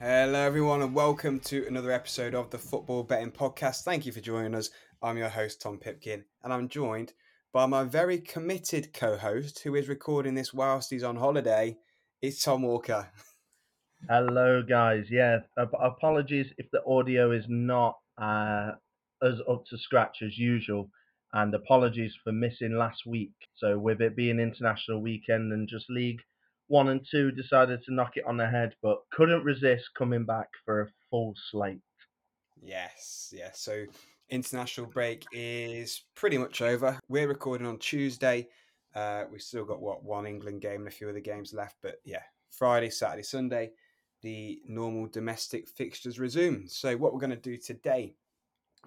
Hello, 0.00 0.38
everyone, 0.38 0.80
and 0.80 0.94
welcome 0.94 1.40
to 1.40 1.66
another 1.66 1.90
episode 1.90 2.32
of 2.32 2.50
the 2.50 2.58
Football 2.58 3.02
Betting 3.02 3.32
Podcast. 3.32 3.82
Thank 3.82 4.06
you 4.06 4.12
for 4.12 4.20
joining 4.20 4.54
us. 4.54 4.70
I'm 5.02 5.18
your 5.18 5.28
host, 5.28 5.60
Tom 5.60 5.76
Pipkin, 5.76 6.22
and 6.44 6.52
I'm 6.52 6.68
joined 6.68 7.14
by 7.52 7.66
my 7.66 7.82
very 7.82 8.18
committed 8.20 8.92
co 8.92 9.16
host 9.16 9.58
who 9.58 9.74
is 9.74 9.88
recording 9.88 10.36
this 10.36 10.54
whilst 10.54 10.90
he's 10.90 11.02
on 11.02 11.16
holiday. 11.16 11.78
It's 12.22 12.40
Tom 12.40 12.62
Walker. 12.62 13.10
Hello, 14.08 14.62
guys. 14.62 15.06
Yeah, 15.10 15.38
ap- 15.58 15.72
apologies 15.82 16.46
if 16.58 16.66
the 16.70 16.84
audio 16.86 17.32
is 17.32 17.46
not 17.48 17.96
uh, 18.22 18.74
as 19.20 19.40
up 19.50 19.64
to 19.66 19.78
scratch 19.78 20.18
as 20.24 20.38
usual, 20.38 20.90
and 21.32 21.52
apologies 21.52 22.14
for 22.22 22.30
missing 22.30 22.78
last 22.78 23.02
week. 23.04 23.32
So, 23.56 23.76
with 23.80 24.00
it 24.00 24.14
being 24.14 24.38
international 24.38 25.02
weekend 25.02 25.52
and 25.52 25.68
just 25.68 25.90
League 25.90 26.20
One 26.68 26.88
and 26.88 27.04
Two 27.10 27.30
decided 27.32 27.82
to 27.84 27.94
knock 27.94 28.16
it 28.16 28.24
on 28.26 28.36
the 28.36 28.46
head, 28.46 28.74
but 28.82 28.98
couldn't 29.12 29.44
resist 29.44 29.90
coming 29.96 30.24
back 30.24 30.48
for 30.64 30.82
a 30.82 30.88
full 31.10 31.34
slate. 31.50 31.80
Yes, 32.62 33.32
yes. 33.34 33.60
So, 33.60 33.84
international 34.30 34.86
break 34.86 35.24
is 35.32 36.02
pretty 36.14 36.38
much 36.38 36.62
over. 36.62 36.98
We're 37.08 37.28
recording 37.28 37.66
on 37.66 37.78
Tuesday. 37.78 38.48
Uh, 38.94 39.24
we've 39.30 39.42
still 39.42 39.64
got 39.64 39.80
what 39.80 40.02
one 40.02 40.26
England 40.26 40.60
game 40.60 40.80
and 40.80 40.88
a 40.88 40.92
few 40.92 41.08
other 41.08 41.20
games 41.20 41.52
left, 41.52 41.76
but 41.82 41.96
yeah, 42.04 42.22
Friday, 42.50 42.90
Saturday, 42.90 43.22
Sunday 43.22 43.72
the 44.22 44.60
normal 44.66 45.06
domestic 45.06 45.68
fixtures 45.68 46.18
resume. 46.18 46.66
So, 46.66 46.96
what 46.96 47.12
we're 47.12 47.20
going 47.20 47.30
to 47.30 47.36
do 47.36 47.56
today, 47.56 48.14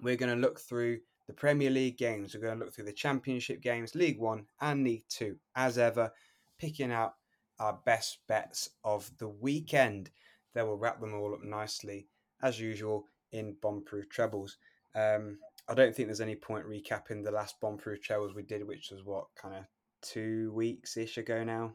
we're 0.02 0.16
going 0.16 0.34
to 0.34 0.40
look 0.40 0.60
through 0.60 1.00
the 1.26 1.32
Premier 1.32 1.70
League 1.70 1.98
games. 1.98 2.34
We're 2.34 2.42
going 2.42 2.58
to 2.58 2.64
look 2.64 2.74
through 2.74 2.86
the 2.86 2.92
Championship 2.92 3.62
games, 3.62 3.94
League 3.94 4.18
One 4.18 4.44
and 4.60 4.84
League 4.84 5.04
Two, 5.08 5.36
as 5.56 5.78
ever, 5.78 6.10
picking 6.58 6.92
out 6.92 7.14
our 7.62 7.78
best 7.86 8.18
bets 8.26 8.68
of 8.84 9.08
the 9.18 9.28
weekend. 9.28 10.10
Then 10.52 10.66
we'll 10.66 10.76
wrap 10.76 11.00
them 11.00 11.14
all 11.14 11.32
up 11.32 11.44
nicely, 11.44 12.08
as 12.42 12.58
usual, 12.60 13.06
in 13.30 13.56
bomb-proof 13.62 14.08
trebles. 14.08 14.58
Um, 14.96 15.38
I 15.68 15.74
don't 15.74 15.94
think 15.94 16.08
there's 16.08 16.20
any 16.20 16.34
point 16.34 16.66
recapping 16.66 17.22
the 17.22 17.30
last 17.30 17.60
bomb-proof 17.60 18.02
trebles 18.02 18.34
we 18.34 18.42
did, 18.42 18.66
which 18.66 18.90
was 18.90 19.04
what 19.04 19.26
kind 19.40 19.54
of 19.54 19.64
two 20.02 20.52
weeks 20.52 20.96
ish 20.96 21.18
ago 21.18 21.44
now. 21.44 21.74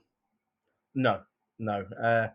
No, 0.93 1.21
no. 1.58 1.85
Uh, 2.03 2.27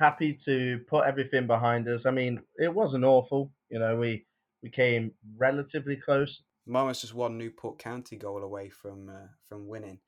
happy 0.00 0.38
to 0.44 0.80
put 0.88 1.06
everything 1.06 1.46
behind 1.46 1.86
us. 1.88 2.02
I 2.06 2.10
mean, 2.10 2.42
it 2.56 2.74
wasn't 2.74 3.04
awful. 3.04 3.52
You 3.70 3.78
know, 3.78 3.96
we 3.96 4.26
we 4.62 4.70
came 4.70 5.12
relatively 5.36 5.96
close. 5.96 6.42
Mine 6.66 6.86
was 6.86 7.00
just 7.00 7.14
one 7.14 7.38
Newport 7.38 7.78
County 7.78 8.16
goal 8.16 8.42
away 8.42 8.68
from 8.68 9.08
uh, 9.08 9.28
from 9.48 9.68
winning. 9.68 10.00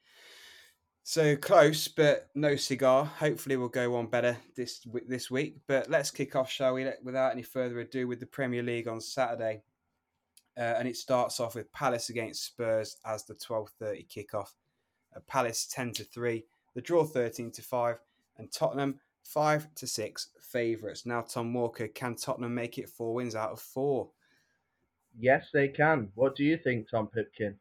So 1.11 1.37
close, 1.37 1.89
but 1.89 2.29
no 2.35 2.55
cigar. 2.55 3.07
Hopefully, 3.07 3.57
we'll 3.57 3.71
go 3.71 3.97
on 3.97 4.09
better 4.09 4.37
this 4.55 4.87
this 5.07 5.31
week. 5.31 5.57
But 5.67 5.89
let's 5.89 6.11
kick 6.11 6.37
off, 6.37 6.51
shall 6.51 6.75
we? 6.75 6.87
Without 7.03 7.33
any 7.33 7.41
further 7.41 7.81
ado, 7.81 8.07
with 8.07 8.21
the 8.21 8.27
Premier 8.27 8.63
League 8.63 8.89
on 8.89 9.01
Saturday, 9.01 9.63
uh, 10.59 10.75
and 10.79 10.87
it 10.87 10.97
starts 10.97 11.41
off 11.41 11.55
with 11.55 11.73
Palace 11.73 12.11
against 12.11 12.45
Spurs 12.45 12.99
as 13.07 13.25
the 13.25 13.33
twelve 13.33 13.71
thirty 13.79 14.07
kickoff. 14.07 14.51
Uh, 15.17 15.21
Palace 15.27 15.65
ten 15.65 15.93
to 15.93 16.05
three, 16.05 16.45
the 16.75 16.83
draw 16.83 17.05
thirteen 17.05 17.51
to 17.53 17.63
five, 17.63 17.97
and 18.37 18.53
Tottenham 18.53 19.01
five 19.25 19.75
to 19.77 19.87
six 19.87 20.29
favourites. 20.43 21.07
Now, 21.07 21.23
Tom 21.23 21.55
Walker, 21.55 21.89
can 21.89 22.17
Tottenham 22.17 22.55
make 22.55 22.77
it 22.77 22.91
four 22.91 23.15
wins 23.15 23.35
out 23.35 23.53
of 23.53 23.61
four? 23.61 24.11
Yes, 25.19 25.49
they 25.55 25.69
can. 25.69 26.11
What 26.17 26.37
do 26.37 26.45
you 26.45 26.59
think, 26.59 26.91
Tom 26.91 27.07
Pipkin? 27.07 27.59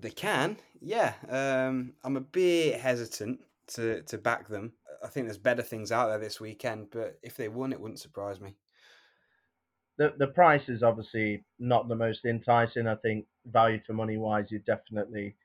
They 0.00 0.10
can, 0.10 0.56
yeah. 0.80 1.14
Um, 1.28 1.92
I'm 2.02 2.16
a 2.16 2.22
bit 2.22 2.80
hesitant 2.80 3.40
to, 3.74 4.02
to 4.02 4.18
back 4.18 4.48
them. 4.48 4.72
I 5.02 5.08
think 5.08 5.26
there's 5.26 5.38
better 5.38 5.62
things 5.62 5.92
out 5.92 6.08
there 6.08 6.18
this 6.18 6.40
weekend, 6.40 6.88
but 6.90 7.18
if 7.22 7.36
they 7.36 7.48
won, 7.48 7.72
it 7.72 7.80
wouldn't 7.80 8.00
surprise 8.00 8.40
me. 8.40 8.54
The 9.98 10.14
the 10.16 10.28
price 10.28 10.68
is 10.68 10.82
obviously 10.82 11.44
not 11.58 11.88
the 11.88 11.94
most 11.94 12.24
enticing. 12.24 12.86
I 12.86 12.94
think 12.96 13.26
value 13.46 13.80
for 13.86 13.92
money 13.92 14.16
wise, 14.16 14.46
you're 14.50 14.60
definitely 14.60 15.36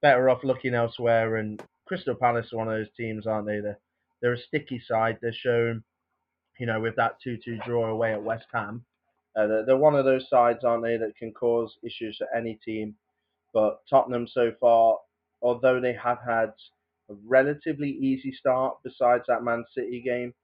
better 0.00 0.30
off 0.30 0.44
looking 0.44 0.74
elsewhere. 0.74 1.36
And 1.36 1.62
Crystal 1.86 2.14
Palace 2.14 2.52
are 2.52 2.56
one 2.56 2.68
of 2.68 2.74
those 2.74 2.94
teams, 2.96 3.26
aren't 3.26 3.46
they? 3.46 3.60
They're 3.60 3.78
they're 4.22 4.32
a 4.32 4.38
sticky 4.38 4.80
side. 4.80 5.18
They're 5.20 5.32
shown, 5.32 5.84
you 6.58 6.66
know, 6.66 6.80
with 6.80 6.96
that 6.96 7.16
2-2 7.24 7.64
draw 7.64 7.88
away 7.88 8.12
at 8.12 8.22
West 8.22 8.46
Ham. 8.52 8.84
Uh, 9.36 9.46
they're, 9.46 9.66
they're 9.66 9.76
one 9.76 9.94
of 9.94 10.04
those 10.04 10.28
sides, 10.28 10.64
aren't 10.64 10.82
they, 10.82 10.96
that 10.96 11.16
can 11.16 11.32
cause 11.32 11.78
issues 11.84 12.16
for 12.16 12.26
any 12.36 12.58
team. 12.64 12.96
But 13.52 13.80
Tottenham 13.88 14.26
so 14.26 14.52
far, 14.60 14.98
although 15.42 15.80
they 15.80 15.94
have 15.94 16.18
had 16.26 16.52
a 17.10 17.14
relatively 17.26 17.90
easy 17.90 18.32
start 18.32 18.76
besides 18.84 19.24
that 19.28 19.42
Man 19.42 19.64
City 19.74 20.02
game, 20.02 20.34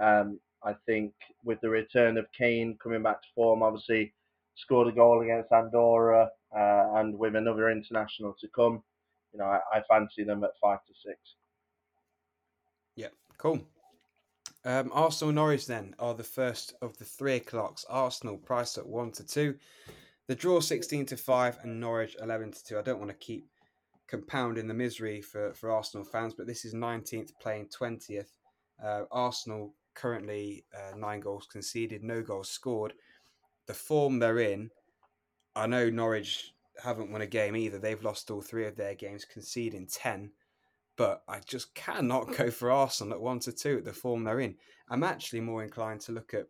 um, 0.00 0.40
I 0.62 0.74
think 0.86 1.12
with 1.44 1.60
the 1.60 1.70
return 1.70 2.18
of 2.18 2.26
Kane 2.36 2.76
coming 2.82 3.02
back 3.02 3.22
to 3.22 3.28
form, 3.34 3.62
obviously 3.62 4.12
scored 4.56 4.88
a 4.88 4.92
goal 4.92 5.22
against 5.22 5.52
Andorra, 5.52 6.28
uh, 6.54 6.84
and 6.96 7.18
with 7.18 7.36
another 7.36 7.70
international 7.70 8.34
to 8.40 8.48
come, 8.48 8.82
you 9.32 9.38
know, 9.38 9.44
I, 9.44 9.60
I 9.72 9.82
fancy 9.88 10.24
them 10.24 10.44
at 10.44 10.50
five 10.60 10.80
to 10.86 10.92
six. 11.06 11.18
Yeah, 12.96 13.08
Cool. 13.40 13.62
Um, 14.66 14.90
Arsenal 14.92 15.32
Norwich 15.32 15.66
then 15.66 15.94
are 15.98 16.12
the 16.12 16.22
first 16.22 16.74
of 16.82 16.98
the 16.98 17.06
three 17.06 17.36
o'clocks. 17.36 17.86
Arsenal 17.88 18.36
priced 18.36 18.76
at 18.76 18.86
one 18.86 19.10
to 19.12 19.26
two. 19.26 19.54
The 20.30 20.36
draw 20.36 20.60
sixteen 20.60 21.06
to 21.06 21.16
five 21.16 21.58
and 21.64 21.80
Norwich 21.80 22.16
eleven 22.22 22.52
to 22.52 22.64
two. 22.64 22.78
I 22.78 22.82
don't 22.82 23.00
want 23.00 23.10
to 23.10 23.16
keep 23.16 23.48
compounding 24.06 24.68
the 24.68 24.74
misery 24.74 25.20
for, 25.20 25.52
for 25.54 25.72
Arsenal 25.72 26.04
fans, 26.04 26.34
but 26.34 26.46
this 26.46 26.64
is 26.64 26.72
nineteenth 26.72 27.32
playing 27.40 27.66
twentieth. 27.66 28.30
Uh, 28.80 29.06
Arsenal 29.10 29.74
currently 29.94 30.64
uh, 30.72 30.96
nine 30.96 31.18
goals 31.18 31.48
conceded, 31.50 32.04
no 32.04 32.22
goals 32.22 32.48
scored. 32.48 32.92
The 33.66 33.74
form 33.74 34.20
they're 34.20 34.38
in, 34.38 34.70
I 35.56 35.66
know 35.66 35.90
Norwich 35.90 36.54
haven't 36.80 37.10
won 37.10 37.22
a 37.22 37.26
game 37.26 37.56
either. 37.56 37.80
They've 37.80 38.00
lost 38.00 38.30
all 38.30 38.40
three 38.40 38.68
of 38.68 38.76
their 38.76 38.94
games, 38.94 39.24
conceding 39.24 39.88
ten 39.88 40.30
but 40.96 41.24
I 41.26 41.40
just 41.44 41.74
cannot 41.74 42.36
go 42.36 42.52
for 42.52 42.70
Arsenal 42.70 43.14
at 43.14 43.20
one 43.20 43.40
to 43.40 43.52
two 43.52 43.78
at 43.78 43.84
the 43.84 43.92
form 43.92 44.22
they're 44.22 44.38
in. 44.38 44.54
I'm 44.90 45.02
actually 45.02 45.40
more 45.40 45.64
inclined 45.64 46.02
to 46.02 46.12
look 46.12 46.34
at 46.34 46.46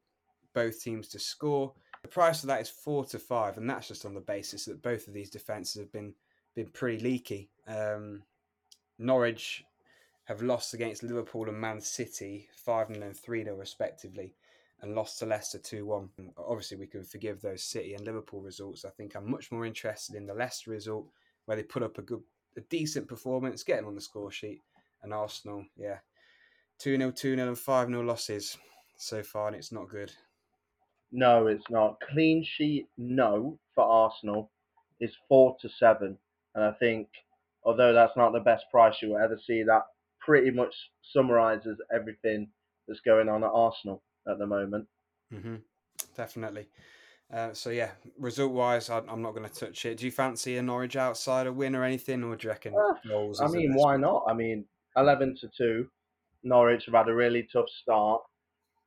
both 0.52 0.82
teams 0.82 1.08
to 1.08 1.18
score. 1.18 1.72
The 2.02 2.08
price 2.08 2.42
of 2.42 2.48
that 2.48 2.62
is 2.62 2.70
four 2.70 3.04
to 3.06 3.18
five, 3.18 3.58
and 3.58 3.68
that's 3.68 3.88
just 3.88 4.06
on 4.06 4.14
the 4.14 4.20
basis 4.20 4.64
that 4.64 4.82
both 4.82 5.06
of 5.06 5.14
these 5.14 5.30
defenses 5.30 5.80
have 5.80 5.92
been 5.92 6.14
been 6.54 6.68
pretty 6.68 7.02
leaky. 7.02 7.50
Um, 7.66 8.22
Norwich 8.98 9.64
have 10.24 10.42
lost 10.42 10.74
against 10.74 11.02
Liverpool 11.02 11.48
and 11.48 11.60
Man 11.60 11.80
City 11.80 12.48
five 12.54 12.88
0 12.92 13.06
and 13.06 13.16
three 13.16 13.44
0 13.44 13.56
respectively, 13.56 14.34
and 14.80 14.94
lost 14.94 15.18
to 15.18 15.26
Leicester 15.26 15.58
two 15.58 15.84
one. 15.84 16.08
Obviously, 16.38 16.78
we 16.78 16.86
can 16.86 17.04
forgive 17.04 17.40
those 17.40 17.62
City 17.62 17.94
and 17.94 18.04
Liverpool 18.04 18.40
results. 18.40 18.84
I 18.84 18.90
think 18.90 19.14
I'm 19.14 19.30
much 19.30 19.52
more 19.52 19.66
interested 19.66 20.16
in 20.16 20.26
the 20.26 20.34
Leicester 20.34 20.70
result, 20.70 21.06
where 21.44 21.56
they 21.56 21.62
put 21.62 21.82
up 21.82 21.98
a 21.98 22.02
good 22.02 22.22
a 22.56 22.60
decent 22.62 23.08
performance, 23.08 23.62
getting 23.62 23.86
on 23.86 23.94
the 23.94 24.00
score 24.00 24.30
sheet. 24.30 24.62
And 25.02 25.14
Arsenal, 25.14 25.64
yeah, 25.76 25.98
2 26.78 26.96
0, 26.96 27.10
2 27.10 27.36
0, 27.36 27.48
and 27.48 27.58
5 27.58 27.88
0 27.88 28.02
losses 28.02 28.56
so 28.96 29.22
far, 29.22 29.48
and 29.48 29.56
it's 29.56 29.72
not 29.72 29.88
good. 29.88 30.12
No, 31.12 31.46
it's 31.46 31.68
not. 31.70 31.98
Clean 32.12 32.44
sheet, 32.44 32.86
no, 32.96 33.58
for 33.74 33.84
Arsenal 33.84 34.50
is 35.00 35.10
4 35.28 35.56
to 35.60 35.68
7. 35.68 36.16
And 36.54 36.64
I 36.64 36.72
think, 36.72 37.08
although 37.64 37.92
that's 37.92 38.16
not 38.16 38.32
the 38.32 38.40
best 38.40 38.64
price 38.70 38.94
you 39.02 39.10
will 39.10 39.18
ever 39.18 39.38
see, 39.44 39.62
that 39.64 39.82
pretty 40.20 40.50
much 40.50 40.74
summarises 41.12 41.78
everything 41.94 42.48
that's 42.86 43.00
going 43.00 43.28
on 43.28 43.42
at 43.42 43.50
Arsenal 43.52 44.02
at 44.28 44.38
the 44.38 44.46
moment. 44.46 44.86
Mm-hmm. 45.32 45.56
Definitely. 46.16 46.68
Uh, 47.32 47.52
so 47.52 47.70
yeah, 47.70 47.90
result 48.18 48.52
wise, 48.52 48.90
I'm 48.90 49.22
not 49.22 49.34
going 49.34 49.48
to 49.48 49.54
touch 49.54 49.84
it. 49.84 49.98
Do 49.98 50.04
you 50.04 50.10
fancy 50.10 50.56
a 50.56 50.62
Norwich 50.62 50.96
outsider 50.96 51.52
win 51.52 51.76
or 51.76 51.84
anything, 51.84 52.24
or 52.24 52.34
do 52.34 52.48
you 52.48 52.50
reckon 52.50 52.74
uh, 52.74 53.44
I 53.44 53.48
mean, 53.48 53.74
why 53.74 53.96
not? 53.96 54.24
I 54.28 54.34
mean, 54.34 54.64
eleven 54.96 55.36
to 55.40 55.48
two, 55.56 55.88
Norwich 56.42 56.86
have 56.86 56.94
had 56.94 57.08
a 57.08 57.14
really 57.14 57.46
tough 57.52 57.68
start. 57.82 58.22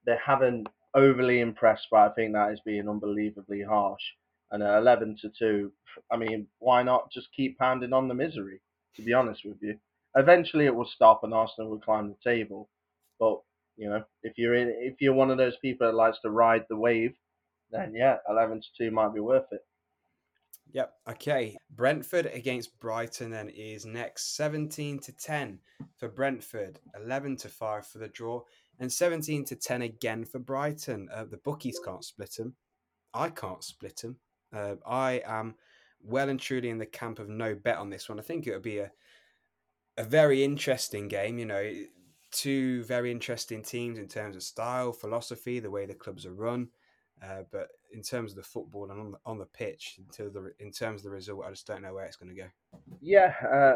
They 0.06 0.18
haven't 0.24 0.68
overly 0.96 1.40
impressed, 1.40 1.88
but 1.92 2.00
I 2.00 2.10
think 2.10 2.34
that 2.34 2.52
is 2.52 2.62
being 2.66 2.90
unbelievably 2.90 3.64
harsh. 3.64 4.04
And 4.52 4.62
at 4.62 4.78
eleven 4.78 5.18
to 5.22 5.30
two, 5.38 5.72
I 6.12 6.18
mean, 6.18 6.48
why 6.60 6.84
not 6.84 7.12
just 7.12 7.34
keep 7.36 7.58
pounding 7.58 7.94
on 7.94 8.08
the 8.08 8.14
misery? 8.14 8.62
To 8.96 9.02
be 9.02 9.14
honest 9.14 9.42
with 9.44 9.58
you, 9.62 9.80
eventually 10.16 10.66
it 10.66 10.76
will 10.76 10.86
stop 10.86 11.24
and 11.24 11.34
Arsenal 11.34 11.72
will 11.72 11.80
climb 11.80 12.10
the 12.10 12.30
table. 12.30 12.70
But 13.20 13.40
you 13.78 13.90
know, 13.90 14.04
if 14.22 14.34
you're 14.38 14.54
in, 14.54 14.70
if 14.80 15.02
you're 15.02 15.14
one 15.14 15.32
of 15.32 15.38
those 15.38 15.58
people 15.58 15.88
that 15.88 15.96
likes 15.96 16.20
to 16.22 16.30
ride 16.30 16.66
the 16.70 16.76
wave 16.76 17.14
then 17.74 17.94
yeah, 17.96 18.18
11 18.30 18.62
to 18.62 18.68
2 18.78 18.92
might 18.92 19.14
be 19.14 19.20
worth 19.20 19.52
it. 19.52 19.66
Yep. 20.72 20.94
Okay. 21.10 21.58
Brentford 21.76 22.28
against 22.28 22.80
Brighton 22.80 23.32
then 23.32 23.50
is 23.50 23.86
next 23.86 24.36
17 24.36 25.00
to 25.00 25.12
10 25.12 25.60
for 25.98 26.08
Brentford, 26.08 26.80
11 26.96 27.38
to 27.38 27.50
5 27.50 27.86
for 27.86 27.98
the 27.98 28.08
draw, 28.08 28.42
and 28.80 28.92
17 28.92 29.46
to 29.46 29.56
10 29.56 29.82
again 29.84 30.26
for 30.26 30.40
Brighton. 30.40 31.10
Uh, 31.14 31.26
the 31.26 31.38
bookies 31.38 31.80
can't 31.84 32.04
split 32.04 32.36
them. 32.38 32.56
I 33.14 33.30
can't 33.30 33.64
split 33.64 33.98
them. 33.98 34.18
Uh, 34.54 34.76
I 34.86 35.22
am 35.26 35.56
well 36.02 36.30
and 36.30 36.40
truly 36.40 36.70
in 36.70 36.78
the 36.78 36.86
camp 36.86 37.20
of 37.20 37.30
no 37.30 37.56
bet 37.56 37.78
on 37.78 37.90
this 37.90 38.10
one. 38.10 38.20
I 38.20 38.24
think 38.24 38.48
it 38.48 38.54
would 38.54 38.62
be 38.62 38.80
a 38.80 38.92
a 39.98 40.04
very 40.04 40.44
interesting 40.44 41.08
game. 41.08 41.38
You 41.38 41.46
know, 41.46 41.74
two 42.32 42.84
very 42.84 43.12
interesting 43.12 43.62
teams 43.62 44.00
in 44.00 44.08
terms 44.08 44.36
of 44.36 44.44
style, 44.44 44.92
philosophy, 44.92 45.60
the 45.60 45.72
way 45.72 45.86
the 45.86 45.94
clubs 45.94 46.26
are 46.26 46.34
run. 46.34 46.70
Uh, 47.24 47.44
but 47.52 47.70
in 47.94 48.02
terms 48.02 48.32
of 48.32 48.38
the 48.38 48.44
football 48.44 48.92
and 48.92 49.00
on 49.00 49.12
the, 49.12 49.18
on 49.26 49.38
the 49.38 49.46
pitch, 49.46 50.00
of 50.20 50.34
the, 50.34 50.52
in 50.60 50.72
terms 50.72 51.02
of 51.02 51.04
the 51.06 51.10
result, 51.10 51.46
I 51.46 51.52
just 51.52 51.68
don't 51.68 51.82
know 51.82 51.94
where 51.94 52.06
it's 52.06 52.18
going 52.18 52.36
to 52.36 52.42
go. 52.42 52.48
Yeah, 53.02 53.34
uh, 53.50 53.76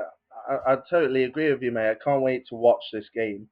I, 0.50 0.74
I, 0.74 0.78
totally 0.90 1.24
agree 1.24 1.52
with 1.52 1.62
you, 1.62 1.72
mate. 1.72 1.92
I 1.92 2.04
can't 2.04 2.24
wait 2.24 2.46
to 2.48 2.56
watch 2.56 2.84
this 2.92 3.10
game. 3.14 3.48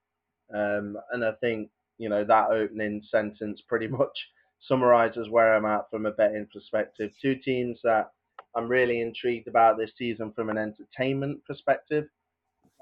Um, 0.53 0.97
and 1.11 1.23
I 1.23 1.31
think, 1.41 1.69
you 1.97 2.09
know, 2.09 2.23
that 2.23 2.51
opening 2.51 3.01
sentence 3.09 3.61
pretty 3.67 3.87
much 3.99 4.17
summarises 4.61 5.29
where 5.29 5.55
I'm 5.55 5.65
at 5.65 5.89
from 5.89 6.05
a 6.05 6.11
betting 6.11 6.47
perspective. 6.51 7.11
Two 7.21 7.35
teams 7.35 7.79
that 7.83 8.11
I'm 8.55 8.67
really 8.67 9.01
intrigued 9.01 9.47
about 9.47 9.77
this 9.77 9.91
season 9.97 10.31
from 10.33 10.49
an 10.49 10.57
entertainment 10.57 11.43
perspective. 11.45 12.05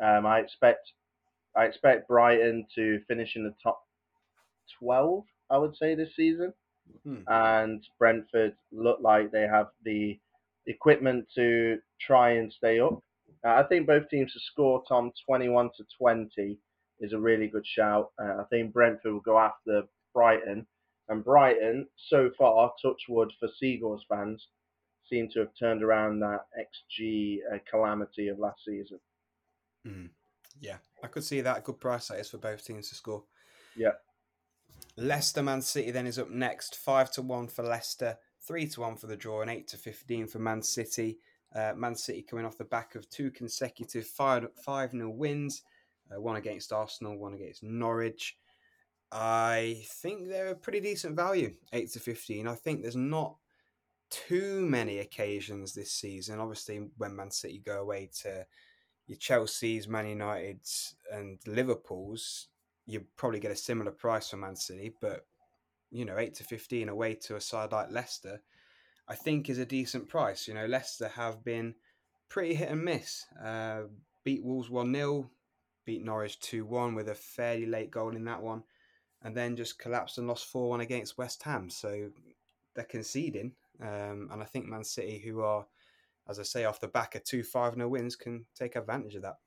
Um, 0.04 0.25
I 0.25 0.39
expect 0.39 0.92
I 1.56 1.65
expect 1.65 2.07
Brighton 2.07 2.65
to 2.75 3.00
finish 3.07 3.36
in 3.36 3.44
the 3.44 3.54
top 3.62 3.83
12, 4.80 5.24
I 5.51 5.57
would 5.57 5.75
say, 5.77 5.94
this 5.94 6.16
season. 6.16 6.51
Hmm. 7.04 7.21
And 7.27 7.83
Brentford 8.00 8.56
look 8.71 9.00
like 9.01 9.31
they 9.31 9.48
have 9.48 9.68
the 9.86 10.19
equipment 10.66 11.27
to 11.36 11.77
try 12.01 12.31
and 12.31 12.51
stay 12.51 12.80
up. 12.80 13.04
Uh, 13.45 13.51
I 13.56 13.63
think 13.63 13.86
both 13.86 14.09
teams 14.09 14.33
to 14.33 14.39
score, 14.39 14.83
Tom, 14.88 15.12
21 15.27 15.69
to 15.77 15.83
20 16.00 16.57
is 17.00 17.13
a 17.13 17.19
really 17.19 17.48
good 17.48 17.66
shout. 17.66 18.12
Uh, 18.22 18.42
I 18.42 18.44
think 18.50 18.74
Brentford 18.74 19.13
will 19.13 19.19
go 19.22 19.40
after 19.40 19.84
Brighton. 20.13 20.66
And 21.10 21.24
Brighton, 21.24 21.88
so 22.10 22.30
far, 22.38 22.72
touch 22.81 23.04
wood 23.10 23.31
for 23.40 23.50
Seagulls 23.60 24.06
fans, 24.07 24.48
seem 25.10 25.30
to 25.30 25.40
have 25.40 25.50
turned 25.60 25.84
around 25.84 26.19
that 26.19 26.45
XG 26.57 27.40
uh, 27.54 27.57
calamity 27.69 28.30
of 28.30 28.40
last 28.40 28.63
season. 28.66 29.00
Mm. 29.86 30.10
Yeah, 30.60 30.78
I 31.04 31.07
could 31.07 31.24
see 31.24 31.42
that. 31.42 31.63
Good 31.63 31.80
price 31.80 32.07
that 32.07 32.19
is 32.19 32.30
for 32.30 32.38
both 32.38 32.66
teams 32.66 32.90
to 32.90 32.95
score. 32.95 33.24
Yeah. 33.75 33.92
Leicester 34.95 35.42
Man 35.42 35.62
City 35.62 35.92
then 35.92 36.07
is 36.07 36.19
up 36.19 36.30
next. 36.30 36.75
Five 36.78 37.12
to 37.12 37.22
one 37.22 37.48
for 37.48 37.63
Leicester, 37.63 38.18
three 38.48 38.68
to 38.68 38.81
one 38.81 38.95
for 38.95 39.07
the 39.07 39.18
draw, 39.18 39.42
and 39.42 39.50
eight 39.50 39.68
to 39.69 39.78
fifteen 39.78 40.28
for 40.28 40.40
Man 40.40 40.62
City. 40.62 41.19
Uh, 41.56 41.74
Man 41.75 41.95
City 41.95 42.22
coming 42.22 42.45
off 42.45 42.57
the 42.57 42.63
back 42.63 42.95
of 42.95 43.10
two 43.10 43.31
consecutive 43.31 44.06
five 44.06 44.48
five 44.63 44.94
nil 44.94 45.10
wins, 45.10 45.63
uh, 46.15 46.19
one 46.21 46.36
against 46.36 46.74
Arsenal, 46.74 47.18
one 47.18 47.33
against 47.33 47.63
Norwich. 47.63 48.38
I 49.12 49.83
think 49.86 50.27
they're 50.27 50.50
a 50.50 50.56
pretty 50.56 50.80
decent 50.80 51.15
value, 51.15 51.54
eight 51.71 51.92
to 51.92 52.00
fifteen. 52.00 52.48
I 52.48 52.56
think 52.56 52.81
there's 52.81 52.95
not 52.95 53.36
too 54.10 54.62
many 54.62 55.00
occasions 55.00 55.74
this 55.74 55.92
season. 55.92 56.39
Obviously, 56.39 56.89
when 56.98 57.15
Man 57.15 57.31
City 57.31 57.62
go 57.63 57.81
away 57.81 58.10
to 58.21 58.45
your 59.07 59.18
Chelsea's, 59.18 59.88
Man 59.88 60.07
United's, 60.07 60.95
and 61.12 61.39
Liverpool's, 61.45 62.48
you 62.86 63.06
probably 63.16 63.39
get 63.39 63.51
a 63.51 63.56
similar 63.56 63.92
price 63.92 64.30
for 64.30 64.38
Man 64.38 64.56
City, 64.56 64.94
but 65.00 65.25
you 65.92 66.06
know, 66.06 66.18
eight 66.18 66.33
to 66.36 66.44
fifteen 66.44 66.89
away 66.89 67.13
to 67.16 67.36
a 67.36 67.42
side 67.42 67.71
like 67.71 67.92
Leicester, 67.92 68.42
I 69.07 69.16
think 69.16 69.50
is 69.50 69.59
a 69.59 69.66
decent 69.66 70.09
price. 70.09 70.48
You 70.48 70.56
know, 70.56 70.66
Leicester 70.66 71.09
have 71.09 71.44
been 71.44 71.75
pretty 72.30 72.56
hit 72.56 72.69
and 72.69 72.83
miss. 72.83 73.27
Uh, 73.44 73.83
beat 74.24 74.44
Wolves 74.44 74.69
one 74.69 74.94
0 74.94 75.30
beat 75.85 76.03
Norwich 76.03 76.39
two 76.39 76.65
one 76.65 76.95
with 76.95 77.09
a 77.09 77.15
fairly 77.15 77.65
late 77.65 77.91
goal 77.91 78.15
in 78.15 78.25
that 78.25 78.41
one, 78.41 78.63
and 79.21 79.35
then 79.35 79.56
just 79.56 79.80
collapsed 79.80 80.18
and 80.18 80.27
lost 80.27 80.47
four 80.47 80.69
one 80.69 80.81
against 80.81 81.18
West 81.18 81.44
Ham. 81.44 81.69
So 81.69 82.09
they're 82.75 82.85
conceding, 82.85 83.53
um, 83.81 84.30
and 84.31 84.41
I 84.41 84.45
think 84.45 84.65
Man 84.65 84.83
City, 84.83 85.19
who 85.19 85.41
are 85.41 85.65
as 86.30 86.39
I 86.39 86.44
say, 86.44 86.65
off 86.65 86.80
the 86.80 86.88
back 86.88 87.15
of 87.15 87.24
two 87.24 87.44
5 87.44 87.75
0 87.75 87.88
wins, 87.88 88.15
can 88.15 88.45
take 88.56 88.75
advantage 88.75 89.15
of 89.15 89.24
that. 89.24 89.38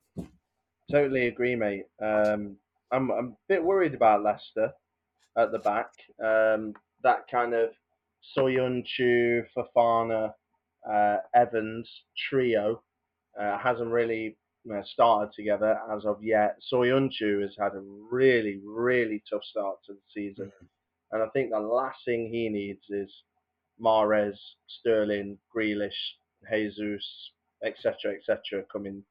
Totally 0.91 1.27
agree, 1.27 1.55
mate. 1.55 1.85
Um, 2.01 2.57
I'm, 2.91 3.11
I'm 3.11 3.27
a 3.29 3.37
bit 3.47 3.63
worried 3.63 3.93
about 3.93 4.23
Leicester 4.23 4.71
at 5.37 5.51
the 5.51 5.59
back. 5.59 5.89
Um, 6.23 6.73
that 7.03 7.27
kind 7.29 7.53
of 7.53 7.69
Soyuncu, 8.37 9.43
Fofana, 9.55 10.33
uh, 10.89 11.17
Evans 11.35 11.89
trio 12.29 12.81
uh, 13.39 13.57
hasn't 13.57 13.89
really 13.89 14.37
started 14.85 15.33
together 15.33 15.79
as 15.95 16.05
of 16.05 16.23
yet. 16.23 16.57
Soyuncu 16.71 17.41
has 17.41 17.55
had 17.57 17.73
a 17.73 17.81
really, 18.11 18.59
really 18.63 19.23
tough 19.29 19.43
start 19.43 19.77
to 19.85 19.93
the 19.93 19.99
season. 20.13 20.45
Mm-hmm. 20.45 20.65
And 21.11 21.23
I 21.23 21.27
think 21.29 21.51
the 21.51 21.59
last 21.59 21.99
thing 22.05 22.29
he 22.29 22.49
needs 22.49 22.83
is 22.89 23.11
Mahrez, 23.81 24.37
Sterling, 24.67 25.37
Grealish 25.55 26.15
Jesus, 26.51 27.31
etc., 27.63 28.13
etc., 28.15 28.63
coming 28.71 29.03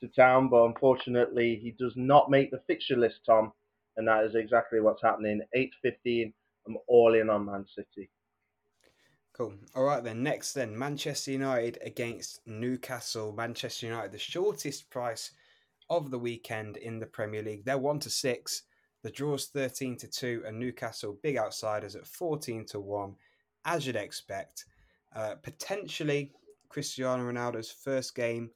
to 0.00 0.08
town. 0.08 0.48
But 0.48 0.64
unfortunately, 0.66 1.58
he 1.62 1.72
does 1.72 1.92
not 1.96 2.30
make 2.30 2.50
the 2.50 2.62
fixture 2.66 2.96
list, 2.96 3.20
Tom, 3.26 3.52
and 3.96 4.06
that 4.08 4.24
is 4.24 4.34
exactly 4.34 4.80
what's 4.80 5.02
happening. 5.02 5.40
8:15. 5.54 6.32
I'm 6.66 6.76
all 6.86 7.14
in 7.14 7.30
on 7.30 7.46
Man 7.46 7.66
City. 7.74 8.10
Cool. 9.40 9.54
All 9.74 9.84
right 9.84 10.04
then. 10.04 10.22
Next 10.22 10.52
then, 10.52 10.78
Manchester 10.78 11.30
United 11.30 11.78
against 11.80 12.46
Newcastle. 12.46 13.32
Manchester 13.32 13.86
United, 13.86 14.12
the 14.12 14.18
shortest 14.18 14.90
price 14.90 15.30
of 15.88 16.10
the 16.10 16.18
weekend 16.18 16.76
in 16.76 16.98
the 16.98 17.06
Premier 17.06 17.42
League. 17.42 17.64
They're 17.64 17.78
one 17.78 18.00
to 18.00 18.10
six. 18.10 18.64
The 19.02 19.10
draw's 19.10 19.46
thirteen 19.46 19.96
to 19.96 20.08
two, 20.08 20.42
and 20.46 20.58
Newcastle 20.58 21.16
big 21.22 21.38
outsiders 21.38 21.96
at 21.96 22.06
fourteen 22.06 22.66
to 22.66 22.80
one, 22.80 23.14
as 23.64 23.86
you'd 23.86 23.96
expect. 23.96 24.66
Uh, 25.16 25.36
potentially 25.36 26.32
Cristiano 26.68 27.22
Ronaldo's 27.22 27.70
first 27.70 28.14
game 28.14 28.50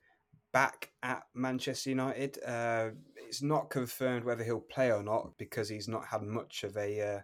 back 0.52 0.90
at 1.02 1.22
Manchester 1.32 1.88
United. 1.88 2.38
Uh, 2.46 2.90
it's 3.16 3.40
not 3.40 3.70
confirmed 3.70 4.26
whether 4.26 4.44
he'll 4.44 4.60
play 4.60 4.92
or 4.92 5.02
not 5.02 5.31
because 5.38 5.70
he's 5.70 5.88
not 5.88 6.04
had 6.04 6.20
much 6.20 6.62
of 6.62 6.76
a 6.76 7.00
uh, 7.00 7.20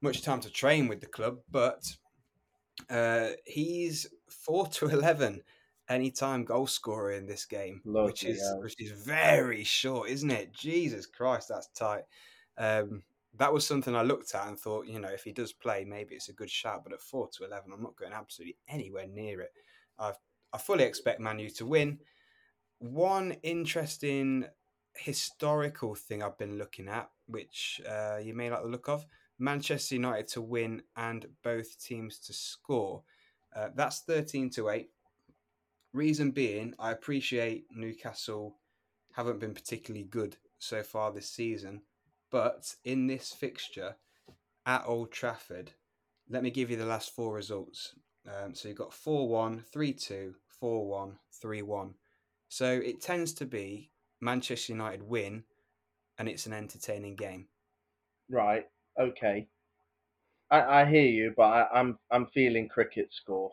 much 0.00 0.22
time 0.22 0.40
to 0.40 0.50
train 0.50 0.88
with 0.88 1.00
the 1.00 1.06
club. 1.06 1.36
But 1.48 1.84
uh, 2.90 3.28
he's 3.44 4.06
four 4.28 4.66
to 4.68 4.86
eleven 4.88 5.42
anytime 5.88 6.44
goal 6.44 6.66
scorer 6.66 7.12
in 7.12 7.26
this 7.26 7.44
game, 7.44 7.80
Lovely, 7.84 8.10
which 8.10 8.24
is 8.24 8.40
yeah. 8.42 8.58
which 8.60 8.80
is 8.80 8.92
very 8.92 9.64
short, 9.64 10.08
isn't 10.10 10.30
it? 10.30 10.52
Jesus 10.52 11.06
Christ, 11.06 11.48
that's 11.48 11.68
tight. 11.68 12.04
Um, 12.58 13.02
that 13.38 13.52
was 13.52 13.66
something 13.66 13.96
I 13.96 14.02
looked 14.02 14.34
at 14.34 14.46
and 14.46 14.58
thought, 14.58 14.86
you 14.86 14.98
know, 15.00 15.08
if 15.08 15.24
he 15.24 15.32
does 15.32 15.54
play, 15.54 15.84
maybe 15.84 16.14
it's 16.14 16.28
a 16.28 16.34
good 16.34 16.50
shot. 16.50 16.84
But 16.84 16.92
at 16.92 17.00
four 17.00 17.28
to 17.36 17.44
eleven, 17.44 17.72
I'm 17.72 17.82
not 17.82 17.96
going 17.96 18.12
absolutely 18.12 18.56
anywhere 18.68 19.06
near 19.06 19.40
it. 19.40 19.52
I 19.98 20.12
I 20.52 20.58
fully 20.58 20.84
expect 20.84 21.20
Manu 21.20 21.48
to 21.50 21.66
win. 21.66 21.98
One 22.78 23.36
interesting 23.42 24.46
historical 24.94 25.94
thing 25.94 26.22
I've 26.22 26.38
been 26.38 26.58
looking 26.58 26.88
at, 26.88 27.08
which 27.26 27.80
uh, 27.88 28.18
you 28.22 28.34
may 28.34 28.50
like 28.50 28.62
the 28.62 28.68
look 28.68 28.88
of, 28.88 29.06
Manchester 29.38 29.94
United 29.96 30.28
to 30.28 30.40
win 30.40 30.82
and 30.96 31.26
both 31.42 31.82
teams 31.82 32.18
to 32.20 32.32
score. 32.32 33.02
Uh, 33.54 33.68
that's 33.74 34.00
thirteen 34.00 34.50
to 34.50 34.70
eight. 34.70 34.90
Reason 35.92 36.30
being, 36.30 36.74
I 36.78 36.90
appreciate 36.90 37.66
Newcastle 37.70 38.56
haven't 39.12 39.40
been 39.40 39.54
particularly 39.54 40.04
good 40.04 40.36
so 40.58 40.82
far 40.82 41.12
this 41.12 41.28
season, 41.28 41.82
but 42.30 42.74
in 42.84 43.06
this 43.06 43.32
fixture 43.32 43.96
at 44.64 44.84
Old 44.86 45.12
Trafford, 45.12 45.72
let 46.30 46.42
me 46.42 46.50
give 46.50 46.70
you 46.70 46.76
the 46.76 46.86
last 46.86 47.14
four 47.14 47.34
results. 47.34 47.94
Um, 48.26 48.54
so 48.54 48.68
you've 48.68 48.78
got 48.78 48.94
4 48.94 49.28
1, 49.28 49.64
3 49.72 49.92
2, 49.92 50.34
4 50.60 50.86
1, 50.86 51.18
3 51.40 51.62
1. 51.62 51.94
So 52.48 52.66
it 52.70 53.00
tends 53.00 53.32
to 53.34 53.46
be 53.46 53.90
Manchester 54.20 54.72
United 54.72 55.02
win 55.02 55.44
and 56.18 56.28
it's 56.28 56.46
an 56.46 56.52
entertaining 56.52 57.16
game. 57.16 57.48
Right. 58.30 58.66
Okay. 59.00 59.48
I, 60.50 60.82
I 60.82 60.90
hear 60.90 61.06
you, 61.06 61.32
but 61.36 61.44
I, 61.44 61.66
I'm 61.74 61.98
I'm 62.10 62.26
feeling 62.34 62.68
cricket 62.68 63.08
score. 63.12 63.52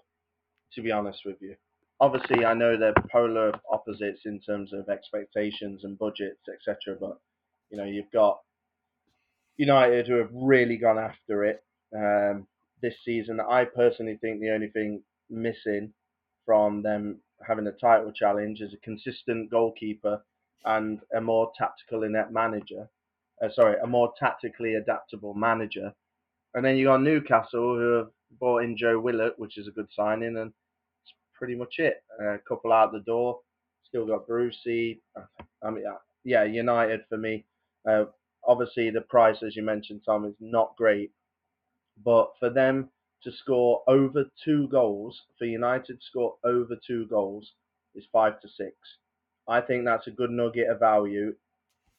To 0.73 0.81
be 0.81 0.91
honest 0.91 1.21
with 1.25 1.37
you, 1.41 1.55
obviously 1.99 2.45
I 2.45 2.53
know 2.53 2.77
they're 2.77 2.93
polar 3.11 3.53
opposites 3.71 4.21
in 4.25 4.39
terms 4.39 4.71
of 4.73 4.89
expectations 4.89 5.83
and 5.83 5.97
budgets, 5.97 6.41
etc. 6.53 6.97
But 6.99 7.19
you 7.71 7.77
know 7.77 7.85
you've 7.85 8.11
got 8.11 8.39
United 9.57 10.07
who 10.07 10.15
have 10.15 10.29
really 10.33 10.77
gone 10.77 10.99
after 10.99 11.45
it. 11.45 11.63
Um, 11.95 12.47
this 12.81 12.95
season. 13.03 13.39
I 13.39 13.65
personally 13.65 14.17
think 14.21 14.39
the 14.39 14.51
only 14.51 14.69
thing 14.69 15.03
missing 15.29 15.93
from 16.45 16.81
them 16.81 17.21
having 17.45 17.67
a 17.67 17.71
title 17.71 18.11
challenge 18.11 18.61
is 18.61 18.73
a 18.73 18.77
consistent 18.77 19.49
goalkeeper 19.51 20.23
and 20.65 20.99
a 21.15 21.21
more 21.21 21.51
tactical 21.57 22.03
inept 22.03 22.31
manager. 22.31 22.89
Uh, 23.43 23.49
sorry, 23.49 23.77
a 23.81 23.87
more 23.87 24.13
tactically 24.19 24.75
adaptable 24.75 25.33
manager. 25.33 25.93
And 26.53 26.65
then 26.65 26.77
you 26.77 26.85
got 26.85 27.01
Newcastle 27.01 27.75
who 27.75 27.93
have 27.97 28.09
bought 28.39 28.63
in 28.63 28.77
Joe 28.77 28.99
Willock, 28.99 29.35
which 29.37 29.57
is 29.57 29.67
a 29.67 29.71
good 29.71 29.87
signing, 29.95 30.37
and 30.37 30.51
it's 31.03 31.13
pretty 31.33 31.55
much 31.55 31.75
it. 31.79 32.03
Uh, 32.21 32.33
a 32.33 32.39
couple 32.39 32.73
out 32.73 32.91
the 32.91 32.99
door. 32.99 33.39
Still 33.87 34.05
got 34.05 34.27
Brucey. 34.27 35.01
I 35.63 35.69
mean, 35.69 35.83
yeah, 36.23 36.43
United 36.43 37.01
for 37.09 37.17
me. 37.17 37.45
Uh, 37.87 38.05
obviously, 38.45 38.89
the 38.89 39.01
price, 39.01 39.37
as 39.45 39.55
you 39.55 39.63
mentioned, 39.63 40.01
Tom, 40.05 40.25
is 40.25 40.35
not 40.39 40.75
great, 40.77 41.11
but 42.03 42.31
for 42.39 42.49
them 42.49 42.89
to 43.23 43.31
score 43.31 43.83
over 43.87 44.25
two 44.43 44.67
goals, 44.69 45.19
for 45.37 45.45
United 45.45 45.99
to 45.99 46.05
score 46.05 46.35
over 46.43 46.75
two 46.85 47.05
goals, 47.07 47.53
is 47.95 48.05
five 48.11 48.39
to 48.41 48.47
six. 48.47 48.75
I 49.47 49.61
think 49.61 49.85
that's 49.85 50.07
a 50.07 50.11
good 50.11 50.29
nugget 50.29 50.69
of 50.69 50.79
value. 50.79 51.33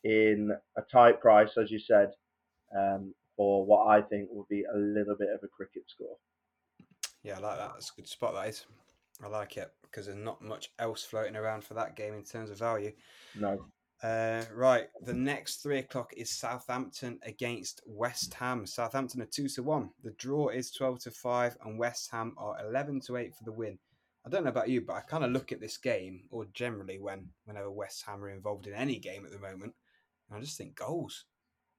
In 0.04 0.50
a 0.76 0.82
tight 0.82 1.20
price, 1.20 1.56
as 1.60 1.70
you 1.70 1.78
said, 1.78 2.12
um, 2.76 3.14
for 3.36 3.64
what 3.64 3.86
I 3.86 4.02
think 4.02 4.28
will 4.30 4.46
be 4.48 4.64
a 4.64 4.76
little 4.76 5.16
bit 5.18 5.28
of 5.34 5.40
a 5.42 5.48
cricket 5.48 5.84
score. 5.88 6.16
Yeah, 7.22 7.36
I 7.36 7.40
like 7.40 7.58
that. 7.58 7.72
That's 7.74 7.90
a 7.90 7.96
good 7.96 8.08
spot, 8.08 8.34
that 8.34 8.48
is. 8.48 8.64
I 9.22 9.28
like 9.28 9.56
it 9.56 9.70
because 9.82 10.06
there's 10.06 10.16
not 10.16 10.40
much 10.42 10.70
else 10.78 11.04
floating 11.04 11.36
around 11.36 11.64
for 11.64 11.74
that 11.74 11.96
game 11.96 12.14
in 12.14 12.24
terms 12.24 12.50
of 12.50 12.58
value. 12.58 12.92
No. 13.38 13.66
Uh, 14.02 14.42
right, 14.54 14.86
the 15.02 15.12
next 15.12 15.56
three 15.56 15.78
o'clock 15.78 16.10
is 16.16 16.30
Southampton 16.30 17.18
against 17.24 17.82
West 17.84 18.32
Ham. 18.32 18.64
Southampton 18.64 19.20
are 19.20 19.26
two 19.26 19.46
to 19.48 19.62
one. 19.62 19.90
The 20.02 20.12
draw 20.12 20.48
is 20.48 20.70
twelve 20.70 21.00
to 21.00 21.10
five, 21.10 21.54
and 21.64 21.78
West 21.78 22.08
Ham 22.10 22.34
are 22.38 22.56
eleven 22.66 23.00
to 23.02 23.18
eight 23.18 23.36
for 23.36 23.44
the 23.44 23.52
win. 23.52 23.78
I 24.24 24.30
don't 24.30 24.44
know 24.44 24.50
about 24.50 24.70
you, 24.70 24.80
but 24.80 24.96
I 24.96 25.00
kind 25.00 25.22
of 25.22 25.32
look 25.32 25.52
at 25.52 25.60
this 25.60 25.76
game, 25.76 26.22
or 26.30 26.46
generally 26.54 26.98
when 26.98 27.28
whenever 27.44 27.70
West 27.70 28.02
Ham 28.06 28.24
are 28.24 28.30
involved 28.30 28.66
in 28.66 28.72
any 28.72 28.98
game 28.98 29.26
at 29.26 29.32
the 29.32 29.38
moment, 29.38 29.74
I 30.32 30.40
just 30.40 30.56
think 30.56 30.76
goals. 30.76 31.24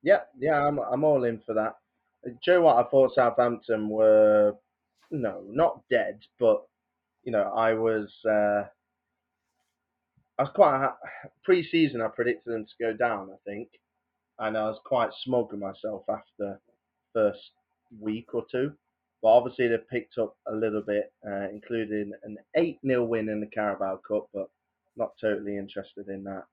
Yeah, 0.04 0.22
yeah, 0.40 0.66
I'm 0.66 0.80
I'm 0.80 1.04
all 1.04 1.24
in 1.24 1.40
for 1.46 1.54
that. 1.54 1.76
Do 2.24 2.32
you 2.46 2.54
know 2.54 2.62
what? 2.62 2.86
I 2.86 2.90
thought 2.90 3.16
Southampton 3.16 3.90
were 3.90 4.56
no, 5.12 5.44
not 5.48 5.82
dead, 5.90 6.20
but 6.40 6.64
you 7.24 7.32
know, 7.32 7.52
I 7.56 7.74
was 7.74 8.14
uh, 8.26 8.64
I 10.38 10.44
was 10.44 10.52
quite 10.54 10.92
pre-season. 11.44 12.02
I 12.02 12.08
predicted 12.08 12.54
them 12.54 12.66
to 12.66 12.84
go 12.84 12.94
down. 12.94 13.30
I 13.32 13.38
think, 13.50 13.70
and 14.40 14.58
I 14.58 14.64
was 14.64 14.80
quite 14.86 15.12
smug 15.24 15.52
with 15.52 15.62
myself 15.62 16.04
after 16.10 16.60
first 17.14 17.52
week 18.00 18.34
or 18.34 18.46
two. 18.52 18.74
But 19.22 19.30
obviously 19.30 19.68
they've 19.68 19.90
picked 19.90 20.18
up 20.18 20.36
a 20.48 20.56
little 20.56 20.82
bit, 20.82 21.14
uh, 21.28 21.48
including 21.52 22.12
an 22.24 22.38
8 22.56 22.80
0 22.86 23.04
win 23.06 23.30
in 23.30 23.40
the 23.40 23.46
Carabao 23.46 24.00
Cup, 24.08 24.28
but 24.34 24.50
not 24.98 25.12
totally 25.22 25.58
interested 25.58 26.08
in 26.08 26.24
that. 26.24 26.46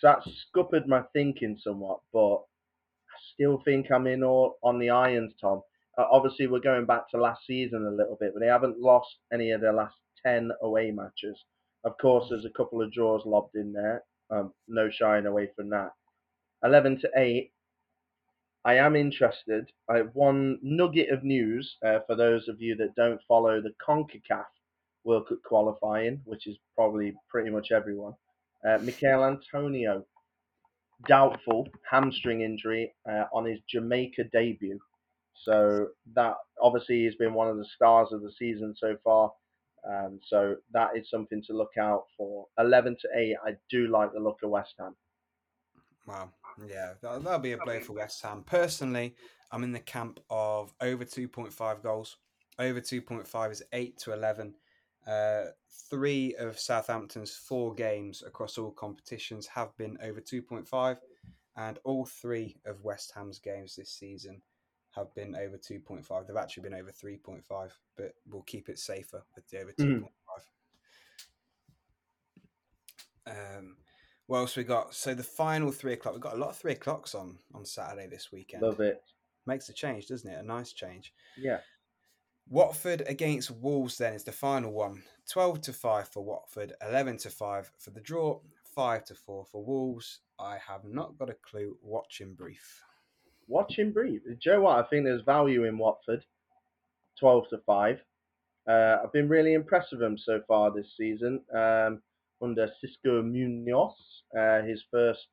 So 0.00 0.06
that 0.06 0.22
scuppered 0.24 0.88
my 0.88 1.02
thinking 1.12 1.58
somewhat, 1.62 2.00
but 2.10 2.36
I 2.36 3.18
still 3.34 3.60
think 3.66 3.90
I'm 3.90 4.06
in 4.06 4.24
all 4.24 4.56
on 4.62 4.78
the 4.78 4.88
irons, 4.88 5.34
Tom. 5.38 5.60
Uh, 5.98 6.06
obviously, 6.10 6.46
we're 6.46 6.60
going 6.60 6.86
back 6.86 7.10
to 7.10 7.20
last 7.20 7.42
season 7.46 7.86
a 7.86 7.90
little 7.94 8.16
bit, 8.18 8.32
but 8.32 8.40
they 8.40 8.46
haven't 8.46 8.80
lost 8.80 9.16
any 9.30 9.50
of 9.50 9.60
their 9.60 9.74
last 9.74 9.96
10 10.24 10.50
away 10.62 10.90
matches. 10.90 11.38
Of 11.84 11.98
course, 11.98 12.28
there's 12.30 12.46
a 12.46 12.56
couple 12.56 12.80
of 12.80 12.92
draws 12.92 13.26
lobbed 13.26 13.56
in 13.56 13.74
there. 13.74 14.02
Um, 14.30 14.54
no 14.68 14.88
shying 14.90 15.26
away 15.26 15.50
from 15.54 15.68
that. 15.70 15.90
11 16.64 17.00
to 17.00 17.10
8. 17.16 17.52
I 18.64 18.74
am 18.74 18.96
interested. 18.96 19.70
I 19.88 19.98
have 19.98 20.14
one 20.14 20.58
nugget 20.62 21.10
of 21.10 21.24
news 21.24 21.76
uh, 21.84 21.98
for 22.06 22.14
those 22.14 22.48
of 22.48 22.60
you 22.60 22.74
that 22.76 22.94
don't 22.94 23.20
follow 23.28 23.60
the 23.60 23.74
CONCACAF 23.86 24.44
World 25.04 25.28
Cup 25.28 25.42
qualifying, 25.44 26.22
which 26.24 26.46
is 26.46 26.56
probably 26.74 27.14
pretty 27.28 27.50
much 27.50 27.70
everyone. 27.70 28.14
Uh, 28.66 28.78
Michael 28.82 29.24
Antonio, 29.24 30.04
doubtful 31.08 31.68
hamstring 31.90 32.42
injury 32.42 32.92
uh, 33.10 33.24
on 33.32 33.46
his 33.46 33.58
Jamaica 33.68 34.24
debut. 34.32 34.78
So 35.44 35.88
that 36.14 36.34
obviously 36.60 37.04
has 37.04 37.14
been 37.14 37.32
one 37.32 37.48
of 37.48 37.56
the 37.56 37.64
stars 37.64 38.08
of 38.12 38.22
the 38.22 38.32
season 38.38 38.74
so 38.76 38.96
far. 39.02 39.32
Um, 39.88 40.20
so 40.26 40.56
that 40.72 40.90
is 40.94 41.08
something 41.08 41.42
to 41.46 41.54
look 41.54 41.72
out 41.78 42.04
for. 42.16 42.46
11 42.58 42.96
to 43.00 43.08
8, 43.16 43.36
I 43.46 43.50
do 43.70 43.88
like 43.88 44.12
the 44.12 44.20
look 44.20 44.38
of 44.42 44.50
West 44.50 44.74
Ham. 44.78 44.94
Wow. 46.06 46.30
Yeah, 46.68 46.92
that, 47.00 47.24
that'll 47.24 47.38
be 47.38 47.52
a 47.52 47.58
blow 47.58 47.80
for 47.80 47.94
West 47.94 48.22
Ham. 48.22 48.42
Personally, 48.44 49.14
I'm 49.50 49.64
in 49.64 49.72
the 49.72 49.80
camp 49.80 50.20
of 50.28 50.74
over 50.80 51.04
2.5 51.04 51.82
goals. 51.82 52.16
Over 52.58 52.80
2.5 52.80 53.52
is 53.52 53.62
8 53.72 53.96
to 53.98 54.12
11. 54.12 54.54
Uh, 55.06 55.46
three 55.88 56.34
of 56.36 56.58
Southampton's 56.58 57.34
four 57.34 57.74
games 57.74 58.22
across 58.26 58.58
all 58.58 58.70
competitions 58.70 59.46
have 59.46 59.76
been 59.76 59.98
over 60.02 60.20
2.5, 60.20 60.98
and 61.56 61.78
all 61.84 62.06
three 62.06 62.56
of 62.64 62.84
West 62.84 63.12
Ham's 63.14 63.38
games 63.38 63.76
this 63.76 63.90
season 63.90 64.42
have 64.92 65.14
been 65.14 65.36
over 65.36 65.56
2.5. 65.56 66.26
They've 66.26 66.36
actually 66.36 66.64
been 66.64 66.74
over 66.74 66.92
3.5, 66.92 67.70
but 67.96 68.14
we'll 68.28 68.42
keep 68.42 68.68
it 68.68 68.78
safer 68.78 69.22
with 69.34 69.48
the 69.48 69.60
over 69.60 69.72
2.5. 69.72 70.04
Um, 73.26 73.76
what 74.26 74.38
else 74.38 74.56
we 74.56 74.64
got? 74.64 74.94
So 74.94 75.14
the 75.14 75.22
final 75.22 75.72
three 75.72 75.92
o'clock. 75.94 76.14
We've 76.14 76.22
got 76.22 76.34
a 76.34 76.38
lot 76.38 76.50
of 76.50 76.56
three 76.56 76.72
o'clocks 76.72 77.14
on 77.14 77.38
on 77.54 77.64
Saturday 77.64 78.06
this 78.06 78.30
weekend. 78.32 78.62
Love 78.62 78.80
it. 78.80 79.02
Makes 79.46 79.68
a 79.68 79.72
change, 79.72 80.06
doesn't 80.06 80.30
it? 80.30 80.38
A 80.38 80.42
nice 80.42 80.72
change. 80.72 81.12
Yeah. 81.36 81.58
Watford 82.52 83.04
against 83.06 83.52
Wolves 83.52 83.96
then 83.96 84.12
is 84.12 84.24
the 84.24 84.32
final 84.32 84.72
one. 84.72 85.04
12 85.30 85.60
to 85.60 85.72
5 85.72 86.08
for 86.08 86.24
Watford, 86.24 86.72
11 86.84 87.18
to 87.18 87.30
5 87.30 87.70
for 87.78 87.90
the 87.90 88.00
draw, 88.00 88.40
5 88.74 89.04
to 89.04 89.14
4 89.14 89.44
for 89.44 89.64
Wolves. 89.64 90.18
I 90.36 90.58
have 90.66 90.84
not 90.84 91.16
got 91.16 91.30
a 91.30 91.36
clue. 91.48 91.76
Watching 91.80 92.34
brief. 92.34 92.82
Watching 93.46 93.92
brief. 93.92 94.22
Do 94.24 94.36
you 94.44 94.52
know 94.52 94.62
what? 94.62 94.84
I 94.84 94.88
think 94.88 95.04
there's 95.04 95.22
value 95.22 95.62
in 95.62 95.78
Watford. 95.78 96.24
12 97.20 97.50
to 97.50 97.58
5. 97.64 97.98
Uh, 98.68 98.96
I've 99.04 99.12
been 99.12 99.28
really 99.28 99.54
impressed 99.54 99.92
with 99.92 100.00
them 100.00 100.18
so 100.18 100.40
far 100.48 100.72
this 100.72 100.96
season. 100.96 101.40
Um, 101.54 102.02
under 102.42 102.68
Xisco 102.82 103.24
Munoz, 103.24 103.94
uh, 104.36 104.62
his 104.62 104.82
first 104.90 105.28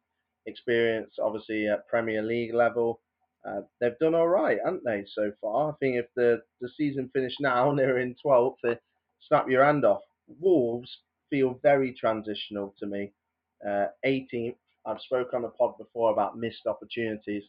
experience, 0.46 1.16
obviously 1.20 1.68
at 1.68 1.88
Premier 1.88 2.22
League 2.22 2.54
level. 2.54 3.00
Uh, 3.48 3.62
they've 3.80 3.98
done 4.00 4.16
all 4.16 4.28
right, 4.28 4.58
haven't 4.64 4.84
they, 4.84 5.06
so 5.08 5.32
far? 5.42 5.72
I 5.72 5.74
think 5.80 5.96
if 5.96 6.06
the, 6.16 6.42
the 6.60 6.70
season 6.76 7.10
finished 7.14 7.38
now 7.40 7.70
and 7.70 7.80
they're 7.80 8.00
in 8.00 8.16
12th, 8.26 8.56
they 8.64 8.78
snap 9.28 9.48
your 9.50 9.64
hand 9.64 9.86
off. 9.86 10.02
Wolves 10.40 11.00
feel 11.30 11.60
very 11.64 11.94
transitional 11.94 12.76
to 12.80 12.86
me. 12.88 13.14
Uh, 13.66 13.88
18th, 14.06 14.56
I've 14.86 15.02
spoken 15.02 15.38
on 15.38 15.42
the 15.44 15.50
pod 15.50 15.78
before 15.78 16.12
about 16.12 16.38
missed 16.38 16.68
opportunities. 16.68 17.44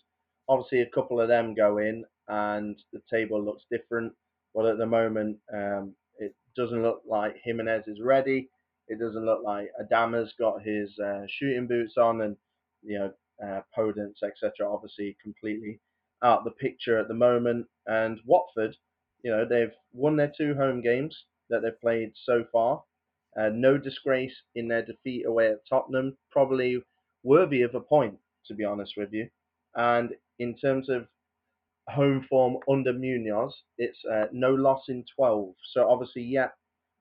Obviously, 0.49 0.81
a 0.81 0.91
couple 0.91 1.21
of 1.21 1.29
them 1.29 1.55
go 1.55 1.79
in 1.79 2.05
and 2.29 2.77
the 2.93 3.01
table 3.11 3.43
looks 3.43 3.65
different. 3.71 4.13
But 4.55 4.67
at 4.67 4.79
the 4.79 4.87
moment, 4.87 5.39
um, 5.53 5.95
it 6.19 6.35
doesn't 6.57 6.83
look 6.83 7.03
like 7.09 7.37
Jimenez 7.45 7.85
is 7.87 8.01
ready. 8.03 8.49
It 8.89 8.99
doesn't 8.99 9.25
look 9.25 9.41
like 9.45 9.69
Adama's 9.81 10.33
got 10.39 10.63
his 10.63 10.99
uh, 10.99 11.23
shooting 11.29 11.67
boots 11.67 11.95
on, 11.99 12.23
and 12.23 12.37
you 12.83 12.99
know 12.99 13.13
uh, 13.45 13.61
Podence, 13.77 14.23
etc. 14.25 14.51
Obviously, 14.67 15.17
completely 15.23 15.79
out 16.23 16.45
the 16.45 16.51
picture 16.53 16.99
at 16.99 17.09
the 17.09 17.15
moment. 17.15 17.67
And 17.87 18.19
Watford, 18.25 18.77
you 19.23 19.31
know, 19.31 19.45
they've 19.49 19.73
won 19.93 20.17
their 20.17 20.33
two 20.37 20.55
home 20.55 20.81
games 20.81 21.17
that 21.51 21.63
they've 21.63 21.81
played 21.81 22.13
so 22.25 22.45
far. 22.53 22.83
Uh, 23.39 23.51
no 23.53 23.79
disgrace 23.79 24.35
in 24.55 24.69
their 24.69 24.85
defeat 24.85 25.25
away 25.27 25.49
at 25.49 25.67
Tottenham. 25.69 26.17
Probably 26.31 26.83
worthy 27.23 27.63
of 27.63 27.75
a 27.75 27.81
point, 27.81 28.17
to 28.47 28.55
be 28.55 28.65
honest 28.65 28.95
with 28.97 29.13
you. 29.13 29.29
And 29.77 30.11
in 30.39 30.57
terms 30.57 30.89
of 30.89 31.07
home 31.89 32.27
form 32.29 32.57
under 32.71 32.93
Munoz, 32.93 33.55
it's 33.79 33.99
uh, 34.11 34.27
no 34.33 34.55
loss 34.55 34.85
in 34.89 35.05
12. 35.17 35.55
So 35.73 35.89
obviously, 35.89 36.23
yeah, 36.23 36.49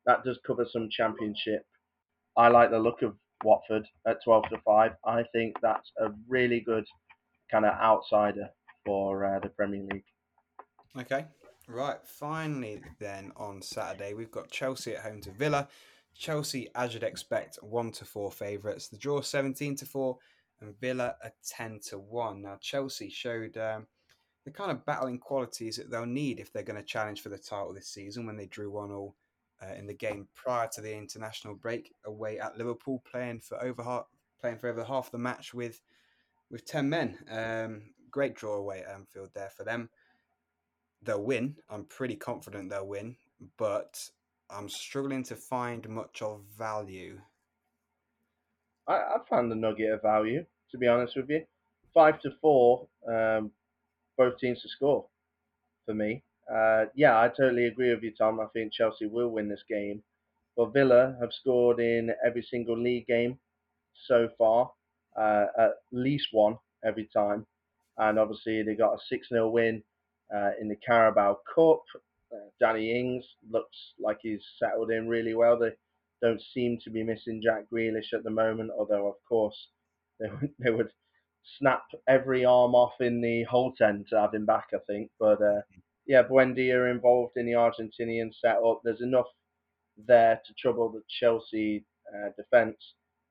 that 0.05 0.23
does 0.23 0.39
cover 0.45 0.65
some 0.71 0.89
championship. 0.89 1.65
I 2.37 2.49
like 2.49 2.71
the 2.71 2.79
look 2.79 3.01
of 3.01 3.15
Watford 3.43 3.85
at 4.05 4.23
12 4.23 4.43
to 4.49 4.57
5. 4.63 4.91
I 5.05 5.23
think 5.33 5.55
that's 5.61 5.91
a 5.99 6.09
really 6.27 6.59
good 6.61 6.85
kind 7.51 7.65
of 7.65 7.73
outsider 7.73 8.49
for 8.87 9.25
uh, 9.25 9.39
the 9.39 9.49
Premier 9.49 9.85
League. 9.91 10.05
Okay. 10.97 11.25
Right. 11.67 11.97
Finally, 12.05 12.81
then 12.99 13.33
on 13.35 13.61
Saturday, 13.61 14.13
we've 14.13 14.31
got 14.31 14.49
Chelsea 14.49 14.95
at 14.95 15.03
home 15.03 15.19
to 15.21 15.31
Villa. 15.31 15.67
Chelsea, 16.15 16.69
as 16.73 16.93
you'd 16.93 17.03
expect, 17.03 17.59
1 17.61 17.91
to 17.91 18.05
4 18.05 18.31
favourites. 18.31 18.87
The 18.87 18.97
draw 18.97 19.19
17 19.19 19.75
to 19.75 19.85
4 19.85 20.17
and 20.61 20.79
Villa 20.79 21.15
a 21.21 21.31
10 21.45 21.81
to 21.89 21.99
1. 21.99 22.41
Now, 22.41 22.57
Chelsea 22.61 23.09
showed 23.09 23.57
um, 23.57 23.85
the 24.45 24.51
kind 24.51 24.71
of 24.71 24.85
battling 24.85 25.19
qualities 25.19 25.75
that 25.75 25.91
they'll 25.91 26.05
need 26.05 26.39
if 26.39 26.53
they're 26.53 26.63
going 26.63 26.79
to 26.79 26.85
challenge 26.85 27.21
for 27.21 27.29
the 27.29 27.37
title 27.37 27.73
this 27.73 27.89
season 27.89 28.25
when 28.25 28.37
they 28.37 28.47
drew 28.47 28.71
1 28.71 28.91
all 28.91 29.15
uh, 29.61 29.73
in 29.73 29.85
the 29.85 29.93
game 29.93 30.29
prior 30.33 30.69
to 30.69 30.81
the 30.81 30.95
international 30.95 31.55
break 31.55 31.93
away 32.05 32.39
at 32.39 32.57
Liverpool, 32.57 33.03
playing 33.11 33.41
for 33.41 33.61
over 33.61 33.83
half, 33.83 34.05
playing 34.39 34.57
for 34.57 34.69
over 34.69 34.85
half 34.85 35.11
the 35.11 35.17
match 35.17 35.53
with 35.53 35.81
with 36.49 36.65
10 36.65 36.89
men. 36.89 37.17
Um, 37.29 37.81
great 38.11 38.35
draw 38.35 38.55
away 38.55 38.79
at 38.81 38.93
Anfield 38.93 39.29
there 39.33 39.49
for 39.49 39.63
them. 39.63 39.89
They'll 41.01 41.23
win. 41.23 41.55
I'm 41.69 41.85
pretty 41.85 42.15
confident 42.15 42.69
they'll 42.69 42.87
win, 42.87 43.15
but 43.57 44.09
I'm 44.49 44.69
struggling 44.69 45.23
to 45.23 45.35
find 45.35 45.87
much 45.89 46.21
of 46.21 46.41
value. 46.57 47.19
I, 48.87 48.93
I 48.95 49.17
found 49.29 49.51
the 49.51 49.55
nugget 49.55 49.91
of 49.91 50.01
value, 50.01 50.45
to 50.71 50.77
be 50.77 50.87
honest 50.87 51.15
with 51.15 51.29
you. 51.29 51.43
Five 51.93 52.19
to 52.21 52.31
four, 52.41 52.87
um, 53.07 53.51
both 54.17 54.37
teams 54.39 54.61
to 54.61 54.69
score 54.69 55.05
for 55.85 55.93
me. 55.93 56.23
Uh, 56.51 56.85
yeah, 56.95 57.19
I 57.19 57.27
totally 57.27 57.65
agree 57.67 57.93
with 57.93 58.03
you, 58.03 58.13
Tom. 58.17 58.39
I 58.39 58.45
think 58.53 58.71
Chelsea 58.71 59.05
will 59.05 59.29
win 59.29 59.49
this 59.49 59.63
game. 59.69 60.01
But 60.55 60.73
Villa 60.73 61.15
have 61.19 61.33
scored 61.33 61.79
in 61.79 62.11
every 62.25 62.41
single 62.41 62.77
league 62.77 63.05
game 63.05 63.37
so 64.07 64.29
far, 64.37 64.71
uh, 65.15 65.45
at 65.57 65.71
least 65.91 66.29
one 66.31 66.57
every 66.83 67.09
time. 67.13 67.45
And 67.97 68.19
obviously, 68.19 68.63
they 68.63 68.75
got 68.75 68.93
a 68.93 68.99
6 69.09 69.29
0 69.29 69.49
win 69.49 69.83
uh, 70.33 70.51
in 70.59 70.67
the 70.67 70.75
Carabao 70.75 71.39
Cup. 71.53 71.81
Uh, 72.31 72.49
Danny 72.59 72.99
Ings 72.99 73.25
looks 73.49 73.77
like 73.99 74.19
he's 74.21 74.43
settled 74.59 74.91
in 74.91 75.07
really 75.07 75.33
well. 75.33 75.57
They 75.57 75.71
don't 76.21 76.41
seem 76.53 76.79
to 76.83 76.89
be 76.89 77.03
missing 77.03 77.41
Jack 77.43 77.65
Grealish 77.73 78.13
at 78.13 78.23
the 78.23 78.29
moment, 78.29 78.71
although, 78.77 79.07
of 79.07 79.15
course, 79.27 79.55
they 80.19 80.27
would, 80.29 80.53
they 80.59 80.71
would 80.71 80.91
snap 81.57 81.83
every 82.07 82.43
arm 82.45 82.75
off 82.75 82.93
in 82.99 83.21
the 83.21 83.43
whole 83.43 83.73
ten 83.77 84.05
to 84.09 84.19
have 84.19 84.33
him 84.33 84.45
back. 84.45 84.67
I 84.73 84.79
think, 84.87 85.11
but 85.19 85.41
uh, 85.41 85.61
yeah, 86.05 86.23
Buendia 86.23 86.89
involved 86.91 87.37
in 87.37 87.45
the 87.45 87.53
Argentinian 87.53 88.31
setup. 88.39 88.81
There's 88.83 89.01
enough 89.01 89.27
there 90.07 90.41
to 90.45 90.53
trouble 90.53 90.89
the 90.89 91.01
Chelsea 91.19 91.85
uh, 92.13 92.29
defence, 92.37 92.77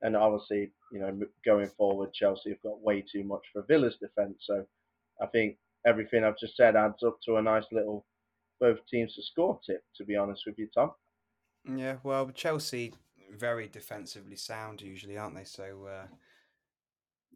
and 0.02 0.16
obviously, 0.16 0.70
you 0.92 1.00
know, 1.00 1.18
going 1.44 1.68
forward, 1.76 2.12
Chelsea 2.12 2.50
have 2.50 2.62
got 2.62 2.80
way 2.80 3.02
too 3.02 3.24
much 3.24 3.42
for 3.52 3.62
Villa's 3.68 3.96
defence. 4.00 4.38
So 4.40 4.64
I 5.20 5.26
think 5.26 5.56
everything 5.86 6.24
I've 6.24 6.38
just 6.38 6.56
said 6.56 6.76
adds 6.76 7.02
up 7.04 7.18
to 7.24 7.36
a 7.36 7.42
nice 7.42 7.64
little 7.72 8.04
both 8.60 8.78
teams 8.90 9.14
to 9.14 9.22
score 9.22 9.60
tip. 9.66 9.82
To 9.96 10.04
be 10.04 10.16
honest 10.16 10.42
with 10.46 10.58
you, 10.58 10.68
Tom. 10.74 10.92
Yeah, 11.74 11.96
well, 12.02 12.30
Chelsea 12.30 12.94
very 13.36 13.68
defensively 13.68 14.36
sound 14.36 14.80
usually, 14.80 15.18
aren't 15.18 15.34
they? 15.34 15.44
So 15.44 15.86
uh, 15.86 16.06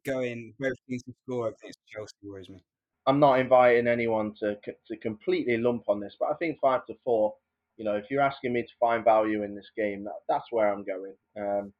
going 0.04 0.54
both 0.58 0.72
teams 0.88 1.02
to 1.04 1.12
score 1.24 1.48
against 1.48 1.78
Chelsea 1.88 2.14
worries 2.22 2.48
me. 2.48 2.62
I'm 3.06 3.18
not 3.18 3.40
inviting 3.40 3.86
anyone 3.86 4.34
to 4.40 4.56
to 4.86 4.96
completely 4.98 5.56
lump 5.56 5.88
on 5.88 6.00
this, 6.00 6.16
but 6.18 6.30
I 6.30 6.34
think 6.34 6.58
five 6.60 6.86
to 6.86 6.94
four. 7.04 7.34
You 7.76 7.84
know, 7.84 7.96
if 7.96 8.10
you're 8.10 8.20
asking 8.20 8.52
me 8.52 8.62
to 8.62 8.72
find 8.78 9.02
value 9.02 9.42
in 9.42 9.54
this 9.54 9.70
game, 9.76 10.04
that, 10.04 10.20
that's 10.28 10.52
where 10.52 10.70
I'm 10.70 10.84
going. 10.84 11.14
Um, 11.38 11.72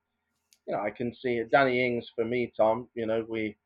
you 0.67 0.75
know, 0.75 0.81
I 0.81 0.90
can 0.90 1.14
see 1.14 1.38
it. 1.38 1.50
Danny 1.50 1.85
Ings 1.85 2.11
for 2.14 2.25
me, 2.25 2.52
Tom. 2.57 2.88
You 2.95 3.07
know, 3.07 3.25
we. 3.29 3.57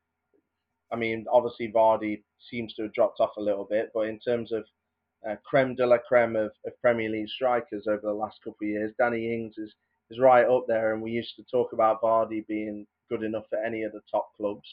I 0.92 0.96
mean, 0.96 1.24
obviously 1.32 1.72
Vardy 1.72 2.22
seems 2.50 2.74
to 2.74 2.82
have 2.82 2.92
dropped 2.92 3.18
off 3.18 3.36
a 3.36 3.42
little 3.42 3.66
bit, 3.68 3.90
but 3.92 4.02
in 4.02 4.20
terms 4.20 4.52
of 4.52 4.64
uh, 5.28 5.34
creme 5.44 5.74
de 5.74 5.84
la 5.84 5.96
creme 5.98 6.36
of, 6.36 6.52
of 6.66 6.80
Premier 6.80 7.08
League 7.08 7.28
strikers 7.28 7.86
over 7.88 8.02
the 8.02 8.12
last 8.12 8.38
couple 8.44 8.58
of 8.62 8.68
years, 8.68 8.94
Danny 8.98 9.32
Ings 9.32 9.58
is 9.58 9.74
is 10.10 10.18
right 10.18 10.46
up 10.46 10.66
there. 10.68 10.92
And 10.92 11.02
we 11.02 11.10
used 11.10 11.34
to 11.36 11.44
talk 11.50 11.72
about 11.72 12.02
Vardy 12.02 12.46
being 12.46 12.86
good 13.08 13.22
enough 13.22 13.44
for 13.48 13.58
any 13.58 13.82
of 13.82 13.92
the 13.92 14.02
top 14.10 14.28
clubs. 14.36 14.68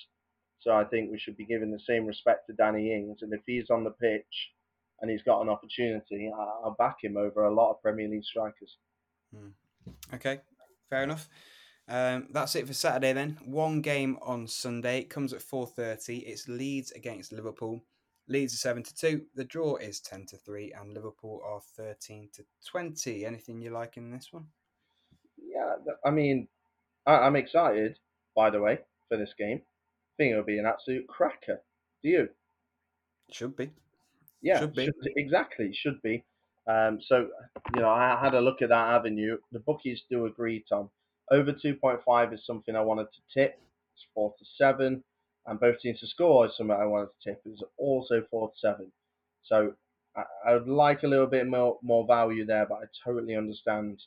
So 0.60 0.72
I 0.72 0.84
think 0.84 1.12
we 1.12 1.18
should 1.18 1.38
be 1.38 1.46
giving 1.46 1.72
the 1.72 1.80
same 1.80 2.06
respect 2.06 2.48
to 2.48 2.54
Danny 2.54 2.94
Ings. 2.94 3.20
And 3.22 3.34
if 3.34 3.42
he's 3.46 3.70
on 3.70 3.84
the 3.84 3.92
pitch 3.92 4.52
and 5.02 5.10
he's 5.10 5.24
got 5.24 5.42
an 5.42 5.50
opportunity, 5.50 6.32
I'll 6.36 6.76
back 6.78 6.98
him 7.02 7.18
over 7.18 7.46
a 7.46 7.54
lot 7.54 7.72
of 7.72 7.82
Premier 7.82 8.08
League 8.08 8.24
strikers. 8.24 8.78
Hmm. 9.36 9.50
Okay, 10.14 10.40
fair 10.90 11.04
enough. 11.04 11.28
Um, 11.88 12.28
that's 12.32 12.56
it 12.56 12.68
for 12.68 12.74
Saturday 12.74 13.14
then. 13.14 13.38
One 13.44 13.82
game 13.82 14.18
on 14.22 14.48
Sunday. 14.48 15.00
It 15.00 15.10
comes 15.10 15.34
at 15.34 15.42
four 15.42 15.68
thirty. 15.68 16.20
It's 16.20 16.48
Leeds 16.48 16.92
against 16.92 17.34
Liverpool. 17.34 17.82
Leeds 18.28 18.54
are 18.54 18.58
seven 18.58 18.84
to 18.84 18.96
two. 18.96 19.24
The 19.36 19.44
draw 19.44 19.76
is 19.76 20.00
ten 20.00 20.26
to 20.28 20.38
three, 20.38 20.72
and 20.72 20.94
Liverpool 20.94 21.42
are 21.46 21.62
thirteen 21.76 22.30
to 22.34 22.44
twenty. 22.66 23.26
Anything 23.26 23.62
you 23.62 23.72
like 23.72 23.98
in 23.98 24.12
this 24.12 24.30
one? 24.32 24.46
Yeah, 25.38 25.76
I 26.06 26.12
mean, 26.12 26.48
I, 27.06 27.28
am 27.28 27.36
excited. 27.36 27.98
By 28.36 28.50
the 28.50 28.62
way, 28.62 28.80
for 29.10 29.18
this 29.18 29.34
game, 29.38 29.62
I 29.62 30.14
think 30.18 30.32
it'll 30.32 30.44
be 30.44 30.60
an 30.60 30.66
absolute 30.66 31.08
cracker. 31.08 31.62
Do 32.04 32.10
you? 32.10 32.30
Should 33.32 33.56
be. 33.58 33.72
Yeah, 34.42 34.60
should 34.60 34.76
be. 34.76 34.86
Should, 34.86 35.14
exactly. 35.18 35.74
Should 35.74 36.02
be. 36.02 36.24
Um, 36.68 37.00
so, 37.02 37.28
you 37.76 37.82
know, 37.82 37.90
I 37.90 38.18
had 38.22 38.34
a 38.34 38.42
look 38.42 38.62
at 38.62 38.70
that 38.70 38.94
avenue. 38.94 39.38
The 39.52 39.60
bookies 39.60 40.04
do 40.10 40.26
agree, 40.26 40.64
Tom. 40.70 40.90
Over 41.32 41.54
2.5 41.54 42.34
is 42.34 42.46
something 42.46 42.76
I 42.76 42.82
wanted 42.82 43.08
to 43.14 43.40
tip. 43.40 43.60
It's 43.96 44.06
4 44.14 44.34
to 44.38 44.46
7. 44.58 45.04
And 45.48 45.60
both 45.60 45.80
teams 45.80 46.00
to 46.02 46.08
score 46.08 46.46
is 46.46 46.56
something 46.56 46.76
I 46.76 46.86
wanted 46.86 47.08
to 47.08 47.30
tip. 47.30 47.42
It's 47.46 47.64
also 47.78 48.24
4 48.30 48.50
to 48.50 48.54
7. 48.60 48.92
So 49.44 49.74
I, 50.16 50.54
would 50.54 50.68
like 50.68 51.04
a 51.04 51.08
little 51.08 51.28
bit 51.28 51.48
more, 51.48 51.80
more 51.82 52.06
value 52.06 52.46
there, 52.46 52.66
but 52.66 52.80
I 52.80 52.86
totally 53.04 53.36
understand 53.36 54.02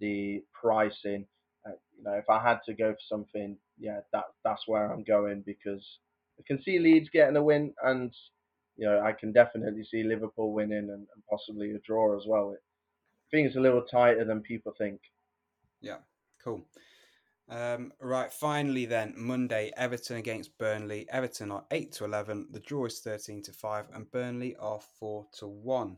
the 0.00 0.42
pricing. 0.52 1.26
Uh, 1.66 1.72
you 1.96 2.04
know, 2.04 2.12
if 2.14 2.28
I 2.28 2.42
had 2.42 2.60
to 2.66 2.74
go 2.74 2.92
for 2.92 2.98
something, 3.08 3.56
yeah, 3.78 4.00
that 4.12 4.24
that's 4.44 4.66
where 4.66 4.90
I'm 4.90 5.04
going 5.04 5.42
because 5.44 5.84
I 6.38 6.42
can 6.46 6.62
see 6.62 6.78
Leeds 6.78 7.10
getting 7.12 7.36
a 7.36 7.42
win, 7.42 7.74
and 7.82 8.12
you 8.76 8.86
know, 8.86 9.00
I 9.00 9.12
can 9.12 9.32
definitely 9.32 9.84
see 9.84 10.02
Liverpool 10.02 10.52
winning 10.52 10.78
and, 10.78 10.90
and 10.90 11.26
possibly 11.28 11.70
a 11.72 11.78
draw 11.78 12.16
as 12.16 12.24
well. 12.26 12.54
I 12.54 13.30
think 13.30 13.46
it's 13.46 13.56
a 13.56 13.60
little 13.60 13.82
tighter 13.82 14.24
than 14.24 14.40
people 14.40 14.72
think. 14.76 15.00
Yeah, 15.80 15.98
cool. 16.44 16.66
Um, 17.48 17.92
right, 18.00 18.32
finally 18.32 18.86
then, 18.86 19.14
Monday, 19.16 19.70
Everton 19.76 20.16
against 20.16 20.56
Burnley. 20.58 21.06
Everton 21.10 21.50
are 21.50 21.64
8 21.70 21.92
to 21.92 22.04
11, 22.04 22.48
the 22.50 22.60
draw 22.60 22.86
is 22.86 23.00
13 23.00 23.42
to 23.42 23.52
5, 23.52 23.86
and 23.94 24.10
Burnley 24.10 24.56
are 24.56 24.80
4 24.98 25.26
to 25.38 25.46
1. 25.46 25.96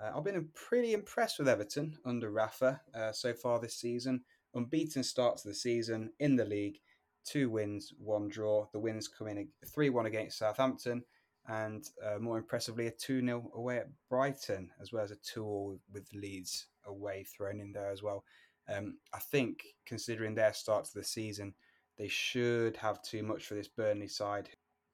Uh, 0.00 0.10
I've 0.14 0.24
been 0.24 0.48
pretty 0.54 0.92
impressed 0.92 1.38
with 1.38 1.48
Everton 1.48 1.96
under 2.04 2.30
Rafa 2.30 2.80
uh, 2.94 3.12
so 3.12 3.32
far 3.32 3.58
this 3.58 3.76
season. 3.76 4.22
Unbeaten 4.54 5.02
start 5.02 5.38
to 5.38 5.48
the 5.48 5.54
season 5.54 6.12
in 6.18 6.36
the 6.36 6.44
league, 6.44 6.78
two 7.24 7.50
wins, 7.50 7.92
one 7.98 8.28
draw. 8.28 8.66
The 8.72 8.78
wins 8.78 9.08
come 9.08 9.28
in 9.28 9.48
3 9.66 9.90
1 9.90 10.06
against 10.06 10.38
Southampton, 10.38 11.04
and 11.46 11.84
uh, 12.04 12.18
more 12.18 12.38
impressively, 12.38 12.86
a 12.86 12.90
2 12.90 13.20
0 13.20 13.50
away 13.54 13.78
at 13.78 13.90
Brighton, 14.08 14.70
as 14.80 14.92
well 14.92 15.04
as 15.04 15.10
a 15.10 15.16
2 15.16 15.20
0 15.34 15.78
with 15.92 16.08
Leeds 16.14 16.68
away 16.86 17.24
thrown 17.24 17.60
in 17.60 17.72
there 17.72 17.90
as 17.90 18.02
well. 18.02 18.24
Um, 18.68 18.98
I 19.14 19.18
think, 19.18 19.62
considering 19.86 20.34
their 20.34 20.52
start 20.52 20.84
to 20.86 20.94
the 20.94 21.04
season, 21.04 21.54
they 21.98 22.08
should 22.08 22.76
have 22.76 23.02
too 23.02 23.22
much 23.22 23.46
for 23.46 23.54
this 23.54 23.68
Burnley 23.68 24.08
side. 24.08 24.50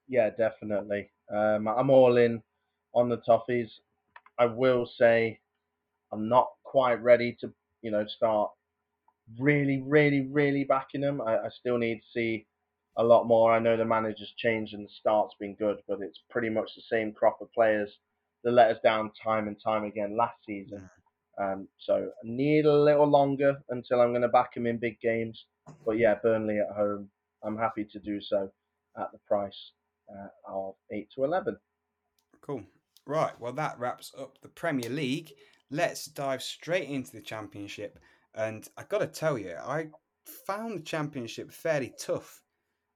Yeah, 0.07 0.29
definitely. 0.29 1.11
Um, 1.33 1.67
I'm 1.67 1.89
all 1.89 2.17
in 2.17 2.41
on 2.93 3.09
the 3.09 3.17
Toffees. 3.17 3.69
I 4.37 4.45
will 4.45 4.85
say 4.85 5.39
I'm 6.11 6.29
not 6.29 6.49
quite 6.63 7.01
ready 7.01 7.35
to, 7.41 7.51
you 7.81 7.91
know, 7.91 8.05
start 8.05 8.51
really, 9.39 9.83
really, 9.85 10.27
really 10.31 10.63
backing 10.63 11.01
them. 11.01 11.21
I, 11.21 11.37
I 11.37 11.49
still 11.49 11.77
need 11.77 11.97
to 11.97 12.11
see 12.13 12.45
a 12.97 13.03
lot 13.03 13.25
more. 13.25 13.51
I 13.51 13.59
know 13.59 13.75
the 13.75 13.85
manager's 13.85 14.33
changed 14.37 14.73
and 14.73 14.85
the 14.85 14.91
start's 14.99 15.35
been 15.39 15.55
good, 15.55 15.77
but 15.87 15.99
it's 16.01 16.19
pretty 16.29 16.49
much 16.49 16.69
the 16.75 16.83
same 16.91 17.11
crop 17.11 17.39
of 17.41 17.51
players 17.53 17.89
that 18.43 18.51
let 18.51 18.69
us 18.69 18.77
down 18.83 19.11
time 19.23 19.47
and 19.47 19.57
time 19.63 19.83
again 19.83 20.15
last 20.17 20.37
season. 20.45 20.89
Um, 21.41 21.67
so 21.79 21.95
I 21.95 22.21
need 22.23 22.65
a 22.65 22.73
little 22.73 23.07
longer 23.07 23.55
until 23.69 24.01
I'm 24.01 24.11
going 24.11 24.21
to 24.21 24.27
back 24.27 24.55
him 24.55 24.67
in 24.67 24.77
big 24.77 24.99
games. 25.01 25.45
But 25.85 25.97
yeah, 25.97 26.15
Burnley 26.21 26.59
at 26.59 26.75
home, 26.75 27.09
I'm 27.43 27.57
happy 27.57 27.85
to 27.91 27.99
do 27.99 28.21
so 28.21 28.49
at 28.97 29.11
the 29.11 29.19
price 29.27 29.71
uh, 30.09 30.27
of 30.47 30.75
8 30.91 31.07
to 31.15 31.23
11. 31.23 31.57
Cool. 32.41 32.63
Right, 33.05 33.37
well, 33.39 33.53
that 33.53 33.79
wraps 33.79 34.13
up 34.17 34.37
the 34.41 34.49
Premier 34.49 34.89
League. 34.89 35.33
Let's 35.71 36.05
dive 36.05 36.43
straight 36.43 36.89
into 36.89 37.11
the 37.11 37.21
Championship. 37.21 37.99
And 38.35 38.67
I 38.77 38.83
got 38.83 38.99
to 38.99 39.07
tell 39.07 39.37
you, 39.37 39.55
I 39.55 39.87
found 40.45 40.77
the 40.77 40.83
Championship 40.83 41.51
fairly 41.51 41.93
tough 41.99 42.41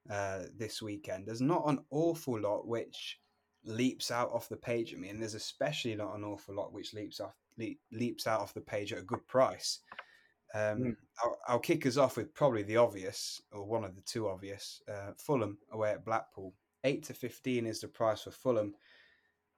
uh, 0.09 0.43
this 0.55 0.81
weekend. 0.81 1.25
There's 1.25 1.41
not 1.41 1.67
an 1.67 1.79
awful 1.89 2.39
lot 2.39 2.67
which 2.67 3.19
leaps 3.65 4.11
out 4.11 4.31
off 4.31 4.47
the 4.47 4.57
page 4.57 4.93
at 4.93 4.99
me, 4.99 5.09
and 5.09 5.21
there's 5.21 5.33
especially 5.33 5.95
not 5.95 6.15
an 6.15 6.23
awful 6.23 6.55
lot 6.55 6.71
which 6.71 6.93
leaps 6.93 7.19
off 7.19 7.33
le- 7.57 7.75
leaps 7.91 8.27
out 8.27 8.41
off 8.41 8.53
the 8.53 8.61
page 8.61 8.93
at 8.93 8.99
a 8.99 9.03
good 9.03 9.25
price. 9.27 9.79
Um, 10.53 10.79
mm. 10.79 10.95
I'll, 11.23 11.37
I'll, 11.47 11.59
kick 11.59 11.85
us 11.85 11.97
off 11.97 12.17
with 12.17 12.33
probably 12.33 12.63
the 12.63 12.77
obvious, 12.77 13.41
or 13.51 13.65
one 13.65 13.83
of 13.83 13.95
the 13.95 14.01
two 14.01 14.29
obvious. 14.29 14.81
Uh, 14.87 15.11
Fulham 15.17 15.57
away 15.71 15.91
at 15.91 16.05
Blackpool, 16.05 16.53
eight 16.83 17.03
to 17.03 17.13
fifteen 17.13 17.65
is 17.65 17.81
the 17.81 17.87
price 17.87 18.23
for 18.23 18.31
Fulham 18.31 18.73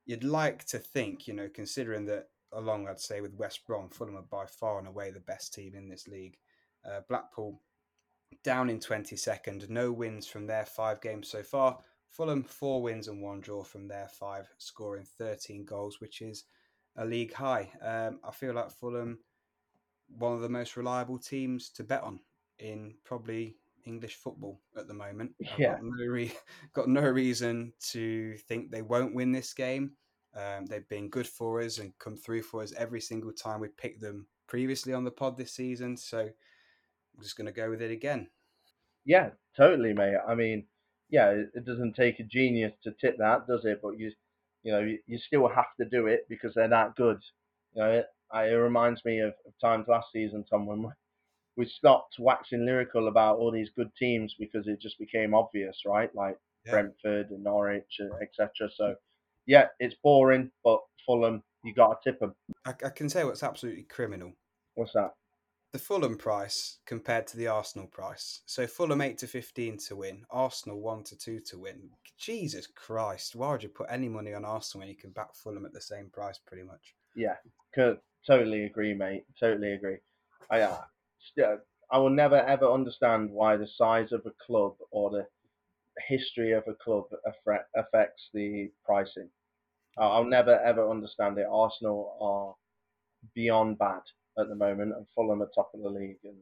you'd 0.10 0.24
like 0.24 0.66
to 0.66 0.80
think, 0.80 1.28
you 1.28 1.36
know, 1.36 1.48
considering 1.54 2.04
that 2.04 2.30
along, 2.52 2.88
I'd 2.88 3.00
say, 3.00 3.22
with 3.22 3.36
West 3.36 3.68
Brom, 3.68 3.90
Fulham 3.90 4.18
are 4.18 4.24
by 4.24 4.48
far 4.48 4.80
and 4.80 4.88
away 4.88 5.12
the 5.12 5.20
best 5.20 5.54
team 5.54 5.76
in 5.76 5.88
this 5.88 6.08
league. 6.08 6.36
Uh, 6.84 7.02
Blackpool 7.08 7.62
down 8.44 8.72
in 8.72 8.80
22nd, 8.80 9.70
no 9.70 9.92
wins 9.92 10.26
from 10.26 10.48
their 10.48 10.66
five 10.66 11.00
games 11.00 11.30
so 11.30 11.44
far. 11.44 11.78
Fulham, 12.10 12.42
four 12.42 12.82
wins 12.82 13.08
and 13.08 13.22
one 13.22 13.40
draw 13.40 13.64
from 13.64 13.88
their 13.88 14.08
five, 14.08 14.48
scoring 14.58 15.06
13 15.20 15.64
goals, 15.64 16.02
which 16.02 16.24
is 16.24 16.46
a 17.00 17.06
league 17.06 17.34
high. 17.34 17.72
Um, 17.82 18.20
I 18.24 18.32
feel 18.32 18.54
like 18.54 18.72
Fulham, 18.72 19.20
one 20.18 20.34
of 20.34 20.42
the 20.42 20.50
most 20.50 20.78
reliable 20.78 21.18
teams 21.18 21.70
to 21.72 21.84
bet 21.84 22.04
on 22.04 22.20
in 22.60 22.94
probably 23.06 23.56
English 23.86 24.16
football 24.16 24.60
at 24.78 24.88
the 24.88 24.94
moment. 24.94 25.32
I've 25.42 25.60
yeah. 25.60 25.72
got 25.74 25.84
no, 25.84 26.06
re- 26.06 26.36
got 26.74 26.90
no 26.90 27.02
reason 27.02 27.74
to 27.92 28.38
think 28.48 28.70
they 28.70 28.82
won't 28.82 29.16
win 29.16 29.32
this 29.32 29.54
game. 29.54 29.94
Um, 30.36 30.66
they've 30.66 30.88
been 30.90 31.10
good 31.10 31.28
for 31.28 31.62
us 31.62 31.80
and 31.80 31.98
come 31.98 32.16
through 32.16 32.44
for 32.44 32.62
us 32.62 32.74
every 32.78 33.02
single 33.02 33.32
time 33.32 33.62
we 33.62 33.70
picked 33.70 34.02
them 34.02 34.28
previously 34.48 34.94
on 34.94 35.04
the 35.04 35.12
pod 35.12 35.38
this 35.38 35.54
season. 35.54 35.98
So 35.98 36.20
I'm 36.20 37.24
just 37.24 37.38
going 37.38 37.48
to 37.48 37.54
go 37.54 37.70
with 37.70 37.82
it 37.82 37.92
again. 37.92 38.28
Yeah, 39.06 39.30
totally, 39.58 39.94
mate. 39.94 40.18
I 40.28 40.36
mean, 40.36 40.66
yeah, 41.10 41.30
it 41.32 41.66
doesn't 41.66 41.96
take 41.96 42.20
a 42.20 42.24
genius 42.24 42.74
to 42.84 42.92
tip 42.92 43.18
that, 43.18 43.48
does 43.48 43.66
it? 43.66 43.80
But 43.82 43.98
you, 43.98 44.12
you 44.64 44.72
know, 44.72 44.80
you, 44.80 45.00
you 45.08 45.18
still 45.18 45.48
have 45.48 45.74
to 45.80 45.86
do 45.90 46.08
it 46.08 46.26
because 46.30 46.54
they're 46.56 46.70
that 46.70 46.96
good. 46.96 47.20
You 47.74 47.82
know, 47.82 47.92
it, 47.92 48.06
it 48.34 48.56
reminds 48.56 49.04
me 49.06 49.20
of, 49.20 49.34
of 49.46 49.54
times 49.62 49.88
last 49.88 50.08
season, 50.14 50.46
Tom, 50.50 50.66
when 50.66 50.92
we 51.58 51.66
stopped 51.66 52.16
waxing 52.20 52.66
lyrical 52.66 53.08
about 53.08 53.38
all 53.38 53.52
these 53.52 53.70
good 53.76 53.92
teams 53.98 54.36
because 54.40 54.68
it 54.68 54.82
just 54.82 54.98
became 54.98 55.34
obvious, 55.34 55.82
right? 55.86 56.14
Like 56.16 56.38
yeah. 56.66 56.72
Brentford 56.72 57.32
and 57.32 57.44
Norwich, 57.44 58.00
uh, 58.02 58.16
etc. 58.22 58.70
So, 58.76 58.96
yeah, 59.46 59.66
it's 59.80 59.96
boring, 60.04 60.52
but 60.64 60.80
Fulham, 61.06 61.44
you 61.64 61.74
got 61.74 62.02
to 62.02 62.12
tip 62.12 62.20
them. 62.20 62.36
I, 62.66 62.74
I, 62.86 62.90
can 62.90 63.10
say 63.10 63.24
what's 63.24 63.44
absolutely 63.44 63.84
criminal. 63.84 64.32
What's 64.76 64.94
that? 64.94 65.12
The 65.72 65.80
Fulham 65.80 66.18
price 66.18 66.80
compared 66.86 67.28
to 67.28 67.38
the 67.38 67.48
Arsenal 67.48 67.88
price. 67.88 68.42
So 68.46 68.66
Fulham 68.66 69.02
eight 69.02 69.20
to 69.20 69.28
fifteen 69.28 69.78
to 69.88 69.96
win, 69.96 70.26
Arsenal 70.32 70.82
one 70.82 71.04
to 71.04 71.18
two 71.18 71.40
to 71.48 71.60
win. 71.60 71.90
Jesus 72.18 72.68
Christ, 72.68 73.36
why 73.36 73.52
would 73.52 73.64
you 73.64 73.70
put 73.70 73.88
any 73.90 74.10
money 74.10 74.34
on 74.34 74.46
Arsenal 74.46 74.82
when 74.82 74.90
you 74.90 74.98
can 74.98 75.12
back 75.12 75.36
Fulham 75.36 75.66
at 75.66 75.74
the 75.74 75.82
same 75.82 76.10
price, 76.12 76.40
pretty 76.46 76.64
much? 76.64 76.96
Yeah, 77.16 77.36
could 77.74 78.00
totally 78.26 78.66
agree, 78.66 78.94
mate. 78.94 79.26
Totally 79.40 79.74
agree. 79.74 79.98
I 80.50 80.62
uh, 80.62 80.78
I 81.92 81.98
will 81.98 82.10
never 82.10 82.38
ever 82.38 82.72
understand 82.72 83.30
why 83.30 83.56
the 83.56 83.68
size 83.68 84.12
of 84.12 84.26
a 84.26 84.32
club 84.46 84.74
or 84.92 85.12
the 85.12 85.28
history 86.08 86.54
of 86.54 86.64
a 86.68 86.74
club 86.84 87.06
affects 87.76 88.30
the 88.34 88.72
pricing. 88.84 89.30
I'll 89.98 90.24
never 90.24 90.60
ever 90.62 90.90
understand 90.90 91.38
it. 91.38 91.46
Arsenal 91.52 92.18
are 92.22 92.56
beyond 93.36 93.78
bad 93.78 94.02
at 94.38 94.48
the 94.50 94.56
moment, 94.56 94.94
and 94.96 95.06
Fulham 95.16 95.42
are 95.42 95.50
top 95.54 95.72
of 95.74 95.82
the 95.82 95.90
league, 95.90 96.18
and 96.24 96.38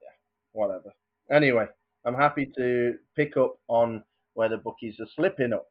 yeah, 0.00 0.08
whatever. 0.52 0.92
Anyway, 1.30 1.66
I'm 2.04 2.14
happy 2.14 2.50
to 2.56 2.94
pick 3.14 3.36
up 3.36 3.58
on 3.68 4.02
where 4.34 4.48
the 4.48 4.56
bookies 4.58 5.00
are 5.00 5.08
slipping 5.14 5.52
up. 5.52 5.66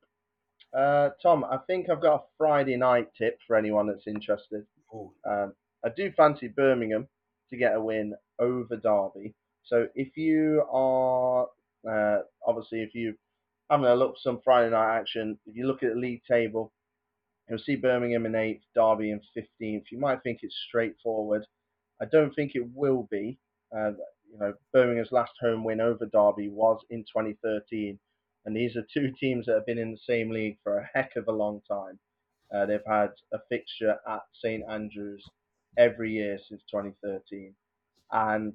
Uh, 0.76 1.10
Tom, 1.22 1.46
I 1.46 1.58
think 1.68 1.90
I've 1.90 2.02
got 2.02 2.16
a 2.16 2.24
Friday 2.38 2.76
night 2.76 3.08
tip 3.18 3.40
for 3.48 3.56
anyone 3.56 3.88
that's 3.88 4.08
interested. 4.08 4.66
Um, 5.26 5.54
I 5.84 5.90
do 5.96 6.12
fancy 6.16 6.48
Birmingham 6.48 7.08
to 7.50 7.58
get 7.58 7.76
a 7.76 7.82
win 7.82 8.14
over 8.40 8.76
Derby. 8.76 9.34
So 9.64 9.88
if 9.96 10.16
you 10.18 10.64
are 10.72 11.48
uh, 11.90 12.20
obviously 12.46 12.82
if 12.82 12.94
you 12.94 13.16
having 13.70 13.86
a 13.86 13.96
look 13.96 14.16
some 14.22 14.40
Friday 14.44 14.72
night 14.72 14.98
action, 14.98 15.38
if 15.46 15.56
you 15.56 15.68
look 15.68 15.84
at 15.84 15.94
the 15.94 16.00
league 16.00 16.22
table, 16.30 16.72
You'll 17.50 17.60
see 17.60 17.76
Birmingham 17.76 18.26
in 18.26 18.36
eighth, 18.36 18.64
Derby 18.74 19.12
in 19.12 19.22
15th. 19.38 19.84
You 19.92 20.00
might 20.00 20.24
think 20.24 20.40
it's 20.42 20.56
straightforward. 20.68 21.46
I 22.02 22.06
don't 22.06 22.34
think 22.34 22.56
it 22.56 22.68
will 22.74 23.08
be. 23.12 23.40
Uh, 23.76 23.92
you 24.32 24.40
know, 24.40 24.54
Birmingham's 24.74 25.12
last 25.12 25.34
home 25.40 25.64
win 25.64 25.80
over 25.80 26.06
Derby 26.06 26.50
was 26.50 26.82
in 26.90 27.02
2013, 27.04 28.00
and 28.46 28.56
these 28.56 28.76
are 28.76 28.86
two 28.94 29.12
teams 29.20 29.46
that 29.46 29.56
have 29.56 29.66
been 29.66 29.78
in 29.78 29.92
the 29.92 29.98
same 29.98 30.32
league 30.32 30.58
for 30.64 30.78
a 30.78 30.90
heck 30.94 31.16
of 31.16 31.28
a 31.28 31.32
long 31.32 31.62
time. 31.70 32.00
Uh, 32.54 32.66
they've 32.66 32.80
had 32.88 33.12
a 33.34 33.40
fixture 33.50 33.98
at 34.08 34.22
St 34.34 34.64
Andrews 34.70 35.24
every 35.78 36.12
year 36.12 36.40
since 36.48 36.62
2013, 36.72 37.54
and 38.12 38.54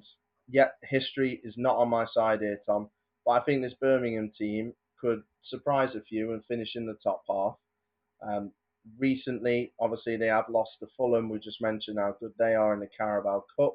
yet 0.49 0.75
history 0.83 1.41
is 1.43 1.55
not 1.57 1.77
on 1.77 1.89
my 1.89 2.05
side 2.13 2.41
here, 2.41 2.59
Tom. 2.65 2.89
But 3.25 3.31
I 3.31 3.39
think 3.41 3.61
this 3.61 3.73
Birmingham 3.79 4.31
team 4.37 4.73
could 4.99 5.23
surprise 5.43 5.95
a 5.95 6.01
few 6.01 6.33
and 6.33 6.45
finish 6.45 6.75
in 6.75 6.85
the 6.85 6.97
top 7.03 7.23
half. 7.29 7.55
Um, 8.21 8.51
recently, 8.97 9.73
obviously, 9.79 10.17
they 10.17 10.27
have 10.27 10.49
lost 10.49 10.71
to 10.79 10.87
Fulham. 10.97 11.29
We 11.29 11.39
just 11.39 11.61
mentioned 11.61 11.99
how 11.99 12.15
good 12.19 12.33
they 12.37 12.55
are 12.55 12.73
in 12.73 12.79
the 12.79 12.89
Carabao 12.97 13.45
Cup. 13.57 13.73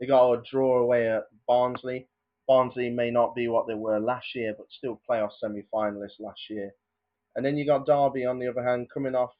They 0.00 0.06
got 0.06 0.32
a 0.32 0.42
draw 0.50 0.78
away 0.78 1.08
at 1.08 1.24
Barnsley. 1.46 2.08
Barnsley 2.46 2.90
may 2.90 3.10
not 3.10 3.34
be 3.34 3.48
what 3.48 3.66
they 3.66 3.74
were 3.74 3.98
last 4.00 4.34
year, 4.34 4.54
but 4.56 4.66
still 4.70 5.00
playoff 5.08 5.30
semi-finalists 5.40 6.20
last 6.20 6.40
year. 6.50 6.70
And 7.36 7.44
then 7.44 7.56
you 7.56 7.64
got 7.64 7.86
Derby 7.86 8.26
on 8.26 8.38
the 8.38 8.48
other 8.48 8.62
hand, 8.62 8.88
coming 8.92 9.14
off 9.14 9.30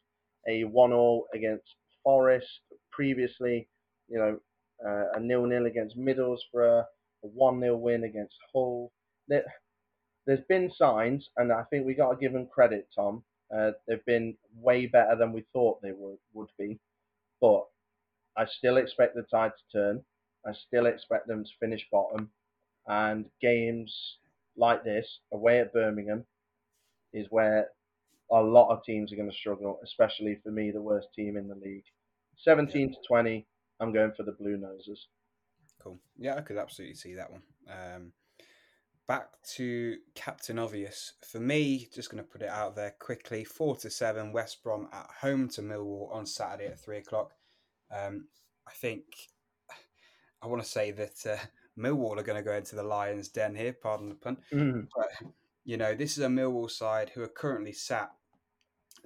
a 0.48 0.64
one-all 0.64 1.26
against 1.34 1.64
Forest 2.02 2.46
previously. 2.90 3.68
You 4.08 4.18
know, 4.18 4.38
uh, 4.86 5.18
a 5.18 5.20
nil-nil 5.20 5.66
against 5.66 5.98
Middlesbrough, 5.98 6.82
a 6.82 7.26
one-nil 7.26 7.76
win 7.76 8.04
against 8.04 8.36
Hull. 8.52 8.90
There, 9.28 9.44
there's 10.26 10.44
been 10.48 10.70
signs, 10.76 11.28
and 11.36 11.52
I 11.52 11.64
think 11.64 11.84
we 11.84 11.94
got 11.94 12.10
to 12.10 12.16
give 12.16 12.32
them 12.32 12.48
credit, 12.52 12.88
Tom, 12.94 13.22
uh, 13.56 13.72
they've 13.86 14.04
been 14.04 14.36
way 14.56 14.86
better 14.86 15.16
than 15.16 15.32
we 15.32 15.44
thought 15.52 15.80
they 15.82 15.92
would, 15.92 16.18
would 16.32 16.48
be. 16.58 16.78
But 17.40 17.64
I 18.36 18.46
still 18.46 18.76
expect 18.78 19.14
the 19.14 19.22
tide 19.22 19.52
to 19.52 19.78
turn. 19.78 20.04
I 20.46 20.52
still 20.52 20.86
expect 20.86 21.28
them 21.28 21.44
to 21.44 21.50
finish 21.60 21.86
bottom. 21.90 22.30
And 22.86 23.26
games 23.40 23.94
like 24.56 24.84
this, 24.84 25.20
away 25.32 25.60
at 25.60 25.72
Birmingham, 25.72 26.24
is 27.12 27.26
where 27.30 27.68
a 28.30 28.40
lot 28.40 28.70
of 28.70 28.84
teams 28.84 29.12
are 29.12 29.16
going 29.16 29.30
to 29.30 29.36
struggle, 29.36 29.78
especially 29.84 30.38
for 30.42 30.50
me, 30.50 30.70
the 30.70 30.82
worst 30.82 31.08
team 31.14 31.36
in 31.36 31.48
the 31.48 31.54
league. 31.54 31.84
17 32.38 32.92
to 32.92 32.98
20, 33.06 33.46
I'm 33.80 33.92
going 33.92 34.12
for 34.16 34.24
the 34.24 34.32
Blue 34.32 34.56
Noses. 34.56 35.06
Cool. 35.82 35.98
Yeah, 36.18 36.36
I 36.36 36.40
could 36.40 36.56
absolutely 36.56 36.96
see 36.96 37.14
that 37.14 37.30
one. 37.30 37.42
Um, 37.68 38.12
back 39.06 39.28
to 39.54 39.96
Captain 40.14 40.58
Obvious. 40.58 41.14
For 41.30 41.40
me, 41.40 41.88
just 41.94 42.10
going 42.10 42.22
to 42.22 42.28
put 42.28 42.42
it 42.42 42.48
out 42.48 42.76
there 42.76 42.94
quickly: 42.98 43.44
four 43.44 43.76
to 43.76 43.90
seven, 43.90 44.32
West 44.32 44.62
Brom 44.62 44.88
at 44.92 45.08
home 45.20 45.48
to 45.50 45.62
Millwall 45.62 46.12
on 46.12 46.26
Saturday 46.26 46.66
at 46.66 46.80
three 46.80 46.98
o'clock. 46.98 47.32
Um, 47.90 48.28
I 48.66 48.72
think 48.72 49.04
I 50.42 50.46
want 50.46 50.62
to 50.62 50.68
say 50.68 50.90
that 50.92 51.26
uh, 51.26 51.36
Millwall 51.78 52.18
are 52.18 52.22
going 52.22 52.38
to 52.38 52.48
go 52.48 52.56
into 52.56 52.76
the 52.76 52.82
Lions' 52.82 53.28
den 53.28 53.54
here. 53.54 53.72
Pardon 53.72 54.08
the 54.08 54.14
pun, 54.14 54.38
mm. 54.52 54.86
but 54.96 55.30
you 55.64 55.76
know 55.76 55.94
this 55.94 56.16
is 56.16 56.24
a 56.24 56.28
Millwall 56.28 56.70
side 56.70 57.10
who 57.10 57.22
are 57.22 57.28
currently 57.28 57.72
sat 57.72 58.10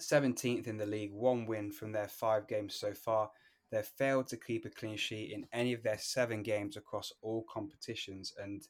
17th 0.00 0.66
in 0.66 0.76
the 0.76 0.86
league, 0.86 1.12
one 1.12 1.46
win 1.46 1.70
from 1.70 1.92
their 1.92 2.08
five 2.08 2.46
games 2.46 2.74
so 2.74 2.92
far. 2.92 3.30
They've 3.70 3.84
failed 3.84 4.28
to 4.28 4.36
keep 4.36 4.64
a 4.64 4.70
clean 4.70 4.96
sheet 4.96 5.32
in 5.32 5.46
any 5.52 5.72
of 5.72 5.82
their 5.82 5.98
seven 5.98 6.42
games 6.42 6.76
across 6.76 7.12
all 7.20 7.44
competitions, 7.52 8.32
and 8.40 8.66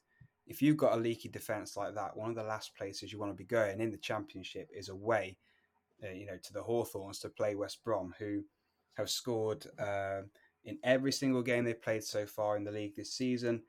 if 0.49 0.63
you've 0.63 0.77
got 0.77 0.97
a 0.97 0.99
leaky 0.99 1.29
defense 1.29 1.77
like 1.77 1.93
that, 1.93 2.17
one 2.17 2.31
of 2.31 2.35
the 2.35 2.43
last 2.43 2.75
places 2.75 3.13
you 3.13 3.19
want 3.19 3.31
to 3.31 3.37
be 3.37 3.43
going 3.43 3.79
in 3.79 3.91
the 3.91 3.97
championship 3.97 4.67
is 4.75 4.89
away, 4.89 5.37
uh, 6.03 6.11
you 6.11 6.25
know, 6.25 6.37
to 6.41 6.53
the 6.53 6.63
Hawthorns 6.63 7.19
to 7.19 7.29
play 7.29 7.53
West 7.53 7.83
Brom, 7.83 8.15
who 8.17 8.43
have 8.97 9.11
scored 9.11 9.67
uh, 9.77 10.21
in 10.65 10.79
every 10.83 11.11
single 11.11 11.43
game 11.43 11.65
they've 11.65 11.81
played 11.81 12.03
so 12.03 12.25
far 12.25 12.57
in 12.57 12.63
the 12.63 12.71
league 12.71 12.95
this 12.95 13.13
season. 13.13 13.61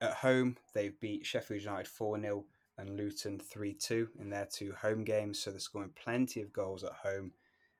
At 0.00 0.14
home, 0.14 0.56
they've 0.74 0.98
beat 0.98 1.24
Sheffield 1.24 1.62
United 1.62 1.86
4 1.86 2.20
0 2.20 2.44
and 2.76 2.96
Luton 2.96 3.38
3 3.38 3.72
2 3.74 4.08
in 4.18 4.28
their 4.28 4.48
two 4.52 4.72
home 4.72 5.04
games, 5.04 5.38
so 5.38 5.50
they're 5.50 5.60
scoring 5.60 5.90
plenty 5.94 6.42
of 6.42 6.52
goals 6.52 6.82
at 6.82 6.92
home. 6.92 7.30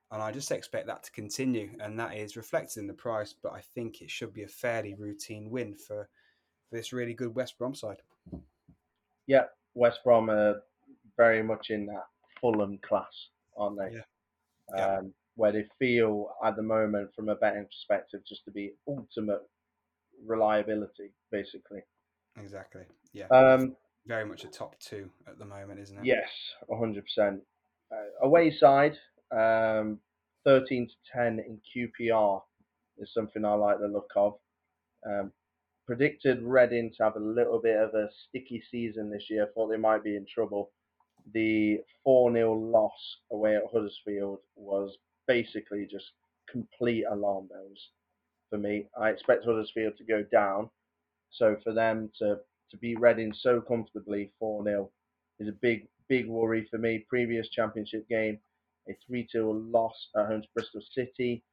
And 0.09 0.23
I 0.23 0.31
just 0.31 0.53
expect 0.53 0.87
that 0.87 1.03
to 1.03 1.11
continue, 1.11 1.71
and 1.81 1.99
that 1.99 2.15
is 2.15 2.37
reflected 2.37 2.79
in 2.79 2.87
the 2.87 2.93
price. 2.93 3.35
But 3.43 3.51
I 3.51 3.59
think 3.59 4.01
it 4.01 4.09
should 4.09 4.33
be 4.33 4.43
a 4.43 4.47
fairly 4.47 4.95
routine 4.95 5.49
win 5.49 5.75
for, 5.75 6.07
for 6.69 6.75
this 6.75 6.93
really 6.93 7.13
good 7.13 7.35
West 7.35 7.57
Brom 7.57 7.75
side 7.75 7.97
yeah, 9.27 9.43
West 9.73 9.99
Brom 10.03 10.29
are 10.29 10.61
very 11.17 11.43
much 11.43 11.67
in 11.69 11.85
that 11.87 12.05
Fulham 12.41 12.79
class, 12.87 13.11
aren't 13.57 13.77
they? 13.77 13.95
Yeah. 13.95 14.75
yeah. 14.75 14.97
Um, 14.97 15.13
where 15.35 15.51
they 15.51 15.65
feel 15.77 16.31
at 16.43 16.55
the 16.55 16.63
moment, 16.63 17.11
from 17.15 17.29
a 17.29 17.35
betting 17.35 17.65
perspective, 17.65 18.21
just 18.27 18.43
to 18.45 18.51
be 18.51 18.73
ultimate 18.87 19.41
reliability, 20.25 21.11
basically. 21.31 21.81
Exactly. 22.39 22.83
Yeah. 23.13 23.27
Um, 23.27 23.75
very 24.07 24.25
much 24.25 24.43
a 24.45 24.47
top 24.47 24.75
two 24.79 25.09
at 25.27 25.37
the 25.37 25.45
moment, 25.45 25.79
isn't 25.79 25.99
it? 25.99 26.05
Yes, 26.05 26.29
100%. 26.69 27.39
Uh, 27.91 27.95
away 28.23 28.51
side, 28.51 28.97
um, 29.31 29.99
13 30.45 30.87
to 30.87 30.93
10 31.13 31.39
in 31.39 31.59
QPR 31.75 32.41
is 32.99 33.13
something 33.13 33.45
I 33.45 33.53
like 33.53 33.79
the 33.79 33.87
look 33.87 34.09
of. 34.15 34.33
Um, 35.05 35.31
predicted 35.87 36.43
Reading 36.43 36.91
to 36.97 37.03
have 37.05 37.15
a 37.15 37.19
little 37.19 37.59
bit 37.59 37.77
of 37.77 37.93
a 37.95 38.09
sticky 38.27 38.61
season 38.69 39.09
this 39.09 39.27
year. 39.29 39.47
Thought 39.55 39.69
they 39.69 39.77
might 39.77 40.03
be 40.03 40.17
in 40.17 40.25
trouble. 40.31 40.71
The 41.33 41.79
4 42.03 42.33
0 42.33 42.53
loss 42.53 43.17
away 43.31 43.55
at 43.55 43.63
Huddersfield 43.73 44.39
was 44.55 44.97
basically 45.27 45.87
just 45.89 46.11
complete 46.51 47.05
alarm 47.09 47.47
bells 47.47 47.89
for 48.49 48.57
me. 48.57 48.87
I 49.01 49.09
expect 49.09 49.45
Huddersfield 49.45 49.93
to 49.97 50.03
go 50.03 50.23
down. 50.29 50.69
So 51.31 51.55
for 51.63 51.73
them 51.73 52.11
to, 52.19 52.37
to 52.71 52.77
beat 52.77 52.99
Reading 52.99 53.33
so 53.33 53.61
comfortably 53.61 54.31
4 54.39 54.65
0 54.65 54.91
is 55.39 55.47
a 55.47 55.53
big, 55.53 55.87
big 56.09 56.27
worry 56.27 56.67
for 56.69 56.77
me. 56.77 57.05
Previous 57.09 57.49
championship 57.49 58.07
game, 58.09 58.39
a 58.89 58.93
3 59.07 59.25
2 59.31 59.69
loss 59.71 60.09
at 60.17 60.27
home 60.27 60.41
to 60.41 60.47
Bristol 60.53 60.81
City. 60.93 61.43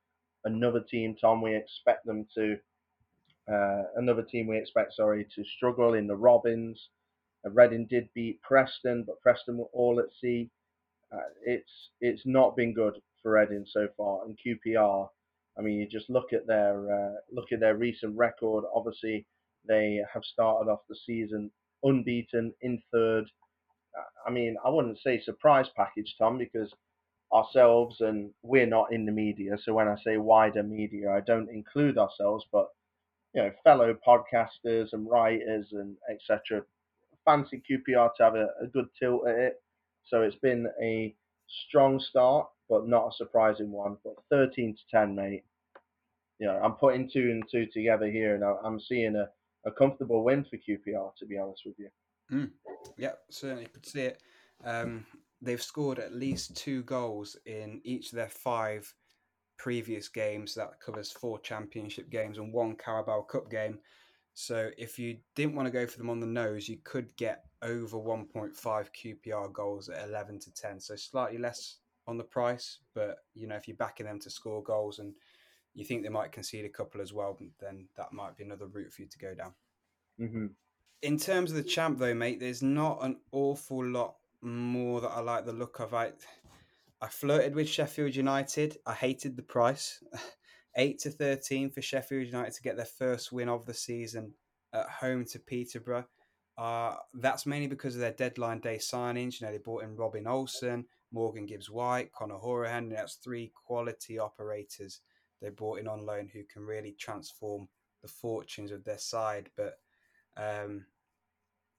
Another 0.45 0.81
team, 0.81 1.17
Tom, 1.21 1.41
we 1.41 1.55
expect 1.55 2.05
them 2.05 2.27
to 2.35 2.59
uh, 3.51 3.83
another 3.97 4.23
team 4.23 4.47
we 4.47 4.59
expect, 4.59 4.95
sorry, 4.95 5.27
to 5.35 5.45
struggle 5.57 5.95
in 5.95 6.07
the 6.07 6.17
Robins. 6.17 6.89
Uh, 7.47 7.51
Reading 7.51 7.87
did 7.89 8.09
beat 8.15 8.41
Preston, 8.43 9.05
but 9.07 9.21
Preston 9.21 9.59
were 9.59 9.71
all 9.73 10.01
at 10.01 10.07
sea. 10.21 10.51
Uh, 11.13 11.19
it's 11.45 11.91
it's 12.01 12.23
not 12.25 12.57
been 12.57 12.73
good 12.75 12.95
for 13.23 13.33
Reading 13.33 13.67
so 13.69 13.89
far. 13.97 14.25
And 14.25 14.39
QPR, 14.45 15.09
I 15.59 15.63
mean, 15.63 15.79
you 15.79 15.87
just 15.89 16.11
look 16.11 16.33
at 16.33 16.47
their 16.47 16.93
uh, 16.93 17.15
look 17.33 17.53
at 17.53 17.61
their 17.61 17.77
recent 17.77 18.17
record. 18.17 18.65
Obviously, 18.75 19.27
they 19.67 20.01
have 20.13 20.25
started 20.25 20.71
off 20.71 20.81
the 20.89 20.97
season 21.07 21.51
unbeaten 21.83 22.53
in 22.63 22.83
third. 22.93 23.25
Uh, 23.97 24.29
I 24.29 24.31
mean, 24.33 24.57
I 24.65 24.71
wouldn't 24.71 24.99
say 25.01 25.21
surprise 25.21 25.67
package, 25.77 26.15
Tom, 26.19 26.39
because 26.39 26.73
ourselves 27.33 27.97
and 28.01 28.31
we're 28.43 28.67
not 28.67 28.93
in 28.93 29.05
the 29.05 29.13
media. 29.13 29.57
So 29.63 29.75
when 29.75 29.89
I 29.89 29.97
say 30.05 30.17
wider 30.17 30.63
media, 30.63 31.11
I 31.11 31.21
don't 31.21 31.51
include 31.51 31.99
ourselves, 31.99 32.45
but 32.53 32.69
you 33.35 33.43
know, 33.43 33.51
fellow 33.65 33.97
podcasters 34.07 34.93
and 34.93 35.09
writers 35.09 35.67
and 35.73 35.97
etc. 36.11 36.63
Fancy 37.25 37.63
QPR 37.69 38.11
to 38.17 38.23
have 38.23 38.35
a, 38.35 38.49
a 38.63 38.67
good 38.73 38.87
tilt 38.99 39.27
at 39.27 39.37
it. 39.37 39.63
So 40.05 40.23
it's 40.23 40.37
been 40.37 40.67
a 40.83 41.15
strong 41.69 41.99
start, 41.99 42.47
but 42.69 42.87
not 42.87 43.09
a 43.09 43.17
surprising 43.17 43.71
one. 43.71 43.97
But 44.05 44.15
13 44.31 44.77
to 44.77 44.81
10, 44.91 45.15
mate. 45.15 45.45
you 46.39 46.47
know, 46.47 46.61
I'm 46.63 46.73
putting 46.73 47.11
two 47.11 47.31
and 47.31 47.43
two 47.51 47.67
together 47.73 48.07
here, 48.07 48.35
and 48.35 48.45
I'm 48.45 48.79
seeing 48.79 49.17
a, 49.17 49.29
a 49.67 49.73
comfortable 49.73 50.23
win 50.25 50.45
for 50.45 50.57
QPR. 50.57 51.17
To 51.17 51.27
be 51.27 51.39
honest 51.39 51.63
with 51.65 51.77
you. 51.79 51.89
Mm. 52.33 52.51
Yeah, 52.97 53.13
certainly 53.31 53.67
could 53.67 53.87
see 53.87 54.03
it. 54.03 54.23
Um, 54.65 55.07
they've 55.43 55.63
scored 55.63 55.99
at 55.99 56.15
least 56.15 56.57
two 56.57 56.83
goals 56.83 57.37
in 57.47 57.81
each 57.85 58.13
of 58.13 58.17
their 58.17 58.29
five 58.29 58.93
previous 59.57 60.09
games. 60.09 60.55
That 60.55 60.81
covers 60.81 61.11
four 61.11 61.39
championship 61.41 62.11
games 62.11 62.39
and 62.39 62.53
one 62.53 62.77
Carabao 62.77 63.23
Cup 63.23 63.51
game. 63.51 63.79
So 64.35 64.71
if 64.77 64.99
you 64.99 65.19
didn't 65.37 65.55
want 65.55 65.67
to 65.67 65.73
go 65.73 65.87
for 65.87 65.99
them 65.99 66.11
on 66.11 66.21
the 66.21 66.27
nose, 66.27 66.69
you 66.69 66.79
could 66.83 67.15
get 67.17 67.45
over 67.63 67.97
1.5 67.97 68.53
QPR 68.59 69.53
goals 69.53 69.89
at 69.89 70.09
11 70.09 70.41
to 70.41 70.53
10. 70.53 70.81
So 70.81 70.97
slightly 70.97 71.39
less 71.39 71.77
on 72.07 72.19
the 72.19 72.25
price, 72.25 72.79
but 72.95 73.19
you 73.35 73.47
know 73.47 73.57
if 73.57 73.67
you're 73.67 73.77
backing 73.77 74.07
them 74.07 74.21
to 74.21 74.31
score 74.31 74.63
goals 74.63 74.99
and 74.99 75.15
you 75.75 75.85
think 75.85 76.03
they 76.03 76.09
might 76.09 76.33
concede 76.33 76.65
a 76.65 76.69
couple 76.69 77.01
as 77.01 77.13
well, 77.13 77.39
then 77.61 77.87
that 77.97 78.13
might 78.13 78.37
be 78.37 78.45
another 78.45 78.67
route 78.67 78.93
for 78.93 79.03
you 79.03 79.09
to 79.09 79.19
go 79.19 79.35
down. 79.35 79.55
Mm-hmm. 80.21 80.47
In 81.03 81.19
terms 81.19 81.51
of 81.51 81.57
the 81.57 81.63
champ, 81.63 81.99
though, 81.99 82.15
mate, 82.15 82.41
there's 82.41 82.63
not 82.63 82.99
an 83.03 83.17
awful 83.33 83.85
lot 83.85 84.17
more 84.41 85.01
that 85.01 85.11
I 85.11 85.21
like 85.21 85.45
the 85.45 85.53
look 85.53 85.81
of. 85.81 85.93
I, 85.93 86.13
I 87.05 87.09
flirted 87.09 87.55
with 87.55 87.69
Sheffield 87.69 88.17
United. 88.17 88.79
I 88.87 88.95
hated 88.95 89.37
the 89.37 89.43
price. 89.43 90.03
8 90.79 90.99
to 91.01 91.11
13 91.11 91.69
for 91.71 91.83
Sheffield 91.83 92.25
United 92.25 92.55
to 92.55 92.63
get 92.63 92.77
their 92.77 92.87
first 92.87 93.31
win 93.31 93.51
of 93.51 93.67
the 93.67 93.75
season 93.75 94.33
at 94.73 94.89
home 94.89 95.27
to 95.27 95.39
Peterborough. 95.39 96.07
Uh, 96.57 96.95
that's 97.13 97.45
mainly 97.45 97.67
because 97.67 97.95
of 97.95 98.01
their 98.01 98.13
deadline 98.13 98.59
day 98.61 98.79
signings. 98.79 99.39
You 99.39 99.47
know, 99.47 99.53
they 99.53 99.59
brought 99.59 99.83
in 99.83 99.97
Robin 99.97 100.27
Olsen, 100.27 100.87
Morgan 101.13 101.45
Gibbs 101.45 101.69
White, 101.69 102.11
Conor 102.13 102.39
Hourihane, 102.39 102.79
and 102.79 102.93
that's 102.93 103.17
three 103.17 103.53
quality 103.55 104.19
operators 104.19 105.03
they 105.43 105.51
brought 105.51 105.81
in 105.81 105.87
on 105.87 106.07
loan 106.07 106.31
who 106.33 106.43
can 106.51 106.63
really 106.63 106.97
transform 106.99 107.69
the 108.01 108.09
fortunes 108.09 108.71
of 108.71 108.83
their 108.83 108.97
side. 108.97 109.51
But 109.59 109.75
um, 110.39 110.87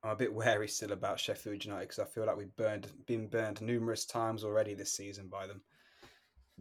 I'm 0.06 0.12
a 0.12 0.16
bit 0.16 0.32
wary 0.32 0.68
still 0.68 0.92
about 0.92 1.20
Sheffield 1.20 1.66
United 1.66 1.90
because 1.90 1.98
I 1.98 2.06
feel 2.06 2.28
like 2.28 2.38
we've 2.38 2.56
burned, 2.56 2.88
been 3.08 3.26
burned 3.28 3.60
numerous 3.60 4.06
times 4.06 4.44
already 4.44 4.76
this 4.76 4.94
season 4.94 5.30
by 5.30 5.48
them. 5.48 5.62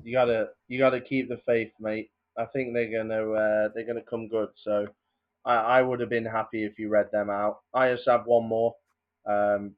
You 0.03 0.15
gotta, 0.15 0.49
you 0.67 0.79
gotta 0.79 0.99
keep 0.99 1.29
the 1.29 1.37
faith, 1.45 1.71
mate. 1.79 2.11
I 2.39 2.47
think 2.47 2.73
they're 2.73 2.91
gonna, 2.91 3.33
uh, 3.33 3.69
they're 3.75 3.87
gonna 3.87 4.01
come 4.09 4.29
good. 4.29 4.49
So, 4.57 4.87
I, 5.45 5.57
I 5.57 5.83
would 5.83 6.01
have 6.01 6.09
been 6.09 6.25
happy 6.25 6.65
if 6.65 6.79
you 6.79 6.89
read 6.89 7.11
them 7.13 7.29
out. 7.29 7.59
I 7.75 7.93
just 7.93 8.09
have 8.09 8.25
one 8.25 8.49
more. 8.49 8.75
Um, 9.27 9.73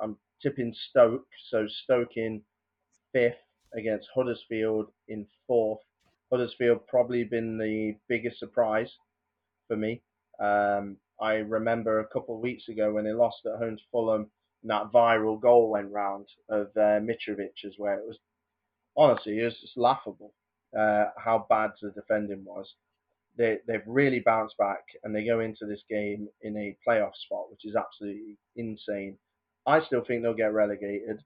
I'm 0.00 0.16
tipping 0.40 0.74
Stoke, 0.88 1.26
so 1.50 1.68
Stoke 1.68 2.16
in 2.16 2.40
fifth 3.12 3.34
against 3.76 4.08
Huddersfield 4.14 4.86
in 5.08 5.26
fourth. 5.46 5.80
Huddersfield 6.32 6.86
probably 6.86 7.24
been 7.24 7.58
the 7.58 7.96
biggest 8.08 8.38
surprise 8.38 8.90
for 9.68 9.76
me. 9.76 10.00
Um, 10.42 10.96
I 11.20 11.34
remember 11.34 12.00
a 12.00 12.08
couple 12.08 12.34
of 12.36 12.40
weeks 12.42 12.68
ago 12.68 12.92
when 12.92 13.04
they 13.04 13.12
lost 13.12 13.46
at 13.46 13.58
home 13.58 13.76
to 13.76 13.82
Fulham, 13.90 14.30
and 14.62 14.70
that 14.70 14.92
viral 14.92 15.40
goal 15.40 15.70
went 15.70 15.92
round 15.92 16.26
of 16.48 16.68
uh, 16.76 17.00
Mitrovic's, 17.00 17.78
where 17.78 17.98
it 17.98 18.06
was 18.06 18.18
honestly 18.96 19.38
it 19.38 19.44
was 19.44 19.60
just 19.60 19.76
laughable 19.76 20.32
uh, 20.78 21.06
how 21.16 21.46
bad 21.48 21.70
the 21.80 21.90
defending 21.90 22.44
was. 22.44 22.74
They 23.36 23.58
they've 23.66 23.86
really 23.86 24.20
bounced 24.20 24.56
back 24.58 24.82
and 25.04 25.14
they 25.14 25.24
go 25.24 25.40
into 25.40 25.66
this 25.66 25.82
game 25.88 26.28
in 26.42 26.56
a 26.56 26.76
playoff 26.86 27.14
spot, 27.14 27.50
which 27.50 27.64
is 27.64 27.76
absolutely 27.76 28.36
insane. 28.56 29.16
I 29.66 29.80
still 29.80 30.04
think 30.04 30.22
they'll 30.22 30.34
get 30.34 30.52
relegated. 30.52 31.18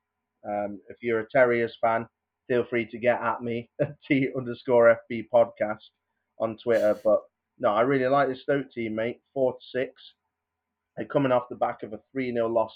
Um, 0.47 0.81
if 0.89 0.99
you're 1.01 1.21
a 1.21 1.31
Terriers 1.31 1.77
fan, 1.81 2.07
feel 2.49 2.65
free 2.65 2.87
to 2.87 2.99
get 2.99 3.21
at 3.21 3.43
me 3.43 3.71
at 3.81 3.97
T 4.07 4.29
underscore 4.37 4.99
FB 5.11 5.29
podcast 5.33 5.89
on 6.39 6.59
Twitter. 6.63 6.99
But 7.03 7.23
no, 7.59 7.71
I 7.71 7.83
really 7.83 8.07
like 8.09 8.29
this 8.29 8.43
Stoke 8.43 8.71
team, 8.73 8.95
mate. 8.97 9.21
Four 9.33 9.53
to 9.55 9.59
six. 9.73 9.93
They're 10.97 11.07
coming 11.07 11.33
off 11.33 11.49
the 11.49 11.57
back 11.57 11.83
of 11.83 11.93
a 11.93 12.01
3 12.13 12.33
0 12.33 12.49
loss 12.49 12.73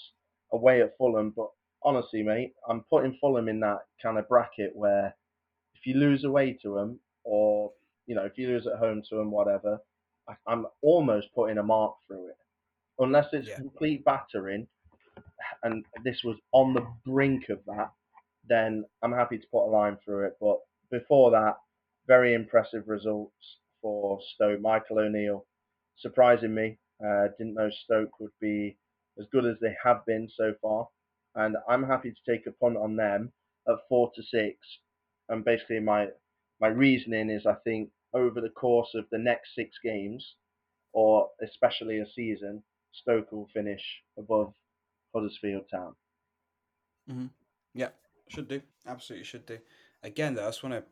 away 0.51 0.81
at 0.81 0.97
Fulham. 0.97 1.33
But 1.35 1.49
honestly, 1.83 2.23
mate, 2.23 2.53
I'm 2.67 2.83
putting 2.89 3.17
Fulham 3.21 3.47
in 3.47 3.59
that 3.61 3.79
kind 4.01 4.17
of 4.17 4.27
bracket 4.27 4.75
where 4.75 5.15
if 5.75 5.85
you 5.85 5.95
lose 5.95 6.23
away 6.25 6.57
to 6.61 6.75
them, 6.75 6.99
or, 7.23 7.71
you 8.07 8.15
know, 8.15 8.25
if 8.25 8.37
you 8.37 8.47
lose 8.47 8.67
at 8.67 8.79
home 8.79 9.01
to 9.09 9.15
them, 9.15 9.31
whatever, 9.31 9.79
I, 10.27 10.33
I'm 10.47 10.65
almost 10.81 11.27
putting 11.33 11.57
a 11.57 11.63
mark 11.63 11.95
through 12.07 12.27
it. 12.29 12.37
Unless 12.99 13.27
it's 13.33 13.47
Yeah. 13.47 13.55
complete 13.55 14.03
battering, 14.03 14.67
and 15.63 15.85
this 16.03 16.21
was 16.23 16.37
on 16.51 16.73
the 16.73 16.85
brink 17.05 17.49
of 17.49 17.59
that, 17.65 17.91
then 18.47 18.83
I'm 19.03 19.13
happy 19.13 19.37
to 19.37 19.47
put 19.51 19.67
a 19.67 19.71
line 19.71 19.97
through 20.03 20.27
it. 20.27 20.37
But 20.41 20.57
before 20.91 21.31
that, 21.31 21.57
very 22.07 22.33
impressive 22.33 22.87
results 22.87 23.57
for 23.81 24.19
Stoke. 24.33 24.61
Michael 24.61 24.99
O'Neill 24.99 25.45
surprising 25.97 26.53
me. 26.53 26.77
Uh, 27.03 27.27
didn't 27.37 27.53
know 27.53 27.69
Stoke 27.69 28.19
would 28.19 28.31
be 28.41 28.77
as 29.19 29.25
good 29.31 29.45
as 29.45 29.55
they 29.61 29.75
have 29.83 30.05
been 30.05 30.29
so 30.35 30.53
far, 30.61 30.87
and 31.35 31.55
I'm 31.69 31.83
happy 31.83 32.11
to 32.11 32.31
take 32.31 32.45
a 32.47 32.51
punt 32.51 32.77
on 32.77 32.95
them 32.95 33.31
at 33.67 33.75
four 33.87 34.11
to 34.15 34.23
six. 34.23 34.57
And 35.29 35.45
basically, 35.45 35.79
my 35.79 36.07
my 36.59 36.67
reasoning 36.67 37.29
is 37.29 37.45
I 37.45 37.55
think 37.63 37.89
over 38.13 38.41
the 38.41 38.49
course 38.49 38.89
of 38.95 39.05
the 39.11 39.17
next 39.17 39.55
six 39.55 39.77
games, 39.83 40.35
or 40.93 41.29
especially 41.43 41.99
a 41.99 42.05
season, 42.15 42.63
Stoke 42.93 43.31
will 43.31 43.47
finish 43.53 43.83
above 44.17 44.53
Huddersfield 45.13 45.63
Town. 45.71 45.95
Yeah, 47.73 47.89
should 48.29 48.47
do. 48.47 48.61
Absolutely 48.87 49.25
should 49.25 49.45
do. 49.45 49.59
Again, 50.03 50.35
though, 50.35 50.43
I 50.43 50.47
just 50.47 50.63
want 50.63 50.75
to. 50.75 50.83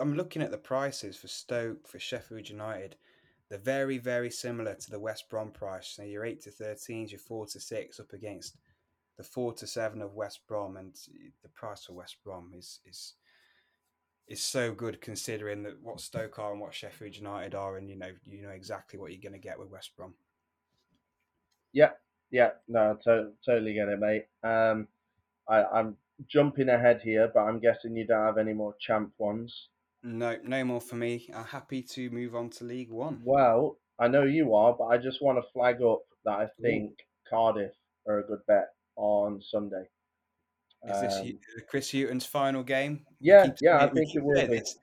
I'm 0.00 0.16
looking 0.16 0.42
at 0.42 0.50
the 0.50 0.58
prices 0.58 1.16
for 1.16 1.28
Stoke, 1.28 1.86
for 1.88 1.98
Sheffield 1.98 2.48
United. 2.48 2.96
They're 3.48 3.58
very, 3.58 3.98
very 3.98 4.30
similar 4.30 4.74
to 4.74 4.90
the 4.90 4.98
West 4.98 5.28
Brom 5.28 5.50
price. 5.50 5.88
So 5.88 6.02
your 6.02 6.24
8 6.24 6.40
to 6.42 6.50
13s, 6.50 7.10
your 7.10 7.20
4 7.20 7.46
to 7.46 7.60
6 7.60 8.00
up 8.00 8.12
against 8.12 8.56
the 9.16 9.22
4 9.22 9.52
to 9.54 9.66
7 9.66 10.00
of 10.02 10.14
West 10.14 10.40
Brom. 10.48 10.76
And 10.76 10.94
the 11.42 11.48
price 11.50 11.84
for 11.84 11.92
West 11.92 12.16
Brom 12.24 12.52
is. 12.56 12.80
is 12.86 13.14
is 14.26 14.42
so 14.42 14.72
good 14.72 15.00
considering 15.02 15.62
that 15.62 15.80
what 15.82 16.00
Stoke 16.00 16.38
are 16.38 16.52
and 16.52 16.60
what 16.60 16.74
Sheffield 16.74 17.14
United 17.14 17.54
are, 17.54 17.76
and 17.76 17.90
you 17.90 17.96
know 17.96 18.10
you 18.24 18.42
know 18.42 18.50
exactly 18.50 18.98
what 18.98 19.12
you're 19.12 19.20
going 19.20 19.38
to 19.38 19.48
get 19.48 19.58
with 19.58 19.68
West 19.68 19.94
Brom. 19.96 20.14
Yeah, 21.72 21.90
yeah, 22.30 22.52
no, 22.68 22.96
to- 23.04 23.32
totally 23.44 23.74
get 23.74 23.88
it, 23.88 23.98
mate. 23.98 24.24
Um, 24.42 24.88
I, 25.48 25.64
I'm 25.64 25.96
jumping 26.26 26.70
ahead 26.70 27.00
here, 27.02 27.30
but 27.34 27.40
I'm 27.40 27.60
guessing 27.60 27.96
you 27.96 28.06
don't 28.06 28.24
have 28.24 28.38
any 28.38 28.54
more 28.54 28.74
champ 28.80 29.12
ones. 29.18 29.68
No, 30.04 30.36
no 30.44 30.64
more 30.64 30.80
for 30.82 30.96
me. 30.96 31.28
I'm 31.34 31.44
happy 31.44 31.82
to 31.82 32.10
move 32.10 32.34
on 32.34 32.50
to 32.50 32.64
League 32.64 32.90
One. 32.90 33.20
Well, 33.24 33.78
I 33.98 34.06
know 34.06 34.24
you 34.24 34.54
are, 34.54 34.74
but 34.78 34.84
I 34.84 34.98
just 34.98 35.22
want 35.22 35.38
to 35.38 35.52
flag 35.52 35.80
up 35.82 36.02
that 36.26 36.32
I 36.34 36.46
think 36.60 36.92
Cardiff 37.28 37.72
are 38.06 38.18
a 38.18 38.26
good 38.26 38.40
bet 38.46 38.68
on 38.96 39.40
Sunday. 39.42 39.84
Is 40.86 41.00
this 41.00 41.20
Um, 41.20 41.38
Chris 41.68 41.90
Hughton's 41.90 42.26
final 42.26 42.62
game? 42.62 43.06
Yeah, 43.18 43.46
yeah, 43.62 43.78
I 43.82 43.88
think 43.88 44.14
it 44.14 44.22
will 44.22 44.34
be. 44.46 44.58
this. 44.58 44.76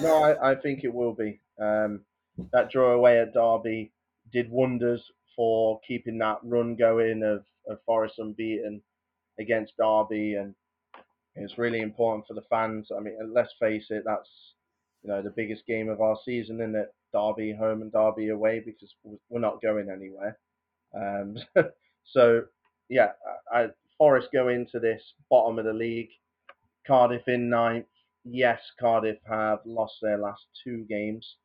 no, 0.00 0.22
I, 0.22 0.52
I 0.52 0.54
think 0.54 0.84
it 0.84 0.94
will 0.94 1.14
be. 1.14 1.40
Um, 1.60 2.04
that 2.52 2.70
draw 2.70 2.92
away 2.92 3.18
at 3.18 3.34
Derby 3.34 3.92
did 4.32 4.48
wonders 4.50 5.02
for 5.34 5.80
keeping 5.86 6.18
that 6.18 6.38
run 6.44 6.76
going 6.76 7.24
of, 7.24 7.44
of 7.68 7.82
Forest 7.84 8.20
unbeaten 8.20 8.80
against 9.40 9.76
Derby, 9.76 10.34
and 10.34 10.54
it's 11.34 11.58
really 11.58 11.80
important 11.80 12.26
for 12.28 12.34
the 12.34 12.42
fans. 12.48 12.92
I 12.96 13.00
mean, 13.00 13.16
let's 13.34 13.54
face 13.58 13.86
it, 13.90 14.04
that's 14.06 14.30
you 15.02 15.08
know 15.08 15.22
the 15.22 15.30
biggest 15.30 15.66
game 15.66 15.88
of 15.88 16.00
our 16.00 16.16
season, 16.24 16.60
isn't 16.60 16.76
it? 16.76 16.94
Derby 17.12 17.52
home 17.52 17.82
and 17.82 17.92
Derby 17.92 18.28
away 18.28 18.60
because 18.64 18.94
we're 19.28 19.40
not 19.40 19.62
going 19.62 19.90
anywhere. 19.90 20.38
Um, 20.94 21.36
so 22.04 22.42
yeah, 22.88 23.12
I, 23.52 23.68
Forest 23.98 24.28
go 24.32 24.48
into 24.48 24.78
this 24.80 25.02
bottom 25.28 25.58
of 25.58 25.64
the 25.64 25.72
league. 25.72 26.10
Cardiff 26.86 27.28
in 27.28 27.48
ninth. 27.48 27.86
Yes, 28.24 28.60
Cardiff 28.78 29.18
have 29.28 29.60
lost 29.64 29.94
their 30.02 30.18
last 30.18 30.44
two 30.64 30.84
games, 30.88 31.36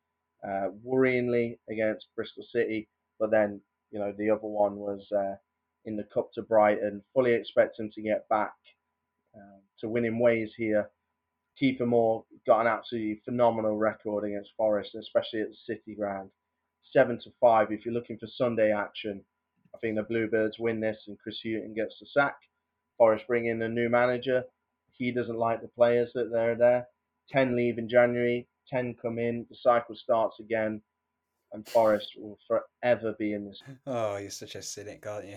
uh, 0.46 0.68
worryingly 0.86 1.58
against 1.70 2.06
Bristol 2.14 2.44
City, 2.50 2.88
but 3.18 3.30
then 3.30 3.60
you 3.90 3.98
know 3.98 4.12
the 4.18 4.30
other 4.30 4.46
one 4.46 4.76
was 4.76 5.06
uh, 5.12 5.36
in 5.84 5.96
the 5.96 6.04
cup 6.04 6.32
to 6.34 6.42
Brighton. 6.42 7.02
Fully 7.14 7.32
expect 7.32 7.76
them 7.76 7.90
to 7.94 8.02
get 8.02 8.28
back 8.28 8.54
uh, 9.34 9.60
to 9.80 9.88
winning 9.88 10.18
ways 10.18 10.52
here. 10.56 10.90
Kieffer 11.60 11.86
Moore 11.86 12.24
got 12.46 12.60
an 12.60 12.66
absolutely 12.66 13.20
phenomenal 13.24 13.76
record 13.76 14.24
against 14.24 14.52
Forest, 14.56 14.94
especially 14.94 15.40
at 15.40 15.48
City 15.66 15.94
ground. 15.94 16.30
Seven 16.92 17.18
to 17.20 17.30
five. 17.40 17.72
If 17.72 17.84
you're 17.84 17.94
looking 17.94 18.18
for 18.18 18.26
Sunday 18.26 18.72
action, 18.72 19.22
I 19.74 19.78
think 19.78 19.96
the 19.96 20.02
Bluebirds 20.02 20.58
win 20.58 20.80
this 20.80 21.04
and 21.06 21.18
Chris 21.18 21.40
Hughton 21.42 21.74
gets 21.74 21.98
the 21.98 22.06
sack. 22.06 22.36
Forest 22.98 23.26
bring 23.26 23.46
in 23.46 23.60
a 23.62 23.68
new 23.68 23.88
manager. 23.88 24.42
He 24.92 25.10
doesn't 25.12 25.38
like 25.38 25.60
the 25.60 25.68
players 25.68 26.10
that 26.14 26.30
they're 26.32 26.54
there. 26.54 26.86
Ten 27.30 27.56
leave 27.56 27.78
in 27.78 27.88
January. 27.88 28.46
Ten 28.68 28.94
come 29.00 29.18
in. 29.18 29.46
The 29.50 29.56
cycle 29.56 29.94
starts 29.96 30.40
again, 30.40 30.80
and 31.52 31.68
Forest 31.68 32.08
will 32.16 32.38
forever 32.46 33.14
be 33.18 33.32
in 33.32 33.46
this. 33.46 33.62
Oh, 33.86 34.16
you're 34.16 34.30
such 34.30 34.54
a 34.54 34.62
cynic, 34.62 35.06
aren't 35.06 35.28
you? 35.28 35.36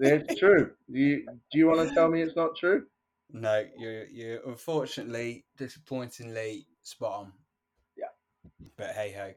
It's 0.00 0.38
true. 0.38 0.72
You, 0.88 1.24
do 1.50 1.58
you 1.58 1.66
want 1.66 1.88
to 1.88 1.94
tell 1.94 2.10
me 2.10 2.22
it's 2.22 2.36
not 2.36 2.56
true? 2.58 2.84
No, 3.32 3.64
you're 3.78 4.06
you're 4.06 4.40
unfortunately 4.46 5.44
disappointingly 5.56 6.66
spot 6.82 7.20
on. 7.20 7.32
Yeah. 7.96 8.06
But 8.76 8.90
hey 8.90 9.12
ho, 9.12 9.32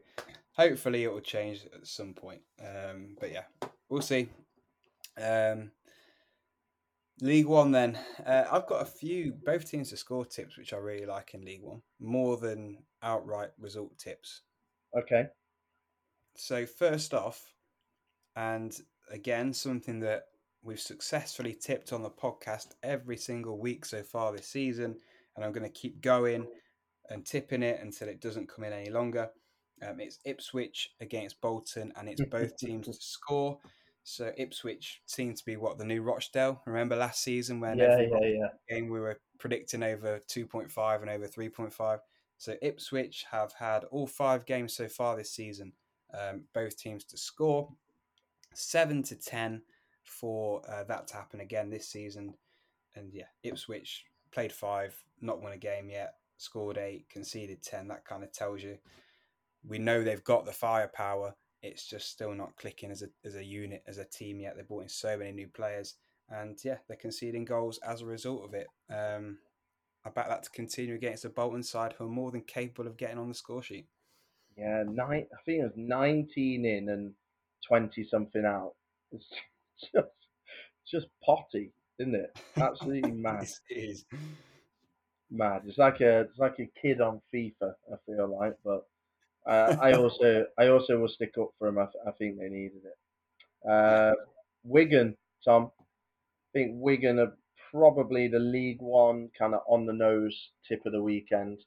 hopefully 0.51 1.03
it 1.03 1.11
will 1.11 1.21
change 1.21 1.65
at 1.73 1.87
some 1.87 2.13
point. 2.13 2.41
Um, 2.59 3.15
but 3.19 3.31
yeah, 3.31 3.45
we'll 3.89 4.01
see. 4.01 4.29
Um, 5.21 5.71
League 7.21 7.45
One, 7.45 7.71
then 7.71 7.97
uh, 8.25 8.43
I've 8.51 8.67
got 8.67 8.81
a 8.81 8.85
few 8.85 9.33
both 9.45 9.69
teams 9.69 9.89
to 9.89 9.97
score 9.97 10.25
tips 10.25 10.57
which 10.57 10.73
I 10.73 10.77
really 10.77 11.05
like 11.05 11.33
in 11.33 11.45
League 11.45 11.63
One 11.63 11.81
more 11.99 12.37
than 12.37 12.79
outright 13.01 13.51
result 13.57 13.97
tips. 13.97 14.41
Okay. 14.97 15.27
So 16.35 16.65
first 16.65 17.13
off, 17.13 17.53
and 18.35 18.77
again 19.09 19.53
something 19.53 20.01
that 20.01 20.23
we've 20.65 20.79
successfully 20.79 21.53
tipped 21.53 21.93
on 21.93 22.01
the 22.01 22.09
podcast 22.09 22.69
every 22.83 23.17
single 23.17 23.59
week 23.59 23.85
so 23.85 24.01
far 24.01 24.31
this 24.31 24.47
season, 24.47 24.97
and 25.35 25.45
I'm 25.45 25.51
going 25.51 25.63
to 25.63 25.69
keep 25.69 26.01
going 26.01 26.47
and 27.09 27.25
tipping 27.25 27.61
it 27.63 27.79
until 27.81 28.09
it 28.09 28.19
doesn't 28.19 28.49
come 28.49 28.65
in 28.65 28.73
any 28.73 28.89
longer. 28.89 29.29
Um, 29.87 29.99
it's 29.99 30.19
Ipswich 30.25 30.89
against 30.99 31.39
Bolton, 31.39 31.93
and 31.95 32.09
it's 32.09 32.21
both 32.25 32.57
teams 32.57 32.87
to 32.87 32.93
score. 32.93 33.59
So 34.03 34.31
Ipswich 34.37 35.01
seemed 35.05 35.37
to 35.37 35.45
be 35.45 35.55
what 35.55 35.77
the 35.77 35.85
new 35.85 36.01
Rochdale. 36.01 36.61
Remember 36.65 36.95
last 36.95 37.23
season 37.23 37.59
when 37.59 37.77
Yeah, 37.77 37.91
every 37.91 38.09
yeah, 38.11 38.47
yeah. 38.69 38.75
game 38.75 38.89
we 38.89 38.99
were 38.99 39.19
predicting 39.39 39.83
over 39.83 40.19
2.5 40.27 41.01
and 41.01 41.09
over 41.09 41.27
3.5. 41.27 41.99
So 42.37 42.55
Ipswich 42.61 43.25
have 43.31 43.53
had 43.53 43.83
all 43.85 44.07
five 44.07 44.45
games 44.45 44.75
so 44.75 44.87
far 44.87 45.15
this 45.15 45.31
season, 45.31 45.73
um, 46.13 46.43
both 46.53 46.77
teams 46.77 47.03
to 47.05 47.17
score. 47.17 47.69
Seven 48.53 49.03
to 49.03 49.15
10 49.15 49.61
for 50.05 50.61
uh, 50.69 50.83
that 50.85 51.07
to 51.07 51.15
happen 51.15 51.39
again 51.39 51.69
this 51.69 51.87
season. 51.87 52.33
And 52.95 53.13
yeah, 53.13 53.25
Ipswich 53.43 54.05
played 54.31 54.51
five, 54.51 54.95
not 55.21 55.41
won 55.41 55.51
a 55.51 55.57
game 55.57 55.89
yet, 55.89 56.15
scored 56.37 56.77
eight, 56.77 57.09
conceded 57.09 57.61
10. 57.61 57.87
That 57.89 58.05
kind 58.05 58.23
of 58.23 58.31
tells 58.31 58.63
you 58.63 58.77
we 59.67 59.79
know 59.79 60.03
they've 60.03 60.23
got 60.23 60.45
the 60.45 60.51
firepower. 60.51 61.35
It's 61.61 61.87
just 61.87 62.09
still 62.09 62.33
not 62.33 62.55
clicking 62.57 62.91
as 62.91 63.01
a, 63.01 63.07
as 63.25 63.35
a 63.35 63.43
unit, 63.43 63.83
as 63.87 63.97
a 63.97 64.05
team 64.05 64.39
yet. 64.39 64.55
They 64.55 64.63
brought 64.63 64.83
in 64.83 64.89
so 64.89 65.17
many 65.17 65.31
new 65.31 65.47
players. 65.47 65.95
And 66.29 66.57
yeah, 66.63 66.77
they're 66.87 66.97
conceding 66.97 67.45
goals 67.45 67.79
as 67.87 68.01
a 68.01 68.05
result 68.05 68.45
of 68.45 68.53
it. 68.53 68.67
Um, 68.89 69.39
I 70.05 70.09
bet 70.11 70.27
that 70.27 70.43
to 70.43 70.49
continue 70.51 70.93
against 70.93 71.23
the 71.23 71.29
Bolton 71.29 71.63
side, 71.63 71.93
who 71.97 72.05
are 72.05 72.09
more 72.09 72.31
than 72.31 72.41
capable 72.41 72.87
of 72.87 72.97
getting 72.97 73.17
on 73.17 73.29
the 73.29 73.33
score 73.33 73.63
sheet. 73.63 73.87
Yeah, 74.55 74.83
nine. 74.87 75.25
I 75.33 75.41
think 75.43 75.61
it 75.61 75.63
was 75.63 75.73
19 75.75 76.65
in 76.65 76.89
and 76.89 77.13
20 77.67 78.03
something 78.05 78.45
out. 78.45 78.73
It's 79.11 79.27
just, 79.93 80.07
just 80.89 81.07
potty, 81.23 81.71
isn't 81.99 82.15
it? 82.15 82.37
Absolutely 82.57 83.11
mad. 83.27 83.47
it 83.69 83.73
is. 83.73 84.05
Mad. 85.31 85.63
It's 85.65 85.77
like 85.77 86.01
a, 86.01 86.21
it's 86.21 86.39
like 86.39 86.59
a 86.59 86.69
kid 86.81 87.01
on 87.01 87.21
FIFA. 87.33 87.73
I 87.91 87.95
feel 88.05 88.37
like, 88.39 88.55
but 88.63 88.85
uh, 89.45 89.75
I 89.81 89.93
also, 89.97 90.45
I 90.57 90.67
also 90.67 90.99
will 90.99 91.07
stick 91.07 91.33
up 91.39 91.49
for 91.57 91.67
him. 91.67 91.79
I, 91.79 91.85
th- 91.85 92.03
I 92.07 92.11
think 92.11 92.37
they 92.37 92.49
needed 92.49 92.81
it. 92.85 93.69
Uh, 93.69 94.13
Wigan, 94.63 95.15
Tom. 95.43 95.71
I 95.79 96.59
think 96.59 96.71
Wigan 96.75 97.19
are 97.19 97.33
probably 97.71 98.27
the 98.27 98.39
League 98.39 98.81
One 98.81 99.29
kind 99.37 99.53
of 99.53 99.61
on 99.67 99.85
the 99.85 99.93
nose 99.93 100.49
tip 100.67 100.85
of 100.85 100.93
the 100.93 101.01
weekend. 101.01 101.59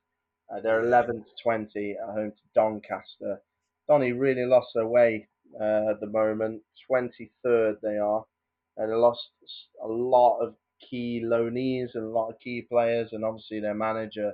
Uh, 0.51 0.61
they're 0.61 0.85
11 0.85 1.17
to 1.17 1.43
20 1.43 1.97
at 2.03 2.15
home 2.15 2.31
to 2.31 2.43
Doncaster. 2.55 3.43
Donny 3.87 4.13
really 4.13 4.47
lost 4.47 4.69
their 4.75 4.87
way 4.87 5.29
uh, 5.61 5.91
at 5.91 6.01
the 6.01 6.07
moment. 6.07 6.63
23rd 6.91 7.77
they 7.83 7.99
are. 7.99 8.25
And 8.77 8.91
they 8.93 8.97
lost 8.97 9.29
a 9.83 9.89
lot 9.89 10.39
of 10.39 10.55
key 10.89 11.23
loanees 11.25 11.95
and 11.95 12.05
a 12.05 12.09
lot 12.09 12.31
of 12.31 12.41
key 12.41 12.67
players, 12.71 13.11
and 13.13 13.25
obviously 13.25 13.61
their 13.61 13.75
manager 13.75 14.33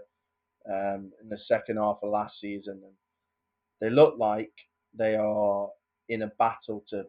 um, 0.68 1.11
in 1.22 1.29
the 1.29 1.38
second 1.46 1.79
half 1.79 1.98
of 2.03 2.11
last 2.11 2.40
season. 2.40 2.81
And 2.85 2.94
they 3.81 3.90
look 3.90 4.16
like 4.18 4.53
they 4.96 5.16
are 5.16 5.68
in 6.09 6.22
a 6.22 6.33
battle 6.38 6.85
to 6.90 7.05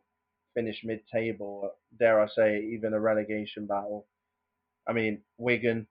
finish 0.54 0.82
mid-table. 0.84 1.70
Dare 2.00 2.22
I 2.22 2.28
say, 2.28 2.64
even 2.74 2.94
a 2.94 3.00
relegation 3.00 3.66
battle. 3.66 4.08
I 4.88 4.94
mean, 4.94 5.22
Wigan, 5.38 5.88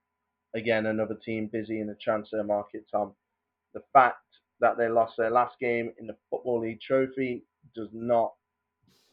again, 0.54 0.86
another 0.86 1.16
team 1.24 1.48
busy 1.52 1.80
in 1.80 1.86
the 1.86 1.96
transfer 2.02 2.42
market, 2.42 2.86
Tom. 2.90 3.12
The 3.74 3.82
fact 3.92 4.18
that 4.60 4.78
they 4.78 4.88
lost 4.88 5.14
their 5.18 5.30
last 5.30 5.58
game 5.60 5.92
in 5.98 6.06
the 6.06 6.16
Football 6.30 6.60
League 6.60 6.80
Trophy 6.80 7.44
does 7.74 7.88
not 7.92 8.32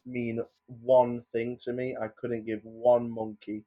mean 0.05 0.41
one 0.67 1.23
thing 1.31 1.57
to 1.65 1.73
me. 1.73 1.95
I 2.01 2.07
couldn't 2.19 2.45
give 2.45 2.61
one 2.63 3.09
monkey. 3.11 3.63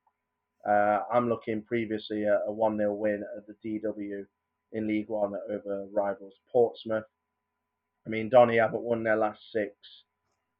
Uh, 0.68 1.00
I'm 1.12 1.28
looking 1.28 1.62
previously 1.62 2.24
at 2.24 2.40
a 2.46 2.52
1 2.52 2.78
0 2.78 2.94
win 2.94 3.22
at 3.36 3.44
the 3.46 3.54
DW 3.80 4.24
in 4.72 4.88
League 4.88 5.08
One 5.08 5.34
over 5.50 5.86
rivals 5.92 6.34
Portsmouth. 6.50 7.04
I 8.06 8.10
mean, 8.10 8.28
Donny 8.28 8.56
haven't 8.56 8.82
won 8.82 9.02
their 9.02 9.16
last 9.16 9.40
six 9.52 9.74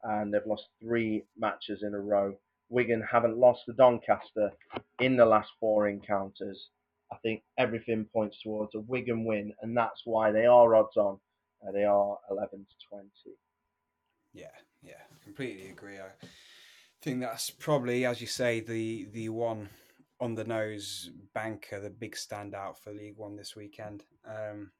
and 0.04 0.32
they've 0.32 0.46
lost 0.46 0.64
three 0.80 1.24
matches 1.38 1.82
in 1.82 1.94
a 1.94 2.00
row. 2.00 2.34
Wigan 2.68 3.02
haven't 3.10 3.38
lost 3.38 3.62
to 3.66 3.72
Doncaster 3.72 4.52
in 5.00 5.16
the 5.16 5.24
last 5.24 5.50
four 5.60 5.88
encounters. 5.88 6.68
I 7.12 7.16
think 7.22 7.42
everything 7.58 8.06
points 8.12 8.38
towards 8.42 8.74
a 8.74 8.80
Wigan 8.80 9.24
win, 9.24 9.52
and 9.62 9.76
that's 9.76 10.02
why 10.04 10.32
they 10.32 10.46
are 10.46 10.74
odds 10.74 10.96
on. 10.96 11.18
Uh, 11.66 11.72
they 11.72 11.84
are 11.84 12.18
11 12.30 12.48
to 12.58 12.86
20. 12.90 13.08
Yeah, 14.34 14.46
yeah, 14.82 15.00
completely 15.22 15.70
agree. 15.70 15.98
I 15.98 16.10
think 17.00 17.20
that's 17.20 17.50
probably, 17.50 18.04
as 18.04 18.20
you 18.20 18.26
say, 18.26 18.60
the 18.60 19.06
the 19.12 19.28
one 19.28 19.68
on 20.20 20.34
the 20.34 20.44
nose 20.44 21.10
banker, 21.34 21.80
the 21.80 21.90
big 21.90 22.14
standout 22.16 22.78
for 22.78 22.92
League 22.92 23.16
One 23.16 23.36
this 23.36 23.56
weekend. 23.56 24.04
Um, 24.26 24.72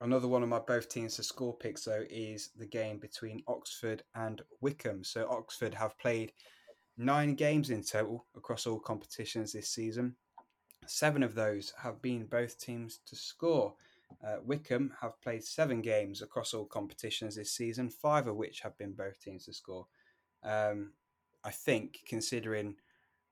another 0.00 0.28
one 0.28 0.42
of 0.42 0.48
my 0.48 0.60
both 0.60 0.88
teams 0.88 1.16
to 1.16 1.22
score 1.22 1.56
picks 1.56 1.84
though 1.84 2.04
is 2.08 2.50
the 2.56 2.66
game 2.66 2.98
between 2.98 3.42
Oxford 3.48 4.02
and 4.14 4.42
Wycombe. 4.60 5.04
So 5.04 5.28
Oxford 5.28 5.74
have 5.74 5.98
played 5.98 6.32
nine 6.96 7.34
games 7.34 7.70
in 7.70 7.82
total 7.82 8.26
across 8.36 8.66
all 8.66 8.78
competitions 8.78 9.52
this 9.52 9.70
season. 9.70 10.14
Seven 10.86 11.22
of 11.22 11.34
those 11.34 11.72
have 11.82 12.00
been 12.02 12.26
both 12.26 12.58
teams 12.58 13.00
to 13.06 13.16
score. 13.16 13.74
Uh, 14.22 14.36
Wycombe 14.44 14.92
have 15.00 15.20
played 15.20 15.44
seven 15.44 15.80
games 15.80 16.22
across 16.22 16.54
all 16.54 16.66
competitions 16.66 17.36
this 17.36 17.52
season, 17.52 17.90
five 17.90 18.26
of 18.26 18.36
which 18.36 18.60
have 18.60 18.76
been 18.78 18.92
both 18.92 19.20
teams 19.20 19.46
to 19.46 19.52
score. 19.52 19.86
Um, 20.42 20.92
I 21.44 21.50
think, 21.50 22.00
considering 22.06 22.76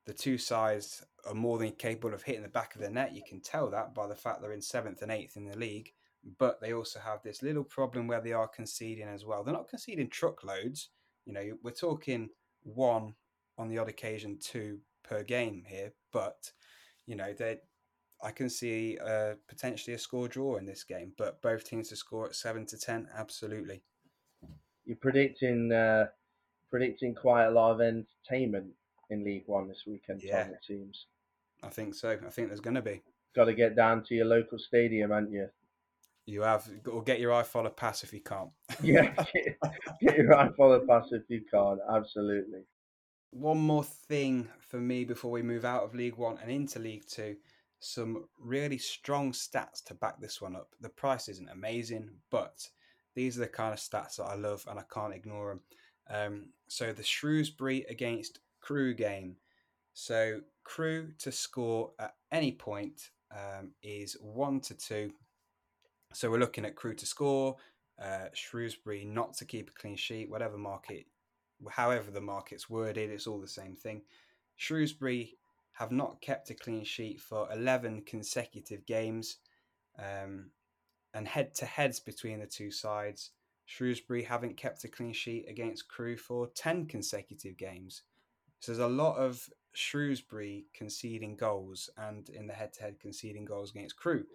the 0.06 0.12
two 0.12 0.38
sides 0.38 1.04
are 1.26 1.34
more 1.34 1.58
than 1.58 1.72
capable 1.72 2.14
of 2.14 2.22
hitting 2.22 2.42
the 2.42 2.48
back 2.48 2.74
of 2.74 2.80
the 2.80 2.90
net, 2.90 3.14
you 3.14 3.22
can 3.26 3.40
tell 3.40 3.70
that 3.70 3.94
by 3.94 4.06
the 4.06 4.14
fact 4.14 4.42
they're 4.42 4.52
in 4.52 4.62
seventh 4.62 5.02
and 5.02 5.12
eighth 5.12 5.36
in 5.36 5.46
the 5.46 5.56
league. 5.56 5.92
But 6.38 6.60
they 6.60 6.72
also 6.72 7.00
have 7.00 7.22
this 7.22 7.42
little 7.42 7.64
problem 7.64 8.06
where 8.06 8.20
they 8.20 8.32
are 8.32 8.46
conceding 8.48 9.08
as 9.08 9.24
well. 9.24 9.42
They're 9.42 9.54
not 9.54 9.68
conceding 9.68 10.08
truckloads. 10.08 10.90
You 11.24 11.32
know, 11.32 11.58
we're 11.62 11.72
talking 11.72 12.30
one 12.62 13.14
on 13.58 13.68
the 13.68 13.78
odd 13.78 13.88
occasion, 13.88 14.38
two 14.40 14.78
per 15.02 15.22
game 15.22 15.64
here, 15.66 15.92
but 16.12 16.52
you 17.06 17.16
know, 17.16 17.32
they 17.32 17.58
I 18.22 18.30
can 18.30 18.48
see 18.48 18.98
uh, 19.04 19.34
potentially 19.48 19.94
a 19.94 19.98
score 19.98 20.28
draw 20.28 20.56
in 20.56 20.66
this 20.66 20.84
game, 20.84 21.12
but 21.18 21.42
both 21.42 21.64
teams 21.64 21.88
to 21.88 21.96
score 21.96 22.26
at 22.26 22.34
seven 22.36 22.66
to 22.66 22.78
ten, 22.78 23.08
absolutely. 23.16 23.82
You're 24.84 24.96
predicting 24.96 25.72
uh, 25.72 26.06
predicting 26.70 27.14
quite 27.14 27.46
a 27.46 27.50
lot 27.50 27.72
of 27.72 27.80
entertainment 27.80 28.66
in 29.10 29.24
League 29.24 29.44
One 29.46 29.68
this 29.68 29.84
weekend, 29.86 30.22
Yeah. 30.22 30.44
Tom, 30.44 30.52
it 30.52 30.64
seems. 30.64 31.06
I 31.62 31.68
think 31.68 31.94
so. 31.94 32.18
I 32.26 32.30
think 32.30 32.48
there's 32.48 32.60
going 32.60 32.74
to 32.76 32.82
be. 32.82 33.02
Got 33.34 33.44
to 33.44 33.54
get 33.54 33.76
down 33.76 34.02
to 34.04 34.14
your 34.14 34.26
local 34.26 34.58
stadium, 34.58 35.10
haven't 35.10 35.32
you? 35.32 35.48
You 36.26 36.42
have, 36.42 36.68
or 36.90 37.02
get 37.02 37.18
your 37.18 37.32
iFollow 37.32 37.74
pass 37.74 38.04
if 38.04 38.12
you 38.12 38.20
can't. 38.20 38.50
Yeah, 38.82 39.12
get, 39.34 39.58
get 40.00 40.16
your 40.16 40.34
iFollow 40.34 40.86
pass 40.86 41.08
if 41.12 41.22
you 41.28 41.42
can't. 41.50 41.80
Absolutely. 41.92 42.60
One 43.30 43.58
more 43.58 43.84
thing 43.84 44.48
for 44.60 44.78
me 44.78 45.04
before 45.04 45.30
we 45.30 45.42
move 45.42 45.64
out 45.64 45.82
of 45.84 45.94
League 45.94 46.16
One 46.16 46.38
and 46.42 46.50
into 46.50 46.78
League 46.78 47.06
Two. 47.06 47.36
Some 47.84 48.26
really 48.38 48.78
strong 48.78 49.32
stats 49.32 49.82
to 49.86 49.94
back 49.94 50.20
this 50.20 50.40
one 50.40 50.54
up. 50.54 50.68
The 50.80 50.88
price 50.88 51.28
isn't 51.28 51.50
amazing, 51.50 52.10
but 52.30 52.68
these 53.16 53.36
are 53.36 53.40
the 53.40 53.48
kind 53.48 53.72
of 53.72 53.80
stats 53.80 54.16
that 54.16 54.26
I 54.26 54.36
love 54.36 54.64
and 54.68 54.78
I 54.78 54.84
can't 54.94 55.12
ignore 55.12 55.48
them. 55.48 55.60
Um, 56.08 56.48
so 56.68 56.92
the 56.92 57.02
Shrewsbury 57.02 57.84
against 57.90 58.38
Crewe 58.60 58.94
game. 58.94 59.34
So 59.94 60.42
Crewe 60.62 61.10
to 61.18 61.32
score 61.32 61.90
at 61.98 62.14
any 62.30 62.52
point 62.52 63.10
um, 63.32 63.72
is 63.82 64.16
one 64.20 64.60
to 64.60 64.74
two. 64.74 65.10
So 66.12 66.30
we're 66.30 66.38
looking 66.38 66.64
at 66.64 66.76
Crewe 66.76 66.94
to 66.94 67.06
score, 67.06 67.56
uh, 68.00 68.26
Shrewsbury 68.32 69.04
not 69.04 69.34
to 69.38 69.44
keep 69.44 69.70
a 69.70 69.72
clean 69.72 69.96
sheet, 69.96 70.30
whatever 70.30 70.56
market, 70.56 71.06
however 71.68 72.12
the 72.12 72.20
market's 72.20 72.70
worded, 72.70 73.10
it's 73.10 73.26
all 73.26 73.40
the 73.40 73.48
same 73.48 73.74
thing. 73.74 74.02
Shrewsbury 74.54 75.36
have 75.82 75.92
not 75.92 76.22
kept 76.22 76.50
a 76.50 76.54
clean 76.54 76.84
sheet 76.84 77.20
for 77.20 77.48
11 77.52 78.04
consecutive 78.06 78.86
games. 78.86 79.38
Um, 79.98 80.50
and 81.14 81.28
head 81.28 81.54
to 81.56 81.66
heads 81.66 82.00
between 82.00 82.40
the 82.40 82.46
two 82.46 82.70
sides, 82.70 83.32
Shrewsbury 83.66 84.24
haven't 84.24 84.56
kept 84.58 84.84
a 84.84 84.88
clean 84.88 85.14
sheet 85.14 85.46
against 85.48 85.88
Crewe 85.88 86.16
for 86.18 86.48
10 86.56 86.86
consecutive 86.86 87.58
games. 87.58 88.02
So 88.60 88.72
there's 88.72 88.80
a 88.84 88.88
lot 88.88 89.16
of 89.16 89.48
Shrewsbury 89.74 90.66
conceding 90.74 91.36
goals 91.36 91.90
and 91.98 92.28
in 92.30 92.46
the 92.48 92.54
head 92.54 92.72
to 92.74 92.82
head 92.82 93.00
conceding 93.00 93.44
goals 93.46 93.72
against 93.72 93.96
Crewe. 93.96 94.26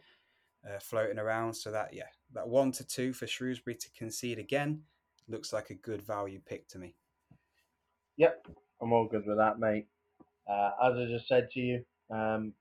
uh, 0.67 0.79
floating 0.79 1.19
around. 1.19 1.53
So 1.55 1.71
that 1.71 1.93
yeah, 1.93 2.09
that 2.33 2.47
one 2.49 2.71
to 2.73 2.85
two 2.85 3.13
for 3.13 3.27
Shrewsbury 3.27 3.75
to 3.77 3.89
concede 3.97 4.39
again 4.39 4.83
looks 5.29 5.53
like 5.53 5.71
a 5.71 5.75
good 5.75 6.03
value 6.03 6.41
pick 6.45 6.67
to 6.69 6.79
me. 6.79 6.95
Yep, 8.17 8.47
I'm 8.81 8.93
all 8.93 9.07
good 9.07 9.25
with 9.27 9.37
that, 9.37 9.59
mate. 9.59 9.87
Uh, 10.49 10.71
as 10.83 10.97
I 10.97 11.05
just 11.09 11.27
said 11.27 11.49
to 11.51 11.59
you, 11.59 11.83
um, 12.09 12.53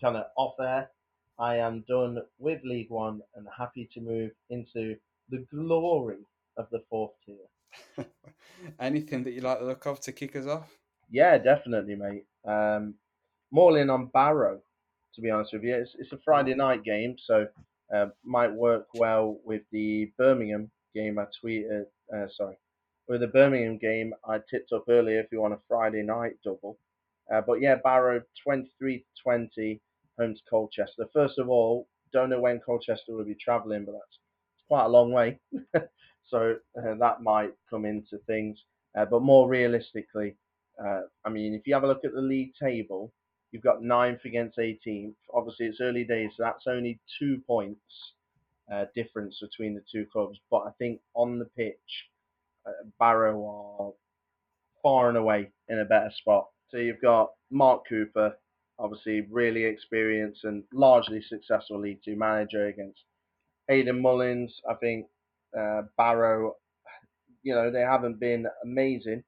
kind 0.00 0.16
of 0.16 0.24
off 0.36 0.54
there, 0.58 0.90
I 1.38 1.56
am 1.56 1.84
done 1.88 2.18
with 2.38 2.60
League 2.64 2.90
One 2.90 3.20
and 3.34 3.46
happy 3.56 3.88
to 3.94 4.00
move 4.00 4.30
into 4.50 4.96
the 5.30 5.46
glory 5.50 6.26
of 6.56 6.66
the 6.70 6.82
fourth 6.90 7.12
tier. 7.24 8.06
Anything 8.80 9.24
that 9.24 9.32
you 9.32 9.40
like 9.40 9.58
the 9.60 9.64
look 9.64 9.86
of 9.86 10.00
to 10.00 10.12
kick 10.12 10.36
us 10.36 10.46
off? 10.46 10.70
Yeah, 11.10 11.38
definitely, 11.38 11.94
mate. 11.94 12.26
Um, 12.46 12.94
more 13.50 13.78
in 13.78 13.90
on 13.90 14.06
Barrow, 14.06 14.60
to 15.14 15.20
be 15.20 15.30
honest 15.30 15.52
with 15.52 15.64
you. 15.64 15.74
It's, 15.74 15.94
it's 15.98 16.12
a 16.12 16.18
Friday 16.24 16.54
night 16.54 16.84
game, 16.84 17.16
so 17.18 17.46
uh, 17.94 18.06
might 18.24 18.52
work 18.52 18.86
well 18.94 19.38
with 19.44 19.62
the 19.72 20.10
Birmingham 20.18 20.70
game 20.94 21.18
I 21.18 21.26
tweeted. 21.42 21.84
Uh, 22.14 22.26
sorry, 22.36 22.56
with 23.08 23.20
the 23.20 23.26
Birmingham 23.26 23.78
game 23.78 24.14
I 24.26 24.38
tipped 24.50 24.72
up 24.72 24.84
earlier. 24.88 25.20
If 25.20 25.32
you 25.32 25.40
want 25.40 25.54
a 25.54 25.58
Friday 25.68 26.02
night 26.02 26.32
double, 26.44 26.78
uh, 27.32 27.40
but 27.46 27.60
yeah, 27.60 27.76
Barrow 27.82 28.22
23 28.42 29.04
20 29.22 29.80
home 30.18 30.34
to 30.34 30.40
Colchester. 30.48 31.06
First 31.12 31.38
of 31.38 31.48
all, 31.48 31.88
don't 32.12 32.30
know 32.30 32.40
when 32.40 32.60
Colchester 32.60 33.14
will 33.14 33.24
be 33.24 33.36
travelling, 33.36 33.84
but 33.84 33.92
that's 33.92 34.18
quite 34.68 34.84
a 34.84 34.88
long 34.88 35.12
way, 35.12 35.40
so 36.28 36.56
uh, 36.78 36.94
that 37.00 37.22
might 37.22 37.52
come 37.70 37.84
into 37.84 38.18
things. 38.26 38.58
Uh, 38.96 39.06
but 39.06 39.22
more 39.22 39.48
realistically, 39.48 40.36
uh, 40.84 41.02
I 41.24 41.30
mean, 41.30 41.54
if 41.54 41.66
you 41.66 41.72
have 41.74 41.84
a 41.84 41.86
look 41.86 42.04
at 42.04 42.12
the 42.12 42.20
league 42.20 42.52
table, 42.60 43.12
you've 43.50 43.62
got 43.62 43.82
ninth 43.82 44.20
against 44.26 44.58
18th. 44.58 45.14
Obviously, 45.32 45.66
it's 45.66 45.80
early 45.80 46.04
days, 46.04 46.32
so 46.36 46.42
that's 46.42 46.66
only 46.66 47.00
two 47.18 47.40
points 47.46 47.80
uh, 48.70 48.84
difference 48.94 49.40
between 49.40 49.74
the 49.74 49.82
two 49.90 50.06
clubs. 50.12 50.38
But 50.50 50.64
I 50.66 50.70
think 50.78 51.00
on 51.14 51.38
the 51.38 51.46
pitch, 51.46 51.76
Barrow 52.98 53.44
are 53.46 53.92
far 54.82 55.08
and 55.08 55.16
away 55.16 55.50
in 55.68 55.78
a 55.78 55.84
better 55.84 56.10
spot. 56.14 56.51
So 56.72 56.78
you've 56.78 57.02
got 57.02 57.32
Mark 57.50 57.82
Cooper, 57.86 58.34
obviously 58.78 59.26
really 59.30 59.64
experienced 59.64 60.44
and 60.44 60.64
largely 60.72 61.20
successful 61.20 61.78
League 61.78 62.00
Two 62.02 62.16
manager 62.16 62.68
against 62.68 63.04
Hayden 63.68 64.00
Mullins. 64.00 64.58
I 64.66 64.74
think 64.76 65.06
uh, 65.58 65.82
Barrow, 65.98 66.56
you 67.42 67.54
know, 67.54 67.70
they 67.70 67.82
haven't 67.82 68.18
been 68.18 68.46
amazing 68.64 69.22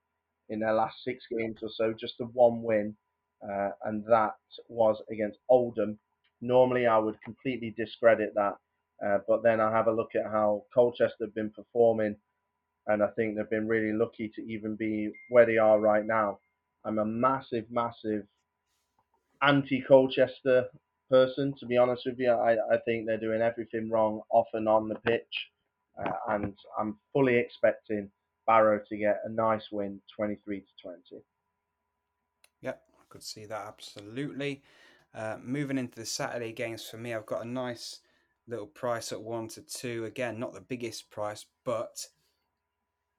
in 0.48 0.60
their 0.60 0.72
last 0.72 1.04
six 1.04 1.26
games 1.30 1.58
or 1.60 1.68
so, 1.68 1.92
just 1.92 2.16
the 2.18 2.24
one 2.24 2.62
win, 2.62 2.96
uh, 3.46 3.72
and 3.84 4.02
that 4.06 4.32
was 4.68 5.02
against 5.12 5.38
Oldham. 5.50 5.98
Normally, 6.40 6.86
I 6.86 6.96
would 6.96 7.20
completely 7.22 7.74
discredit 7.76 8.32
that, 8.36 8.54
uh, 9.06 9.18
but 9.28 9.42
then 9.42 9.60
I 9.60 9.70
have 9.70 9.86
a 9.88 9.92
look 9.92 10.14
at 10.14 10.30
how 10.32 10.64
Colchester 10.72 11.26
have 11.26 11.34
been 11.34 11.50
performing, 11.50 12.16
and 12.86 13.02
I 13.02 13.08
think 13.08 13.36
they've 13.36 13.50
been 13.50 13.68
really 13.68 13.92
lucky 13.92 14.32
to 14.34 14.42
even 14.42 14.76
be 14.76 15.12
where 15.28 15.44
they 15.44 15.58
are 15.58 15.78
right 15.78 16.06
now. 16.06 16.38
I'm 16.84 16.98
a 16.98 17.04
massive, 17.04 17.64
massive 17.70 18.24
anti-Colchester 19.42 20.66
person, 21.10 21.54
to 21.58 21.66
be 21.66 21.76
honest 21.76 22.02
with 22.06 22.18
you. 22.18 22.30
I, 22.30 22.52
I 22.52 22.78
think 22.84 23.06
they're 23.06 23.18
doing 23.18 23.40
everything 23.40 23.90
wrong 23.90 24.20
off 24.30 24.48
and 24.52 24.68
on 24.68 24.88
the 24.88 24.96
pitch, 24.96 25.48
uh, 25.98 26.10
and 26.28 26.54
I'm 26.78 26.98
fully 27.12 27.36
expecting 27.36 28.10
Barrow 28.46 28.80
to 28.88 28.96
get 28.96 29.20
a 29.24 29.30
nice 29.30 29.68
win, 29.70 30.00
23 30.16 30.60
to 30.60 30.66
20. 30.82 30.98
Yep, 32.62 32.82
I 33.00 33.02
could 33.08 33.22
see 33.22 33.46
that 33.46 33.66
absolutely. 33.66 34.62
Uh, 35.14 35.36
moving 35.42 35.78
into 35.78 36.00
the 36.00 36.06
Saturday 36.06 36.52
games 36.52 36.84
for 36.84 36.96
me, 36.96 37.14
I've 37.14 37.26
got 37.26 37.44
a 37.44 37.48
nice 37.48 38.00
little 38.46 38.66
price 38.66 39.12
at 39.12 39.22
one 39.22 39.48
to 39.48 39.62
two. 39.62 40.04
Again, 40.04 40.38
not 40.38 40.52
the 40.52 40.60
biggest 40.60 41.10
price, 41.10 41.46
but 41.64 42.06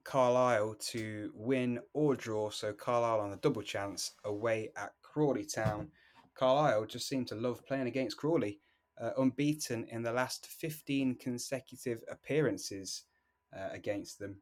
Carlisle 0.06 0.76
to 0.92 1.32
win 1.36 1.80
or 1.94 2.16
draw. 2.16 2.50
So 2.50 2.72
Carlisle 2.72 3.20
on 3.20 3.32
the 3.32 3.38
double 3.38 3.64
chance 3.64 4.12
away 4.24 4.72
at 4.78 4.94
Crawley 5.02 5.44
Town. 5.44 5.90
Carlisle 6.36 6.86
just 6.86 7.10
seem 7.10 7.26
to 7.26 7.36
love 7.36 7.66
playing 7.66 7.88
against 7.88 8.18
Crawley, 8.18 8.60
uh, 9.02 9.12
unbeaten 9.18 9.86
in 9.90 10.04
the 10.04 10.14
last 10.14 10.48
15 10.48 11.16
consecutive 11.16 12.02
appearances 12.10 13.04
uh, 13.54 13.70
against 13.72 14.20
them. 14.20 14.38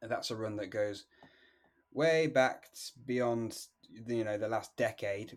And 0.00 0.10
that's 0.10 0.30
a 0.30 0.36
run 0.36 0.56
that 0.56 0.68
goes 0.68 1.04
way 1.92 2.28
back 2.28 2.68
beyond 3.04 3.58
you 4.06 4.24
know 4.24 4.38
the 4.38 4.48
last 4.48 4.76
decade. 4.76 5.36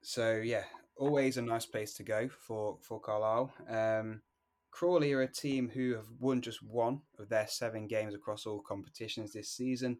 So 0.00 0.40
yeah, 0.42 0.64
always 0.96 1.36
a 1.36 1.42
nice 1.42 1.66
place 1.66 1.94
to 1.94 2.02
go 2.02 2.28
for 2.28 2.78
for 2.80 3.00
Carlisle. 3.00 3.52
Um, 3.68 4.22
Crawley 4.72 5.12
are 5.12 5.20
a 5.20 5.28
team 5.28 5.68
who 5.68 5.94
have 5.94 6.08
won 6.18 6.40
just 6.40 6.62
one 6.62 7.02
of 7.18 7.28
their 7.28 7.46
seven 7.46 7.86
games 7.86 8.14
across 8.14 8.46
all 8.46 8.60
competitions 8.60 9.32
this 9.32 9.50
season. 9.50 9.98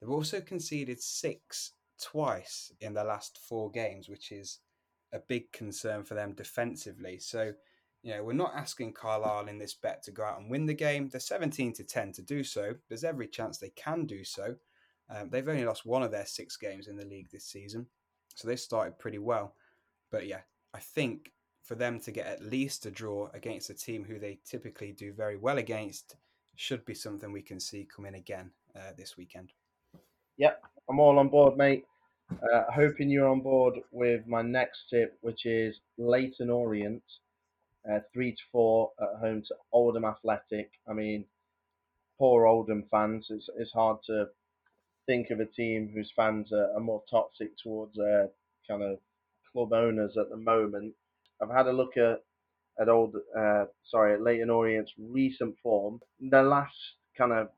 They've 0.00 0.10
also 0.10 0.40
conceded 0.40 1.00
six 1.00 1.72
twice 2.02 2.72
in 2.80 2.94
the 2.94 3.04
last 3.04 3.38
four 3.38 3.70
games, 3.70 4.08
which 4.08 4.32
is 4.32 4.58
a 5.12 5.20
big 5.20 5.50
concern 5.52 6.04
for 6.04 6.14
them 6.14 6.34
defensively. 6.34 7.18
So, 7.20 7.52
you 8.02 8.12
know, 8.12 8.24
we're 8.24 8.32
not 8.32 8.54
asking 8.54 8.92
Carlisle 8.92 9.46
in 9.46 9.58
this 9.58 9.74
bet 9.74 10.02
to 10.04 10.12
go 10.12 10.24
out 10.24 10.40
and 10.40 10.50
win 10.50 10.66
the 10.66 10.74
game. 10.74 11.08
They're 11.08 11.20
17 11.20 11.72
to 11.74 11.84
10 11.84 12.12
to 12.14 12.22
do 12.22 12.42
so. 12.42 12.74
There's 12.88 13.04
every 13.04 13.28
chance 13.28 13.58
they 13.58 13.70
can 13.70 14.04
do 14.04 14.24
so. 14.24 14.56
Um, 15.08 15.30
they've 15.30 15.48
only 15.48 15.64
lost 15.64 15.86
one 15.86 16.02
of 16.02 16.10
their 16.10 16.26
six 16.26 16.56
games 16.56 16.88
in 16.88 16.96
the 16.96 17.06
league 17.06 17.30
this 17.30 17.46
season. 17.46 17.86
So 18.34 18.48
they 18.48 18.56
started 18.56 18.98
pretty 18.98 19.18
well. 19.18 19.54
But 20.10 20.26
yeah, 20.26 20.40
I 20.74 20.80
think 20.80 21.32
for 21.68 21.74
them 21.74 22.00
to 22.00 22.10
get 22.10 22.26
at 22.26 22.42
least 22.42 22.86
a 22.86 22.90
draw 22.90 23.28
against 23.34 23.68
a 23.68 23.74
team 23.74 24.02
who 24.02 24.18
they 24.18 24.38
typically 24.42 24.90
do 24.90 25.12
very 25.12 25.36
well 25.36 25.58
against 25.58 26.16
should 26.56 26.82
be 26.86 26.94
something 26.94 27.30
we 27.30 27.42
can 27.42 27.60
see 27.60 27.86
come 27.94 28.06
in 28.06 28.14
again 28.14 28.50
uh, 28.74 28.92
this 28.96 29.18
weekend. 29.18 29.52
Yep, 30.38 30.62
I'm 30.88 30.98
all 30.98 31.18
on 31.18 31.28
board, 31.28 31.58
mate. 31.58 31.84
Uh, 32.32 32.62
hoping 32.74 33.10
you're 33.10 33.28
on 33.28 33.42
board 33.42 33.74
with 33.92 34.26
my 34.26 34.40
next 34.40 34.88
tip, 34.88 35.18
which 35.20 35.44
is 35.44 35.78
Leyton 35.98 36.48
Orient, 36.48 37.02
uh, 37.90 38.00
three 38.14 38.32
to 38.32 38.42
four 38.50 38.90
at 39.00 39.20
home 39.20 39.42
to 39.48 39.54
Oldham 39.70 40.06
Athletic. 40.06 40.70
I 40.88 40.94
mean, 40.94 41.26
poor 42.18 42.46
Oldham 42.46 42.84
fans. 42.90 43.26
It's 43.28 43.50
it's 43.58 43.72
hard 43.72 43.98
to 44.06 44.28
think 45.04 45.28
of 45.28 45.40
a 45.40 45.46
team 45.46 45.90
whose 45.92 46.12
fans 46.16 46.50
are, 46.50 46.72
are 46.74 46.80
more 46.80 47.02
toxic 47.10 47.58
towards 47.58 47.98
uh, 47.98 48.28
kind 48.66 48.82
of 48.82 48.98
club 49.52 49.74
owners 49.74 50.16
at 50.16 50.30
the 50.30 50.36
moment. 50.36 50.94
I've 51.42 51.50
had 51.50 51.66
a 51.66 51.72
look 51.72 51.96
at 51.96 52.22
at 52.80 52.88
old 52.88 53.16
uh, 53.36 53.64
sorry 53.84 54.14
at 54.14 54.22
Leyton 54.22 54.50
Orient's 54.50 54.92
recent 54.98 55.56
form. 55.62 56.00
The 56.20 56.42
last 56.42 56.76
kind 57.16 57.32
of 57.32 57.48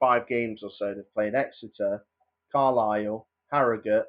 five 0.00 0.26
games 0.28 0.62
or 0.62 0.70
so 0.78 0.94
they've 0.94 1.14
played 1.14 1.34
Exeter, 1.34 2.04
Carlisle, 2.52 3.26
Harrogate, 3.52 4.06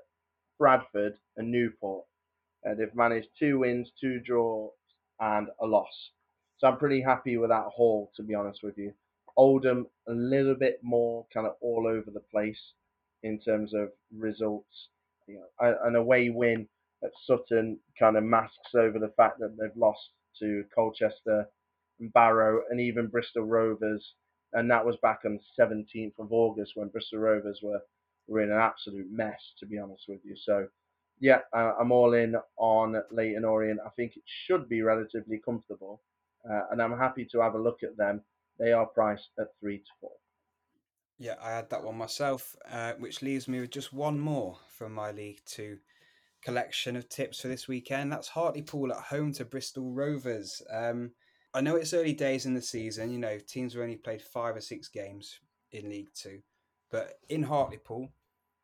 Bradford, 0.57 1.17
and 1.35 1.51
Newport. 1.51 2.05
Uh, 2.67 2.73
they've 2.75 2.95
managed 2.95 3.27
two 3.37 3.59
wins, 3.59 3.91
two 3.99 4.19
draws, 4.19 4.71
and 5.19 5.47
a 5.61 5.65
loss. 5.65 6.11
So 6.57 6.67
I'm 6.67 6.77
pretty 6.77 7.01
happy 7.01 7.37
with 7.37 7.49
that 7.49 7.67
haul, 7.75 8.11
to 8.15 8.23
be 8.23 8.33
honest 8.33 8.61
with 8.63 8.77
you. 8.77 8.93
Oldham 9.35 9.87
a 10.07 10.13
little 10.13 10.55
bit 10.55 10.79
more 10.81 11.25
kind 11.33 11.45
of 11.45 11.53
all 11.61 11.87
over 11.87 12.09
the 12.11 12.23
place 12.31 12.73
in 13.23 13.39
terms 13.39 13.73
of 13.73 13.89
results. 14.15 14.89
You 15.27 15.41
know, 15.59 15.77
an 15.83 15.95
away 15.95 16.29
win 16.29 16.67
at 17.03 17.11
Sutton 17.25 17.79
kind 17.99 18.17
of 18.17 18.23
masks 18.23 18.75
over 18.75 18.99
the 18.99 19.13
fact 19.17 19.39
that 19.39 19.55
they've 19.59 19.75
lost 19.75 20.09
to 20.39 20.63
Colchester 20.73 21.47
and 21.99 22.11
Barrow 22.13 22.61
and 22.69 22.79
even 22.79 23.07
Bristol 23.07 23.43
Rovers, 23.43 24.13
and 24.53 24.69
that 24.71 24.85
was 24.85 24.95
back 25.01 25.21
on 25.25 25.37
the 25.37 25.63
17th 25.63 26.19
of 26.19 26.31
August 26.31 26.73
when 26.75 26.89
Bristol 26.89 27.19
Rovers 27.19 27.59
were 27.61 27.81
were 28.27 28.41
in 28.41 28.51
an 28.51 28.57
absolute 28.57 29.07
mess, 29.09 29.39
to 29.57 29.65
be 29.65 29.77
honest 29.79 30.03
with 30.09 30.19
you. 30.25 30.35
So, 30.35 30.67
yeah, 31.19 31.39
uh, 31.55 31.73
I'm 31.79 31.93
all 31.93 32.13
in 32.13 32.35
on 32.57 33.01
Leyton 33.09 33.45
Orient. 33.45 33.79
I 33.85 33.89
think 33.95 34.17
it 34.17 34.23
should 34.45 34.67
be 34.67 34.81
relatively 34.81 35.39
comfortable, 35.43 36.01
uh, 36.49 36.63
and 36.71 36.81
I'm 36.81 36.97
happy 36.97 37.25
to 37.31 37.39
have 37.39 37.55
a 37.55 37.61
look 37.61 37.83
at 37.83 37.95
them. 37.95 38.21
They 38.59 38.73
are 38.73 38.85
priced 38.85 39.29
at 39.39 39.47
three 39.61 39.77
to 39.77 39.91
four. 40.01 40.11
Yeah, 41.19 41.35
I 41.41 41.51
had 41.51 41.69
that 41.69 41.83
one 41.83 41.97
myself, 41.97 42.55
uh, 42.69 42.93
which 42.99 43.21
leaves 43.21 43.47
me 43.47 43.61
with 43.61 43.71
just 43.71 43.93
one 43.93 44.19
more 44.19 44.57
from 44.69 44.93
my 44.93 45.11
League 45.11 45.41
Two 45.45 45.79
collection 46.47 46.95
of 46.95 47.09
tips 47.09 47.41
for 47.41 47.49
this 47.49 47.67
weekend. 47.67 48.09
That's 48.09 48.29
Hartlepool 48.29 48.93
at 48.93 49.01
home 49.01 49.33
to 49.33 49.43
Bristol 49.43 49.91
Rovers. 49.91 50.61
Um, 50.71 51.11
I 51.53 51.59
know 51.59 51.75
it's 51.75 51.93
early 51.93 52.13
days 52.13 52.45
in 52.45 52.53
the 52.53 52.61
season. 52.61 53.11
You 53.11 53.19
know, 53.19 53.37
teams 53.45 53.73
have 53.73 53.81
only 53.81 53.97
played 53.97 54.21
five 54.21 54.55
or 54.55 54.61
six 54.61 54.87
games 54.87 55.41
in 55.73 55.89
League 55.89 56.07
Two, 56.15 56.39
but 56.89 57.15
in 57.27 57.43
Hartlepool, 57.43 58.07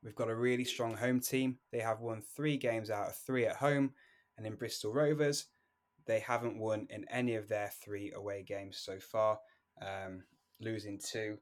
we've 0.01 0.15
got 0.15 0.29
a 0.29 0.35
really 0.35 0.63
strong 0.63 0.95
home 0.95 1.19
team. 1.19 1.57
They 1.73 1.81
have 1.81 1.99
won 1.99 2.21
three 2.21 2.55
games 2.55 2.89
out 2.89 3.09
of 3.09 3.17
three 3.17 3.47
at 3.47 3.57
home, 3.57 3.91
and 4.37 4.47
in 4.47 4.55
Bristol 4.55 4.93
Rovers, 4.93 5.47
they 6.07 6.21
haven't 6.21 6.57
won 6.57 6.87
in 6.89 7.05
any 7.11 7.35
of 7.35 7.49
their 7.49 7.69
three 7.83 8.13
away 8.15 8.43
games 8.43 8.77
so 8.77 8.97
far, 8.97 9.39
um, 9.81 10.23
losing 10.61 10.97
two 10.97 11.37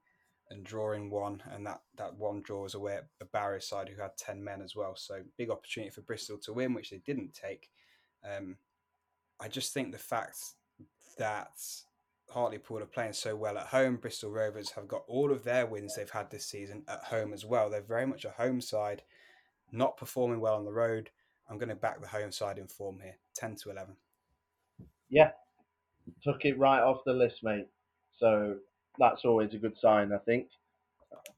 and 0.51 0.63
drawing 0.63 1.09
one, 1.09 1.41
and 1.51 1.65
that 1.65 1.81
that 1.97 2.15
one 2.15 2.41
draw 2.41 2.63
was 2.63 2.75
away 2.75 2.95
at 2.95 3.07
the 3.19 3.25
Barrow 3.25 3.59
side 3.59 3.89
who 3.89 4.01
had 4.01 4.17
ten 4.17 4.43
men 4.43 4.61
as 4.61 4.75
well. 4.75 4.95
So 4.95 5.21
big 5.37 5.49
opportunity 5.49 5.89
for 5.89 6.01
Bristol 6.01 6.37
to 6.39 6.53
win, 6.53 6.73
which 6.73 6.91
they 6.91 7.01
didn't 7.05 7.33
take. 7.33 7.69
Um, 8.23 8.57
I 9.39 9.47
just 9.47 9.73
think 9.73 9.91
the 9.91 9.97
fact 9.97 10.37
that 11.17 11.57
Hartlepool 12.29 12.79
are 12.79 12.85
playing 12.85 13.13
so 13.13 13.35
well 13.35 13.57
at 13.57 13.67
home. 13.67 13.97
Bristol 13.97 14.31
Rovers 14.31 14.71
have 14.71 14.87
got 14.87 15.03
all 15.07 15.31
of 15.31 15.43
their 15.43 15.65
wins 15.65 15.95
they've 15.95 16.09
had 16.09 16.29
this 16.29 16.45
season 16.45 16.83
at 16.87 17.03
home 17.03 17.33
as 17.33 17.45
well. 17.45 17.69
They're 17.69 17.81
very 17.81 18.05
much 18.05 18.25
a 18.25 18.31
home 18.31 18.61
side, 18.61 19.03
not 19.71 19.97
performing 19.97 20.39
well 20.39 20.55
on 20.55 20.65
the 20.65 20.71
road. 20.71 21.09
I'm 21.49 21.57
going 21.57 21.69
to 21.69 21.75
back 21.75 21.99
the 21.99 22.07
home 22.07 22.31
side 22.31 22.57
in 22.57 22.67
form 22.67 22.99
here, 23.01 23.17
10 23.35 23.55
to 23.57 23.71
11. 23.71 23.95
Yeah, 25.09 25.31
took 26.23 26.45
it 26.45 26.57
right 26.57 26.81
off 26.81 27.03
the 27.05 27.13
list, 27.13 27.43
mate. 27.43 27.67
So 28.17 28.55
that's 28.99 29.25
always 29.25 29.53
a 29.53 29.57
good 29.57 29.75
sign, 29.81 30.11
I 30.13 30.17
think. 30.19 30.47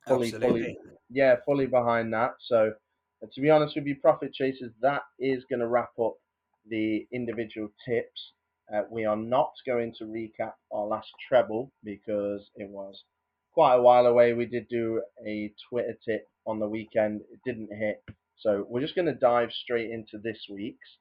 Fully, 0.08 0.28
Absolutely. 0.34 0.62
fully, 0.62 0.78
yeah, 1.10 1.36
fully 1.46 1.66
behind 1.66 2.14
that. 2.14 2.34
So, 2.48 2.74
uh, 3.24 3.28
to 3.34 3.42
be 3.42 3.50
honest 3.50 3.76
with 3.76 3.86
you, 3.86 3.96
Profit 3.96 4.34
Chasers, 4.34 4.72
that 4.82 5.02
is 5.20 5.46
going 5.50 5.60
to 5.60 5.68
wrap 5.68 5.92
up 6.02 6.16
the 6.70 7.08
individual 7.12 7.70
tips. 7.88 8.34
Uh, 8.74 8.82
we 8.90 9.06
are 9.06 9.16
not 9.16 9.52
going 9.66 9.94
to 10.00 10.06
recap 10.06 10.54
our 10.72 10.86
last 10.86 11.10
treble 11.28 11.72
because 11.84 12.50
it 12.56 12.70
was 12.70 13.04
quite 13.54 13.76
a 13.76 13.82
while 13.82 14.08
away. 14.08 14.34
We 14.34 14.46
did 14.46 14.68
do 14.70 15.02
a 15.26 15.54
Twitter 15.70 15.98
tip 16.06 16.28
on 16.46 16.60
the 16.60 16.68
weekend, 16.68 17.22
it 17.32 17.40
didn't 17.46 17.70
hit. 17.78 18.04
So, 18.38 18.66
we're 18.68 18.82
just 18.82 18.96
going 18.96 19.08
to 19.08 19.14
dive 19.14 19.52
straight 19.52 19.92
into 19.92 20.18
this 20.18 20.40
week's. 20.52 20.98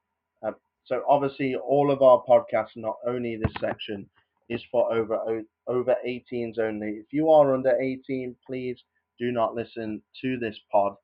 Uh, 0.47 0.53
so, 0.85 1.03
obviously, 1.09 1.57
all 1.57 1.91
of 1.91 2.03
our 2.03 2.23
podcasts, 2.29 2.77
not 2.77 2.97
only 3.07 3.37
this 3.37 3.53
section, 3.61 4.09
is 4.53 4.63
for 4.71 4.93
over 4.93 5.43
over 5.67 5.97
18s 6.07 6.59
only. 6.59 6.89
If 6.89 7.07
you 7.13 7.31
are 7.31 7.55
under 7.55 7.77
18, 7.81 8.37
please 8.47 8.79
do 9.19 9.33
not 9.33 9.55
listen 9.55 10.03
to 10.21 10.39
this 10.39 10.59
pod. 10.71 10.95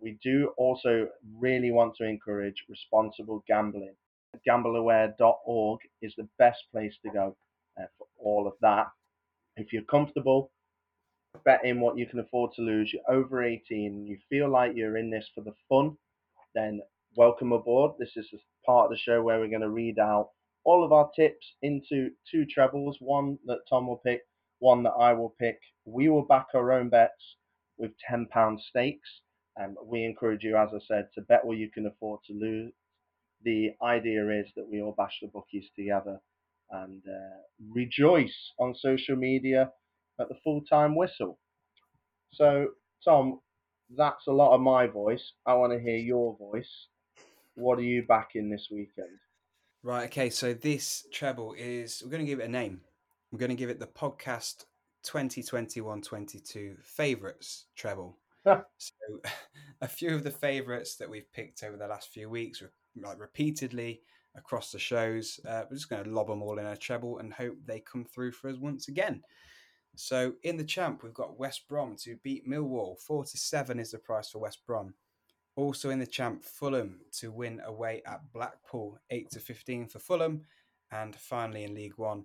We 0.00 0.18
do 0.22 0.52
also 0.56 1.08
really 1.38 1.70
want 1.70 1.94
to 1.96 2.04
encourage 2.04 2.64
responsible 2.68 3.44
gambling. 3.46 3.94
Gambleaware.org 4.48 5.80
is 6.02 6.14
the 6.16 6.28
best 6.38 6.62
place 6.72 6.94
to 7.04 7.10
go 7.10 7.36
uh, 7.78 7.84
for 7.98 8.06
all 8.18 8.46
of 8.46 8.54
that. 8.62 8.86
If 9.56 9.72
you're 9.72 9.82
comfortable 9.82 10.50
betting 11.44 11.80
what 11.80 11.98
you 11.98 12.06
can 12.06 12.20
afford 12.20 12.52
to 12.54 12.62
lose, 12.62 12.92
you're 12.92 13.14
over 13.14 13.42
18, 13.42 13.92
and 13.92 14.08
you 14.08 14.16
feel 14.28 14.48
like 14.48 14.72
you're 14.74 14.96
in 14.96 15.10
this 15.10 15.28
for 15.34 15.42
the 15.42 15.54
fun, 15.68 15.96
then 16.54 16.80
welcome 17.16 17.52
aboard. 17.52 17.92
This 17.98 18.16
is 18.16 18.26
part 18.64 18.86
of 18.86 18.90
the 18.90 18.96
show 18.96 19.22
where 19.22 19.38
we're 19.38 19.48
going 19.48 19.60
to 19.60 19.68
read 19.68 19.98
out 19.98 20.30
all 20.64 20.84
of 20.84 20.92
our 20.92 21.10
tips 21.14 21.46
into 21.62 22.10
two 22.30 22.46
trebles, 22.46 22.96
one 23.00 23.38
that 23.46 23.60
Tom 23.68 23.86
will 23.86 24.00
pick, 24.04 24.22
one 24.58 24.82
that 24.84 24.94
I 24.98 25.12
will 25.12 25.34
pick. 25.38 25.58
We 25.84 26.08
will 26.08 26.24
back 26.24 26.46
our 26.54 26.72
own 26.72 26.88
bets 26.88 27.36
with 27.78 27.92
£10 28.10 28.28
stakes, 28.70 29.08
and 29.56 29.76
we 29.84 30.04
encourage 30.04 30.42
you, 30.42 30.56
as 30.56 30.70
I 30.74 30.78
said, 30.86 31.08
to 31.14 31.22
bet 31.22 31.44
what 31.44 31.58
you 31.58 31.70
can 31.70 31.86
afford 31.86 32.20
to 32.26 32.32
lose. 32.32 32.72
The 33.44 33.72
idea 33.82 34.28
is 34.40 34.46
that 34.56 34.68
we 34.70 34.80
all 34.80 34.94
bash 34.96 35.18
the 35.20 35.28
bookies 35.28 35.66
together 35.76 36.18
and 36.70 37.02
uh, 37.06 37.36
rejoice 37.72 38.34
on 38.58 38.74
social 38.74 39.16
media 39.16 39.70
at 40.20 40.28
the 40.28 40.36
full 40.42 40.62
time 40.62 40.96
whistle. 40.96 41.38
So, 42.32 42.68
Tom, 43.04 43.40
that's 43.96 44.26
a 44.28 44.32
lot 44.32 44.54
of 44.54 44.60
my 44.60 44.86
voice. 44.86 45.32
I 45.46 45.54
want 45.54 45.72
to 45.72 45.80
hear 45.80 45.96
your 45.98 46.36
voice. 46.38 46.70
What 47.54 47.78
are 47.78 47.82
you 47.82 48.04
backing 48.08 48.50
this 48.50 48.68
weekend? 48.72 49.18
Right. 49.84 50.06
Okay. 50.06 50.30
So 50.30 50.54
this 50.54 51.06
treble 51.12 51.54
is 51.58 52.02
we're 52.02 52.10
going 52.10 52.24
to 52.24 52.26
give 52.26 52.40
it 52.40 52.46
a 52.46 52.50
name. 52.50 52.80
We're 53.30 53.38
going 53.38 53.50
to 53.50 53.54
give 53.54 53.68
it 53.68 53.78
the 53.78 53.86
podcast 53.86 54.64
2021-22 55.04 56.82
favorites 56.82 57.66
treble. 57.76 58.18
So 58.46 59.20
a 59.82 59.88
few 59.88 60.14
of 60.14 60.24
the 60.24 60.30
favorites 60.30 60.96
that 60.96 61.08
we've 61.08 61.30
picked 61.32 61.62
over 61.62 61.76
the 61.76 61.86
last 61.86 62.08
few 62.10 62.30
weeks, 62.30 62.62
like 62.96 63.18
repeatedly 63.18 64.00
across 64.36 64.72
the 64.72 64.78
shows, 64.78 65.40
uh, 65.46 65.64
we're 65.68 65.76
just 65.76 65.90
going 65.90 66.04
to 66.04 66.10
lob 66.10 66.28
them 66.28 66.42
all 66.42 66.58
in 66.58 66.66
a 66.66 66.76
treble 66.76 67.18
and 67.18 67.32
hope 67.32 67.56
they 67.64 67.80
come 67.80 68.04
through 68.04 68.32
for 68.32 68.48
us 68.48 68.56
once 68.56 68.88
again. 68.88 69.22
So 69.96 70.34
in 70.42 70.56
the 70.56 70.64
champ, 70.64 71.02
we've 71.02 71.14
got 71.14 71.38
West 71.38 71.68
Brom 71.68 71.96
to 72.00 72.16
beat 72.22 72.48
Millwall. 72.48 72.98
Four 73.00 73.24
to 73.24 73.36
seven 73.38 73.78
is 73.78 73.92
the 73.92 73.98
price 73.98 74.30
for 74.30 74.38
West 74.40 74.60
Brom. 74.66 74.94
Also 75.56 75.90
in 75.90 75.98
the 75.98 76.06
champ, 76.06 76.42
Fulham 76.42 77.00
to 77.12 77.30
win 77.30 77.60
away 77.64 78.02
at 78.06 78.32
Blackpool, 78.32 78.98
8 79.10 79.30
to 79.30 79.40
15 79.40 79.86
for 79.86 79.98
Fulham. 80.00 80.42
And 80.90 81.14
finally 81.14 81.64
in 81.64 81.74
League 81.74 81.96
One, 81.96 82.24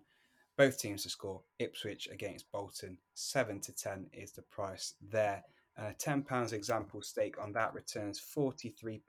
both 0.58 0.78
teams 0.78 1.04
to 1.04 1.10
score. 1.10 1.42
Ipswich 1.60 2.10
against 2.12 2.52
Bolton, 2.52 2.98
7 3.14 3.60
to 3.62 3.72
10 3.74 4.08
is 4.14 4.32
the 4.32 4.42
price 4.42 4.96
there. 5.10 5.44
And 5.78 5.88
a 5.88 5.94
£10 5.94 6.54
example 6.54 7.02
stake 7.02 7.42
on 7.42 7.54
that 7.54 7.74
returns 7.74 8.20
£43 8.20 9.00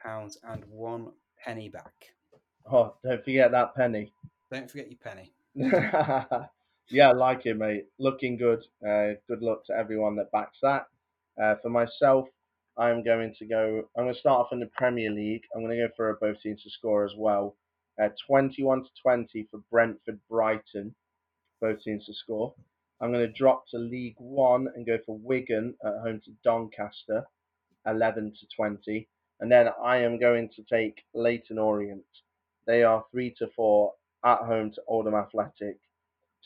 and 0.45 0.65
one 0.67 1.13
penny 1.43 1.69
back. 1.69 2.15
Oh, 2.71 2.95
don't 3.03 3.25
forget 3.25 3.51
that 3.51 3.75
penny. 3.75 4.13
Don't 4.53 4.71
forget 4.71 4.91
your 4.91 4.99
penny. 4.99 5.33
yeah, 6.89 7.09
I 7.09 7.13
like 7.13 7.47
it, 7.47 7.57
mate. 7.57 7.87
Looking 7.99 8.37
good. 8.37 8.65
Uh, 8.87 9.15
good 9.27 9.43
luck 9.43 9.65
to 9.67 9.73
everyone 9.73 10.17
that 10.17 10.31
backs 10.31 10.59
that. 10.63 10.87
Uh, 11.43 11.57
for 11.63 11.71
myself, 11.71 12.29
I'm 12.81 13.05
going 13.05 13.35
to 13.39 13.47
go. 13.47 13.83
I'm 13.97 14.05
going 14.05 14.15
to 14.15 14.21
start 14.21 14.41
off 14.41 14.53
in 14.53 14.61
the 14.61 14.71
Premier 14.75 15.11
League. 15.11 15.43
I'm 15.55 15.63
going 15.63 15.77
to 15.77 15.87
go 15.87 15.93
for 15.97 16.17
both 16.21 16.41
teams 16.41 16.63
to 16.63 16.71
score 16.71 17.05
as 17.05 17.13
well. 17.17 17.57
Uh, 18.03 18.09
21 18.27 18.85
to 18.85 18.89
20 19.03 19.49
for 19.51 19.61
Brentford 19.71 20.19
Brighton, 20.31 20.95
both 21.61 21.83
teams 21.83 22.07
to 22.07 22.15
score. 22.15 22.55
I'm 23.01 23.13
going 23.13 23.27
to 23.27 23.33
drop 23.33 23.65
to 23.69 23.79
League 23.79 24.17
One 24.19 24.69
and 24.75 24.87
go 24.87 24.99
for 25.05 25.19
Wigan 25.19 25.75
at 25.85 26.01
home 26.03 26.21
to 26.25 26.31
Doncaster, 26.43 27.25
11 27.87 28.33
to 28.41 28.47
20. 28.57 29.09
And 29.41 29.53
then 29.53 29.69
I 29.83 29.99
am 29.99 30.19
going 30.19 30.49
to 30.57 30.63
take 30.63 31.03
Leyton 31.15 31.59
Orient. 31.59 32.05
They 32.67 32.83
are 32.83 33.05
3 33.11 33.35
to 33.39 33.49
4 33.55 33.93
at 34.25 34.39
home 34.39 34.71
to 34.73 34.83
Oldham 34.87 35.15
Athletic. 35.15 35.79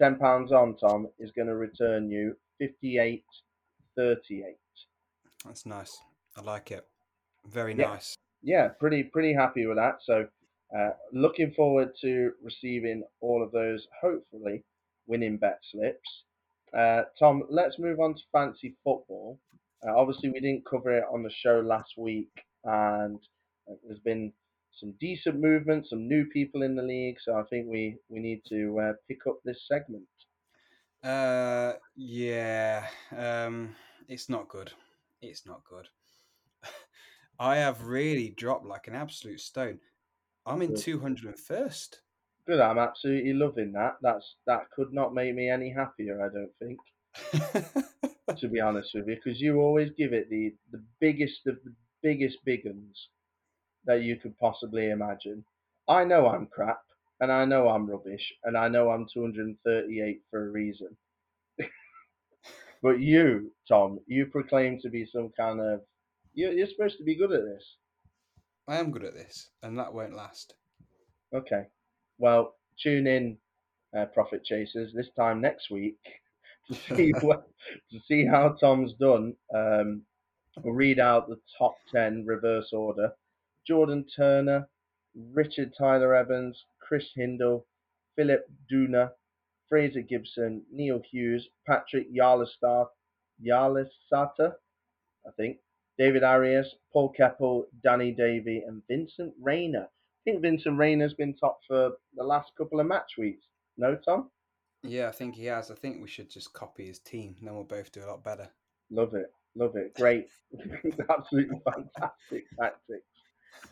£10 0.00 0.50
on, 0.50 0.76
Tom, 0.76 1.08
is 1.18 1.30
going 1.30 1.48
to 1.48 1.54
return 1.54 2.10
you 2.10 2.36
58 2.58 3.24
38. 3.96 4.56
That's 5.44 5.66
nice. 5.66 6.00
I 6.36 6.40
like 6.42 6.70
it. 6.70 6.86
Very 7.46 7.74
Yeah. 7.74 7.90
nice. 7.90 8.16
yeah, 8.42 8.68
pretty 8.68 9.02
pretty 9.04 9.32
happy 9.32 9.66
with 9.66 9.76
that. 9.78 10.02
So 10.02 10.28
uh, 10.76 10.90
looking 11.12 11.52
forward 11.54 11.94
to 12.02 12.32
receiving 12.42 13.04
all 13.20 13.42
of 13.42 13.52
those, 13.52 13.86
hopefully 14.00 14.64
winning 15.06 15.38
bet 15.38 15.58
slips. 15.70 16.24
Uh, 16.76 17.04
Tom, 17.18 17.44
let's 17.48 17.78
move 17.78 18.00
on 18.00 18.14
to 18.14 18.22
fancy 18.32 18.76
football. 18.84 19.38
Uh, 19.86 19.94
obviously, 19.96 20.30
we 20.30 20.40
didn't 20.40 20.66
cover 20.66 20.96
it 20.98 21.04
on 21.12 21.22
the 21.22 21.30
show 21.30 21.60
last 21.60 21.92
week, 21.96 22.32
and 22.64 23.18
uh, 23.70 23.74
there's 23.86 24.00
been 24.00 24.32
some 24.72 24.92
decent 25.00 25.38
movement, 25.38 25.86
some 25.88 26.08
new 26.08 26.24
people 26.26 26.62
in 26.62 26.74
the 26.74 26.82
league. 26.82 27.16
So 27.22 27.36
I 27.36 27.44
think 27.44 27.66
we 27.68 27.96
we 28.08 28.18
need 28.18 28.42
to 28.48 28.78
uh, 28.80 28.92
pick 29.08 29.26
up 29.28 29.38
this 29.44 29.66
segment. 29.68 30.04
Uh, 31.02 31.74
yeah. 31.94 32.86
Um, 33.16 33.76
it's 34.08 34.28
not 34.28 34.48
good. 34.48 34.72
It's 35.22 35.46
not 35.46 35.62
good. 35.64 35.86
I 37.38 37.56
have 37.56 37.86
really 37.86 38.30
dropped 38.30 38.66
like 38.66 38.86
an 38.88 38.94
absolute 38.94 39.40
stone. 39.40 39.80
I'm 40.46 40.62
in 40.62 40.72
201st. 40.72 41.96
Good, 42.46 42.60
I'm 42.60 42.78
absolutely 42.78 43.32
loving 43.32 43.72
that. 43.72 43.96
That's 44.02 44.36
that 44.46 44.70
could 44.76 44.92
not 44.92 45.14
make 45.14 45.34
me 45.34 45.48
any 45.48 45.72
happier. 45.72 46.20
I 46.22 46.28
don't 46.28 46.52
think. 46.58 46.78
to 48.36 48.48
be 48.48 48.60
honest 48.60 48.90
with 48.94 49.06
you, 49.08 49.16
because 49.22 49.40
you 49.40 49.60
always 49.60 49.90
give 49.96 50.12
it 50.12 50.28
the, 50.30 50.54
the 50.72 50.82
biggest 51.00 51.46
of 51.46 51.56
the 51.64 51.72
biggest 52.02 52.38
big 52.44 52.66
uns 52.66 53.08
that 53.84 54.02
you 54.02 54.16
could 54.16 54.36
possibly 54.38 54.90
imagine. 54.90 55.44
I 55.88 56.04
know 56.04 56.28
I'm 56.28 56.46
crap, 56.46 56.80
and 57.20 57.30
I 57.30 57.44
know 57.44 57.68
I'm 57.68 57.88
rubbish, 57.88 58.32
and 58.44 58.56
I 58.56 58.68
know 58.68 58.90
I'm 58.90 59.06
238 59.12 60.20
for 60.30 60.48
a 60.48 60.50
reason. 60.50 60.96
but 62.82 63.00
you, 63.00 63.52
Tom, 63.68 64.00
you 64.06 64.26
proclaim 64.26 64.80
to 64.80 64.90
be 64.90 65.06
some 65.06 65.30
kind 65.36 65.60
of. 65.60 65.80
You're, 66.34 66.52
you're 66.52 66.68
supposed 66.68 66.98
to 66.98 67.04
be 67.04 67.16
good 67.16 67.32
at 67.32 67.44
this. 67.44 67.64
I 68.68 68.76
am 68.76 68.90
good 68.90 69.04
at 69.04 69.14
this, 69.14 69.50
and 69.62 69.78
that 69.78 69.92
won't 69.92 70.16
last. 70.16 70.54
Okay. 71.34 71.64
Well, 72.18 72.54
tune 72.82 73.06
in, 73.06 73.36
uh, 73.96 74.06
Profit 74.06 74.44
Chasers, 74.44 74.92
this 74.94 75.08
time 75.16 75.40
next 75.40 75.70
week 75.70 75.98
to 76.68 76.74
see 76.96 77.12
what, 77.20 77.46
to 77.90 77.98
see 78.08 78.26
how 78.26 78.56
Tom's 78.60 78.94
done. 78.94 79.34
Um, 79.54 80.02
we'll 80.62 80.74
read 80.74 80.98
out 80.98 81.28
the 81.28 81.40
top 81.58 81.74
ten 81.92 82.24
reverse 82.26 82.70
order: 82.72 83.12
Jordan 83.66 84.04
Turner, 84.16 84.68
Richard 85.32 85.72
Tyler 85.78 86.14
Evans, 86.14 86.64
Chris 86.80 87.04
Hindle, 87.14 87.66
Philip 88.16 88.46
Duna, 88.72 89.10
Fraser 89.68 90.02
Gibson, 90.02 90.62
Neil 90.72 91.00
Hughes, 91.10 91.48
Patrick 91.66 92.06
Yarlestar, 92.12 92.86
Yarlesata, 93.44 94.54
I 95.26 95.30
think, 95.36 95.58
David 95.98 96.24
Arias, 96.24 96.74
Paul 96.92 97.10
Keppel, 97.10 97.66
Danny 97.82 98.10
Davy, 98.12 98.62
and 98.66 98.82
Vincent 98.88 99.32
Rayner. 99.40 99.84
I 99.84 100.30
think 100.30 100.42
Vincent 100.42 100.78
Rayner's 100.78 101.14
been 101.14 101.34
top 101.34 101.60
for 101.66 101.92
the 102.16 102.24
last 102.24 102.52
couple 102.56 102.80
of 102.80 102.86
match 102.86 103.12
weeks. 103.18 103.44
No, 103.76 103.96
Tom? 103.96 104.30
Yeah, 104.82 105.08
I 105.08 105.12
think 105.12 105.34
he 105.34 105.46
has. 105.46 105.70
I 105.70 105.74
think 105.74 106.00
we 106.00 106.08
should 106.08 106.30
just 106.30 106.52
copy 106.52 106.86
his 106.86 106.98
team. 106.98 107.36
Then 107.40 107.54
we'll 107.54 107.64
both 107.64 107.92
do 107.92 108.04
a 108.04 108.06
lot 108.06 108.24
better. 108.24 108.48
Love 108.90 109.14
it. 109.14 109.32
Love 109.54 109.76
it. 109.76 109.94
Great. 109.94 110.28
Absolutely 111.10 111.60
fantastic 111.64 112.44
tactics. 112.58 113.06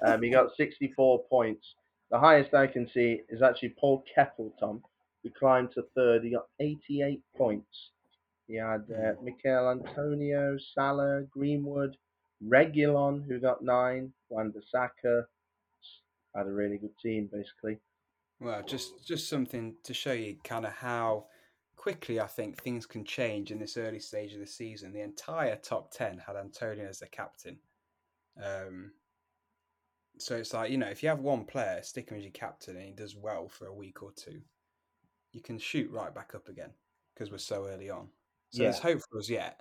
Um, 0.04 0.22
he 0.22 0.30
got 0.30 0.56
64 0.56 1.24
points. 1.28 1.74
The 2.10 2.18
highest 2.18 2.54
I 2.54 2.66
can 2.66 2.88
see 2.88 3.22
is 3.28 3.42
actually 3.42 3.70
Paul 3.70 4.04
Keppel, 4.14 4.52
Tom, 4.60 4.82
He 5.22 5.30
climbed 5.30 5.72
to 5.72 5.84
third. 5.94 6.24
He 6.24 6.30
got 6.30 6.46
88 6.60 7.20
points. 7.36 7.90
He 8.46 8.56
had 8.56 8.84
uh, 8.90 9.12
Michael 9.22 9.70
Antonio, 9.70 10.56
Salah, 10.74 11.22
Greenwood, 11.30 11.96
Reguilón, 12.46 13.24
who 13.26 13.38
got 13.38 13.62
nine, 13.62 14.12
Wan-Bissaka. 14.28 15.24
Had 16.34 16.46
a 16.46 16.52
really 16.52 16.78
good 16.78 16.96
team, 16.98 17.28
basically. 17.32 17.78
Well, 18.40 18.62
just 18.62 19.06
just 19.06 19.28
something 19.28 19.76
to 19.84 19.94
show 19.94 20.12
you 20.12 20.36
kind 20.42 20.66
of 20.66 20.72
how 20.72 21.26
quickly 21.76 22.20
I 22.20 22.26
think 22.26 22.60
things 22.60 22.86
can 22.86 23.04
change 23.04 23.50
in 23.50 23.58
this 23.58 23.76
early 23.76 24.00
stage 24.00 24.32
of 24.34 24.40
the 24.40 24.46
season. 24.46 24.92
The 24.92 25.02
entire 25.02 25.56
top 25.56 25.92
ten 25.92 26.18
had 26.18 26.36
Antonio 26.36 26.88
as 26.88 26.98
the 27.00 27.06
captain. 27.06 27.58
Um, 28.42 28.92
so 30.18 30.36
it's 30.36 30.52
like 30.52 30.70
you 30.70 30.78
know, 30.78 30.88
if 30.88 31.02
you 31.02 31.08
have 31.08 31.20
one 31.20 31.44
player 31.44 31.82
stick 31.82 32.10
him 32.10 32.18
as 32.18 32.24
your 32.24 32.32
captain 32.32 32.76
and 32.76 32.86
he 32.86 32.92
does 32.92 33.16
well 33.16 33.48
for 33.48 33.66
a 33.66 33.74
week 33.74 34.02
or 34.02 34.12
two, 34.12 34.40
you 35.32 35.40
can 35.40 35.58
shoot 35.58 35.90
right 35.90 36.14
back 36.14 36.34
up 36.34 36.48
again 36.48 36.70
because 37.14 37.30
we're 37.30 37.38
so 37.38 37.66
early 37.66 37.90
on. 37.90 38.08
So 38.50 38.64
Yeah. 38.64 38.70
there's 38.70 38.78
hope 38.80 39.00
for 39.10 39.18
us 39.18 39.28
yet. 39.28 39.60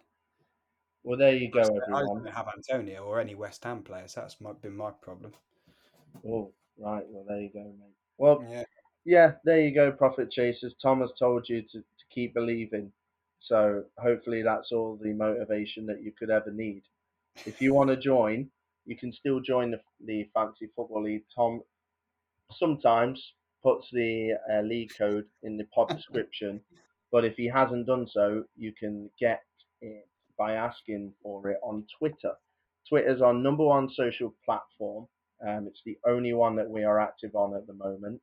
Well, 1.04 1.18
there 1.18 1.36
you 1.36 1.50
go, 1.50 1.62
I 1.62 1.64
everyone. 2.02 2.24
don't 2.24 2.34
have 2.34 2.48
Antonio 2.56 3.04
or 3.04 3.20
any 3.20 3.34
West 3.36 3.64
Ham 3.64 3.82
players. 3.82 4.14
That's 4.14 4.40
my, 4.40 4.52
been 4.54 4.76
my 4.78 4.92
problem. 4.92 5.34
Oh, 6.28 6.52
right. 6.78 7.04
Well, 7.10 7.26
there 7.28 7.42
you 7.42 7.50
go, 7.50 7.64
mate. 7.64 7.96
Well, 8.18 8.46
Yeah. 8.48 8.64
yeah, 9.06 9.32
there 9.44 9.62
you 9.62 9.74
go, 9.74 9.92
Profit 9.92 10.30
Chasers. 10.32 10.76
Tom 10.82 11.02
has 11.02 11.12
told 11.18 11.50
you 11.50 11.64
to, 11.64 11.80
to 11.80 12.06
keep 12.12 12.34
believing. 12.36 12.92
So 13.40 13.84
hopefully 13.98 14.44
that's 14.44 14.72
all 14.72 15.00
the 15.02 15.14
motivation 15.14 15.88
that 15.88 16.04
you 16.04 16.12
could 16.12 16.30
ever 16.30 16.52
need. 16.52 16.84
If 17.48 17.60
you 17.62 17.74
want 17.74 17.90
to 17.90 17.98
join, 17.98 18.52
you 18.86 18.96
can 18.96 19.12
still 19.12 19.40
join 19.40 19.72
the, 19.72 19.82
the 20.06 20.30
Fantasy 20.36 20.68
Football 20.76 21.04
League. 21.04 21.24
Tom 21.34 21.62
sometimes 22.54 23.34
puts 23.64 23.90
the 23.92 24.34
uh, 24.52 24.62
league 24.62 24.92
code 24.96 25.26
in 25.44 25.58
the 25.58 25.64
pod 25.74 25.90
description, 25.90 26.62
but 27.12 27.26
if 27.26 27.36
he 27.36 27.48
hasn't 27.48 27.88
done 27.88 28.08
so, 28.08 28.44
you 28.56 28.72
can 28.72 29.10
get 29.20 29.42
it 29.82 30.08
by 30.42 30.54
asking 30.54 31.14
for 31.22 31.52
it 31.52 31.58
on 31.62 31.86
Twitter. 32.00 32.32
Twitter's 32.90 33.22
our 33.22 33.32
number 33.32 33.64
one 33.64 33.88
social 33.96 34.34
platform. 34.44 35.06
Um, 35.48 35.68
it's 35.68 35.84
the 35.86 36.00
only 36.08 36.34
one 36.34 36.56
that 36.56 36.68
we 36.68 36.84
are 36.84 37.00
active 37.00 37.36
on 37.36 37.56
at 37.56 37.68
the 37.68 37.74
moment. 37.74 38.20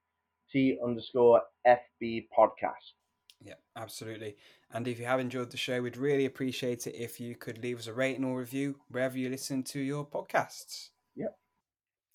T 0.51 0.77
underscore 0.85 1.43
FB 1.65 2.27
podcast. 2.37 2.95
Yeah, 3.41 3.55
absolutely. 3.77 4.35
And 4.73 4.89
if 4.89 4.99
you 4.99 5.05
have 5.05 5.21
enjoyed 5.21 5.53
the 5.53 5.57
show, 5.57 5.81
we'd 5.81 5.97
really 5.97 6.25
appreciate 6.25 6.89
it 6.89 6.97
if 6.97 7.21
you 7.21 7.37
could 7.37 7.63
leave 7.63 7.79
us 7.79 7.87
a 7.87 7.93
rating 7.93 8.25
or 8.25 8.41
review 8.41 8.81
wherever 8.89 9.17
you 9.17 9.29
listen 9.29 9.63
to 9.65 9.79
your 9.79 10.05
podcasts. 10.05 10.89
Yep. 11.15 11.39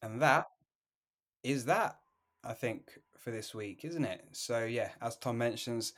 And 0.01 0.21
that 0.21 0.47
is 1.45 1.63
that, 1.63 1.95
I 2.43 2.51
think, 2.51 2.91
for 3.17 3.31
this 3.31 3.55
week, 3.55 3.85
isn't 3.85 4.03
it? 4.03 4.25
So, 4.33 4.65
yeah, 4.65 4.89
as 5.01 5.15
Tom 5.15 5.37
mentions, 5.37 5.93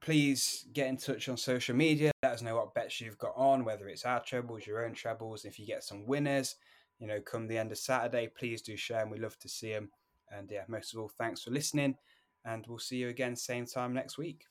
please 0.00 0.66
get 0.72 0.86
in 0.86 0.98
touch 0.98 1.28
on 1.28 1.36
social 1.36 1.74
media. 1.74 2.12
Let 2.30 2.36
us 2.36 2.42
know 2.42 2.54
what 2.54 2.74
bets 2.74 3.00
you've 3.00 3.18
got 3.18 3.32
on, 3.34 3.64
whether 3.64 3.88
it's 3.88 4.04
our 4.04 4.20
trebles, 4.20 4.64
your 4.64 4.84
own 4.84 4.94
trebles. 4.94 5.44
If 5.44 5.58
you 5.58 5.66
get 5.66 5.82
some 5.82 6.06
winners, 6.06 6.54
you 7.00 7.08
know, 7.08 7.20
come 7.20 7.48
the 7.48 7.58
end 7.58 7.72
of 7.72 7.78
Saturday, 7.78 8.28
please 8.28 8.62
do 8.62 8.76
share 8.76 9.00
and 9.00 9.10
we 9.10 9.18
love 9.18 9.36
to 9.40 9.48
see 9.48 9.72
them. 9.72 9.90
And 10.30 10.48
yeah, 10.48 10.62
most 10.68 10.94
of 10.94 11.00
all, 11.00 11.10
thanks 11.18 11.42
for 11.42 11.50
listening. 11.50 11.96
And 12.44 12.64
we'll 12.68 12.78
see 12.78 12.98
you 12.98 13.08
again, 13.08 13.34
same 13.34 13.66
time 13.66 13.92
next 13.92 14.16
week. 14.16 14.44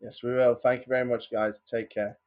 Yes, 0.00 0.16
we 0.24 0.32
will. 0.32 0.56
Thank 0.56 0.80
you 0.80 0.86
very 0.88 1.04
much, 1.04 1.30
guys. 1.30 1.54
Take 1.70 1.90
care. 1.90 2.18